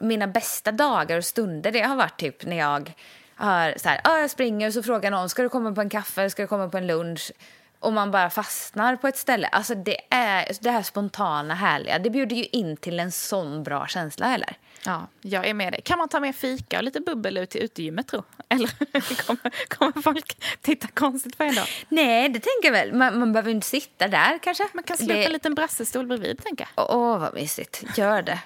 mina 0.00 0.26
bästa 0.26 0.72
dagar 0.72 1.18
och 1.18 1.24
stunder 1.24 1.72
det 1.72 1.82
har 1.82 1.96
varit 1.96 2.20
typ 2.20 2.44
när 2.44 2.56
jag 2.56 2.92
har 3.36 3.74
så 3.76 3.88
här, 3.88 4.00
ah, 4.04 4.18
jag 4.18 4.30
springer 4.30 4.66
och 4.66 4.72
så 4.72 4.82
frågar 4.82 5.10
någon, 5.10 5.28
ska 5.28 5.42
du 5.42 5.48
komma 5.48 5.72
på 5.72 5.80
en 5.80 5.88
kaffe, 5.90 6.30
ska 6.30 6.42
du 6.42 6.48
komma 6.48 6.68
på 6.68 6.76
en 6.78 6.86
lunch? 6.86 7.32
Och 7.80 7.92
man 7.92 8.10
bara 8.10 8.30
fastnar 8.30 8.96
på 8.96 9.08
ett 9.08 9.16
ställe. 9.18 9.46
Alltså 9.48 9.74
det 9.74 9.96
är 10.10 10.52
det 10.60 10.70
här 10.70 10.82
spontana 10.82 11.54
härliga. 11.54 11.98
Det 11.98 12.10
bjuder 12.10 12.36
ju 12.36 12.44
in 12.44 12.76
till 12.76 13.00
en 13.00 13.12
sån 13.12 13.62
bra 13.62 13.86
känsla 13.86 14.34
eller? 14.34 14.56
Ja, 14.84 15.06
jag 15.22 15.46
är 15.46 15.54
med 15.54 15.72
dig. 15.72 15.80
Kan 15.84 15.98
man 15.98 16.08
ta 16.08 16.20
med 16.20 16.36
fika 16.36 16.78
och 16.78 16.84
lite 16.84 17.00
bubbel 17.00 17.36
ut 17.38 17.50
till 17.50 17.62
utegymmet 17.62 18.06
tro? 18.08 18.22
Eller 18.48 18.68
kommer, 19.26 19.68
kommer 19.68 20.02
folk 20.02 20.36
titta 20.60 20.88
konstigt 20.88 21.38
på 21.38 21.44
en 21.44 21.54
då? 21.54 21.62
Nej, 21.88 22.28
det 22.28 22.40
tänker 22.40 22.64
jag 22.64 22.72
väl. 22.72 22.92
Man, 22.94 23.18
man 23.18 23.32
behöver 23.32 23.50
inte 23.50 23.66
sitta 23.66 24.08
där 24.08 24.38
kanske. 24.42 24.68
Man 24.72 24.84
kan 24.84 24.96
slå 24.96 25.06
upp 25.06 25.10
Det- 25.12 25.24
en 25.26 25.32
liten 25.32 25.54
brassestol 25.54 26.06
bredvid 26.06 26.42
tänker 26.44 26.68
jag. 26.76 26.90
Åh, 26.90 27.18
vad 27.18 27.34
mysigt. 27.34 27.84
Gör 27.98 28.22
det. 28.22 28.38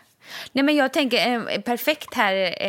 Nej, 0.53 0.65
men 0.65 0.77
jag 0.77 0.93
tänker 0.93 1.51
eh, 1.51 1.61
perfekt 1.61 2.15
här 2.15 2.63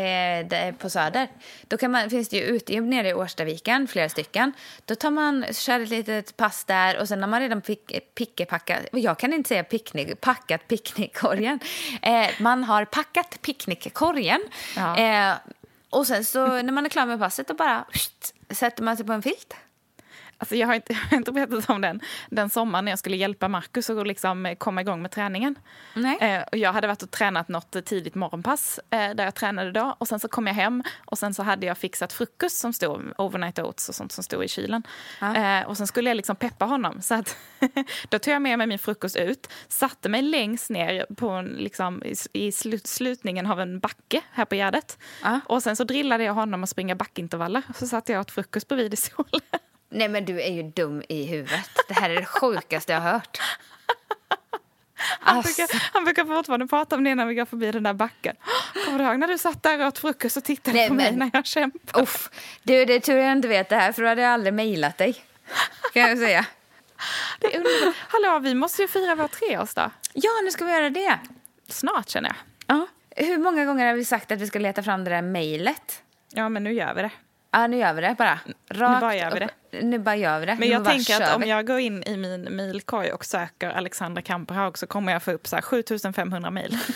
eh, 0.54 0.72
på 0.76 0.90
Söder. 0.90 1.28
Då 1.68 1.78
kan 1.78 1.92
man, 1.92 2.10
finns 2.10 2.30
det 2.30 2.38
ju 2.38 2.44
utegym 2.44 2.90
nere 2.90 3.10
i 3.10 3.14
Årstaviken, 3.14 3.88
flera 3.88 4.10
stycken. 4.10 4.54
Då 4.86 4.96
tar 4.96 5.12
man, 5.12 5.46
kör 5.54 5.80
ett 5.80 5.90
litet 5.90 6.38
pass 6.38 6.64
där 6.64 7.00
och 7.00 7.08
sen 7.08 7.22
har 7.22 7.30
man 7.30 7.40
redan 7.40 7.62
pick, 7.62 8.16
pickepackat, 8.16 8.80
jag 8.92 9.20
kan 9.20 9.34
inte 9.34 9.48
säga 9.48 9.64
picknick, 9.64 10.22
packat 10.22 10.68
picknickkorgen. 10.68 11.60
Eh, 12.02 12.30
man 12.40 12.64
har 12.64 12.86
packat 12.86 13.42
picknickkorgen. 13.42 14.42
Ja. 14.76 14.98
Eh, 14.98 15.36
och 15.90 16.08
sen 16.08 16.26
så 16.26 16.48
när 16.48 16.72
man 16.72 16.86
är 16.86 16.90
klar 16.90 17.06
med 17.06 17.20
passet 17.20 17.48
då 17.48 17.54
bara 17.54 17.86
pst, 17.94 18.34
sätter 18.50 18.84
man 18.84 18.98
sig 18.98 19.06
på 19.06 19.14
en 19.14 19.22
filt. 19.22 19.56
Alltså 20.42 20.56
jag, 20.56 20.68
har 20.68 20.76
inte, 20.76 20.94
jag 21.10 21.10
har 21.10 21.18
inte 21.18 21.32
berättat 21.32 21.70
om 21.70 21.82
den, 21.82 22.02
den 22.30 22.50
sommaren 22.50 22.86
när 22.86 22.92
jag 22.92 23.00
skulle 23.00 23.18
hjälpa 23.18 23.48
Markus 23.48 23.90
att 23.90 24.08
liksom 24.08 24.56
komma 24.58 24.82
igång 24.82 25.02
med 25.02 25.12
träningen. 25.12 25.56
Eh, 26.22 26.42
och 26.52 26.58
jag 26.58 26.74
hade 26.74 26.88
varit 26.88 27.04
och 27.04 27.12
tränat 27.12 27.48
något 27.48 27.86
tidigt 27.86 28.16
morgonpass 28.16 28.80
eh, 28.90 29.16
där 29.16 29.24
jag 29.24 29.36
tränade 29.36 29.72
då. 29.72 29.96
Och 29.98 30.08
sen 30.08 30.20
så 30.20 30.28
kom 30.28 30.48
jag 30.48 30.54
hem 30.54 30.84
och 31.06 31.18
sen 31.18 31.34
så 31.34 31.44
hade 31.44 31.66
jag 31.66 31.78
fixat 31.78 32.14
frukost 32.14 32.58
som 32.58 32.74
stod, 32.74 33.14
overnight 33.18 33.60
oats 33.60 33.90
och 33.90 33.96
sånt 33.96 34.12
som 34.12 34.24
stod 34.24 34.44
i 34.44 34.48
kylen. 34.48 34.84
Eh, 35.22 35.68
och 35.68 35.78
sen 35.78 35.88
skulle 35.88 36.10
jag 36.10 36.16
liksom 36.16 36.36
peppa 36.36 36.66
honom. 36.66 37.02
Så 37.02 37.16
att 37.16 37.38
då 38.10 38.20
tog 38.20 38.34
jag 38.34 38.42
med 38.42 38.58
mig 38.58 38.68
min 38.68 38.80
frukost 38.80 39.16
ut, 39.16 39.48
satte 39.68 40.10
mig 40.10 40.22
längst 40.22 40.70
ner 40.70 41.06
på 41.16 41.30
en, 41.30 41.46
liksom, 41.46 42.04
i, 42.04 42.16
i 42.34 42.52
slut, 42.52 42.88
slutningen 42.88 43.46
av 43.46 43.60
en 43.60 43.80
backe 43.80 44.22
här 44.32 44.46
på 44.46 44.56
Gärdet. 44.56 44.98
Ja. 45.24 45.40
Och 45.46 45.64
sen 45.64 45.76
så 45.76 45.84
drillade 45.84 46.24
jag 46.24 46.34
honom 46.34 46.64
att 46.64 46.70
springa 46.70 46.96
backintervaller. 46.96 47.64
Så 47.76 47.88
satte 47.88 48.12
jag 48.12 48.22
åt 48.22 48.32
frukost 48.32 48.68
bredvid 48.68 48.94
i 48.94 48.98
solen. 48.98 49.42
Nej 49.92 50.10
men 50.10 50.26
du 50.26 50.42
är 50.42 50.52
ju 50.52 50.64
dum 50.64 51.04
i 51.10 51.26
huvudet. 51.26 51.70
Det 51.88 51.94
här 51.94 52.10
är 52.10 52.16
det 52.16 52.26
sjukaste 52.26 52.94
jag 52.94 53.00
har 53.02 53.12
hört. 53.12 53.38
Han, 55.20 55.38
Alltså. 55.38 55.62
brukar, 55.62 55.82
han 55.94 56.04
brukar 56.04 56.26
fortfarande 56.26 56.68
prata 56.68 56.96
om 56.96 57.04
det 57.04 57.16
när 57.16 57.26
vi 57.26 57.36
går 57.36 57.46
förbi 57.46 57.72
den 57.72 57.84
där 57.84 57.94
backen. 57.94 58.36
Kommer 58.86 59.00
du 59.00 59.06
ihåg 59.06 59.20
när 59.20 59.28
du 59.28 59.38
satt 59.38 59.64
där 59.64 59.80
och 59.82 59.88
åt 59.88 59.98
frukost 60.00 60.38
och 60.38 60.44
tittade 60.44 60.78
Nej, 60.78 60.88
på 60.88 60.94
mig 60.94 61.06
men- 61.12 61.20
när 61.20 61.30
jag 61.34 61.46
kämpade? 61.46 62.04
Uff, 62.04 62.30
du, 62.64 62.86
det 62.86 62.94
är 62.94 63.00
tur 63.00 63.18
jag 63.18 63.32
inte 63.32 63.48
vet 63.48 63.70
det 63.70 63.76
här 63.76 63.92
för 63.92 64.02
då 64.02 64.08
hade 64.08 64.22
jag 64.22 64.32
aldrig 64.32 64.54
mejlat 64.54 64.98
dig. 64.98 65.16
Kan 65.94 66.02
jag 66.02 66.18
säga. 66.18 66.46
Det 67.40 67.48
är 67.56 67.58
underbart. 67.58 67.96
Hallå, 68.08 68.40
vi 68.40 68.54
måste 68.56 68.82
ju 68.82 68.88
fira 68.88 69.16
vår 69.16 69.28
treårsdag. 69.28 69.92
Ja, 70.14 70.30
nu 70.44 70.52
ska 70.52 70.66
vi 70.66 70.72
göra 70.72 70.90
det. 70.90 71.20
Snart 71.68 72.10
känner 72.10 72.30
jag. 72.30 72.38
Ja. 72.78 72.88
Hur 73.16 73.38
många 73.38 73.66
gånger 73.66 73.88
har 73.88 73.94
vi 73.94 74.06
sagt 74.06 74.32
att 74.32 74.40
vi 74.42 74.48
ska 74.48 74.60
leta 74.60 74.84
fram 74.84 75.04
det 75.04 75.10
där 75.10 75.22
mejlet? 75.22 76.02
Ja, 76.30 76.50
men 76.50 76.64
nu 76.64 76.74
gör 76.74 76.94
vi 76.94 77.02
det. 77.02 77.12
Ja, 77.52 77.68
nu 77.68 77.78
gör 77.78 77.94
vi 77.94 78.02
det 78.02 78.16
bara. 78.18 78.40
Rakt 78.70 79.02
bara 79.02 79.16
gör 79.16 79.32
vi 79.32 79.40
det. 79.40 79.46
upp. 79.46 79.84
Nu 79.84 80.00
bara 80.00 80.16
gör 80.16 80.40
vi 80.40 80.46
det. 80.46 80.56
Men 80.56 80.68
Nu 80.68 80.74
jag 80.74 80.86
tänker 80.86 81.22
att 81.22 81.36
om 81.36 81.44
jag 81.44 81.68
går 81.68 81.80
in 81.80 82.04
i 82.04 82.18
min 82.18 82.42
mejlkorg 82.42 83.12
och 83.12 83.26
söker 83.26 83.70
Alexandra 83.70 84.22
Kamperhaug 84.22 84.78
så 84.78 84.88
kommer 84.88 85.12
jag 85.14 85.24
få 85.24 85.32
upp 85.32 85.48
så 85.48 85.56
här 85.56 85.62
7500 85.62 86.52
mejl. 86.52 86.78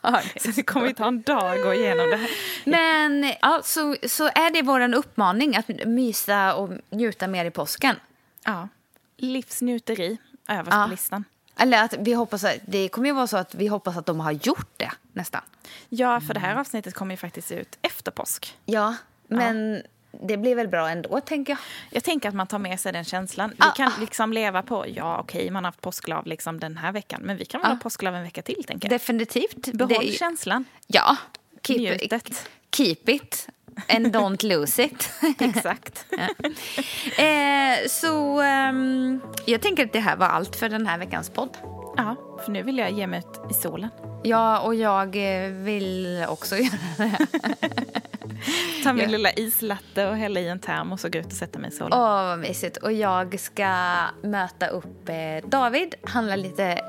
Ja, 0.00 0.20
det 0.34 0.40
så 0.42 0.48
det 0.50 0.62
kommer 0.62 0.86
ju 0.86 0.92
ta 0.94 1.06
en 1.06 1.22
dag 1.22 1.58
att 1.58 1.62
gå 1.64 1.74
igenom 1.74 2.10
det 2.10 2.16
här. 2.16 2.30
Men 2.64 3.32
ja, 3.42 3.60
så, 3.64 3.96
så 4.08 4.24
är 4.24 4.52
det 4.52 4.62
vår 4.62 4.94
uppmaning 4.94 5.56
att 5.56 5.68
mysa 5.86 6.54
och 6.54 6.70
njuta 6.90 7.26
mer 7.26 7.44
i 7.44 7.50
påsken. 7.50 7.96
Ja. 8.44 8.68
Livsnjuteri 9.16 10.18
överst 10.48 10.76
Ja. 10.76 10.84
på 10.84 10.90
listan. 10.90 11.24
Eller 11.56 11.84
att 11.84 11.94
vi 11.98 12.12
hoppas 12.12 12.44
att, 12.44 12.56
det 12.66 12.88
kommer 12.88 13.08
ju 13.08 13.14
vara 13.14 13.26
så 13.26 13.36
att 13.36 13.54
vi 13.54 13.66
hoppas 13.66 13.96
att 13.96 14.06
de 14.06 14.20
har 14.20 14.32
gjort 14.32 14.68
det 14.76 14.90
nästan. 15.12 15.40
Ja, 15.88 16.20
för 16.20 16.34
det 16.34 16.40
här 16.40 16.56
avsnittet 16.56 16.94
kommer 16.94 17.12
ju 17.12 17.16
faktiskt 17.16 17.52
ut 17.52 17.78
efter 17.82 18.10
påsk. 18.10 18.56
Ja, 18.64 18.94
men 19.28 19.82
det 20.22 20.36
blir 20.36 20.54
väl 20.54 20.68
bra 20.68 20.88
ändå 20.88 21.20
tänker 21.20 21.52
jag. 21.52 21.58
Jag 21.90 22.04
tänker 22.04 22.28
att 22.28 22.34
man 22.34 22.46
tar 22.46 22.58
med 22.58 22.80
sig 22.80 22.92
den 22.92 23.04
känslan. 23.04 23.50
Vi 23.50 23.56
Ah, 23.58 23.70
kan 23.70 23.88
ah. 23.88 24.00
liksom 24.00 24.32
leva 24.32 24.62
på, 24.62 24.84
ja 24.88 25.18
okej, 25.20 25.50
man 25.50 25.64
har 25.64 25.68
haft 25.68 25.80
påsklov 25.80 26.26
liksom 26.26 26.60
den 26.60 26.76
här 26.76 26.92
veckan, 26.92 27.20
men 27.24 27.36
vi 27.36 27.44
kan 27.44 27.60
väl 27.60 27.70
Ah. 27.70 27.74
ha 27.74 27.80
påsklov 27.80 28.14
en 28.14 28.22
vecka 28.22 28.42
till, 28.42 28.64
tänker 28.66 28.88
jag. 28.88 28.94
Definitivt. 29.00 29.72
Behåll 29.72 30.06
Det- 30.06 30.12
känslan. 30.12 30.64
Ja, 30.86 31.16
keep, 31.62 31.78
Njutet. 31.78 32.48
keep 32.76 32.96
it 33.06 33.48
and 33.88 34.06
don't 34.16 34.44
lose 34.46 34.82
it. 34.84 35.10
Exakt. 35.40 36.06
eh, 37.18 37.88
så 37.88 38.40
ehm, 38.40 39.20
jag 39.46 39.60
tänker 39.62 39.84
att 39.84 39.92
det 39.92 40.00
här 40.00 40.16
var 40.16 40.26
allt 40.26 40.56
för 40.56 40.68
den 40.68 40.86
här 40.86 40.98
veckans 40.98 41.30
podd. 41.30 41.56
Ja, 41.96 42.16
för 42.44 42.52
nu 42.52 42.62
vill 42.62 42.78
jag 42.78 42.90
ge 42.90 43.06
mig 43.06 43.18
ut 43.18 43.50
i 43.50 43.54
solen. 43.54 43.88
Ja, 44.22 44.60
och 44.60 44.74
jag 44.74 45.16
eh, 45.44 45.50
vill 45.50 46.24
också 46.28 46.56
göra 46.58 46.78
det. 46.98 47.93
Ta 48.84 48.92
min 48.92 49.02
Ja. 49.04 49.10
lilla 49.10 49.32
islatte 49.32 50.06
och 50.08 50.16
hälla 50.16 50.40
i 50.40 50.48
en 50.48 50.58
termos 50.58 51.04
och 51.04 51.12
gå 51.12 51.18
ut 51.18 51.26
och 51.26 51.32
sätta 51.32 51.58
mig 51.58 51.68
i 51.70 51.72
solen. 51.72 51.98
Åh, 51.98 52.08
vad 52.26 52.38
mysigt. 52.38 52.76
Och 52.76 52.92
jag 52.92 53.40
ska 53.40 53.96
möta 54.22 54.66
upp 54.66 55.08
eh, 55.08 55.48
David, 55.48 55.94
handla 56.04 56.36
lite 56.36 56.80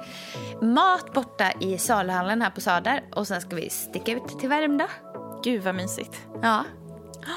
mat 0.62 1.14
borta 1.14 1.52
i 1.60 1.78
saluhallen 1.78 2.42
här 2.42 2.50
på 2.50 2.62
Söder. 2.62 3.04
Och 3.12 3.28
sen 3.28 3.42
ska 3.42 3.56
vi 3.56 3.70
sticka 3.70 4.12
ut 4.12 4.40
till 4.40 4.50
Värmdö. 4.50 4.88
Gud 5.44 5.64
vad 5.64 5.76
mysigt. 5.76 6.18
Ja, 6.42 6.64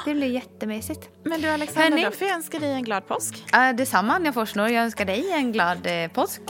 det 0.05 0.15
blir 0.15 0.27
jättemysigt. 0.29 1.09
Men 1.25 1.41
du 1.41 1.49
Alexandra, 1.49 1.83
Hörni. 1.91 2.05
då 2.05 2.11
får 2.11 2.27
jag 2.29 2.37
önska 2.37 2.59
dig 2.59 2.73
en 2.73 2.85
glad 2.85 3.07
påsk. 3.09 3.45
Ja, 3.53 3.73
detsamma 3.73 4.15
Anja 4.15 4.33
Forsnor. 4.33 4.69
Jag 4.69 4.85
önskar 4.85 5.05
dig 5.05 5.31
en 5.33 5.53
glad 5.53 5.87
eh, 5.87 6.09
påsk. 6.11 6.41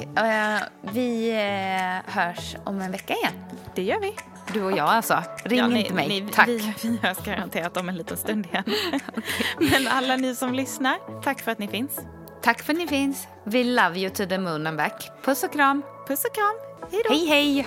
Vi 0.92 1.30
eh, 1.30 2.12
hörs 2.14 2.56
om 2.64 2.80
en 2.80 2.92
vecka 2.92 3.14
igen. 3.14 3.32
Det 3.74 3.82
gör 3.82 4.00
vi. 4.00 4.14
Du 4.54 4.62
och 4.62 4.72
jag 4.72 4.78
alltså. 4.88 5.22
Ring 5.44 5.58
Ja, 5.58 5.66
ni- 5.66 5.80
inte 5.80 5.94
mig. 5.94 6.08
ni- 6.08 6.30
Tack. 6.32 6.48
Vi, 6.48 6.74
vi 6.82 6.98
hörs 7.02 7.18
garanterat 7.24 7.76
om 7.76 7.88
en 7.88 7.96
liten 7.96 8.16
stund 8.16 8.46
igen. 8.46 8.64
Men 9.58 9.88
alla 9.88 10.16
ni 10.16 10.34
som 10.34 10.54
lyssnar, 10.54 11.22
tack 11.22 11.40
för 11.40 11.50
att 11.52 11.58
ni 11.58 11.68
finns. 11.68 11.98
Tack 12.42 12.62
för 12.62 12.72
att 12.72 12.78
ni 12.78 12.86
finns. 12.88 13.26
We 13.44 13.64
love 13.64 13.98
you 13.98 14.10
to 14.10 14.26
the 14.26 14.38
moon 14.38 14.66
and 14.66 14.76
back. 14.76 15.10
Puss 15.24 15.44
och 15.44 15.52
kram. 15.52 15.82
Puss 16.08 16.24
och 16.24 16.34
kram. 16.34 16.54
Hej 16.92 17.02
då. 17.08 17.14
Hej, 17.14 17.26
hej. 17.26 17.66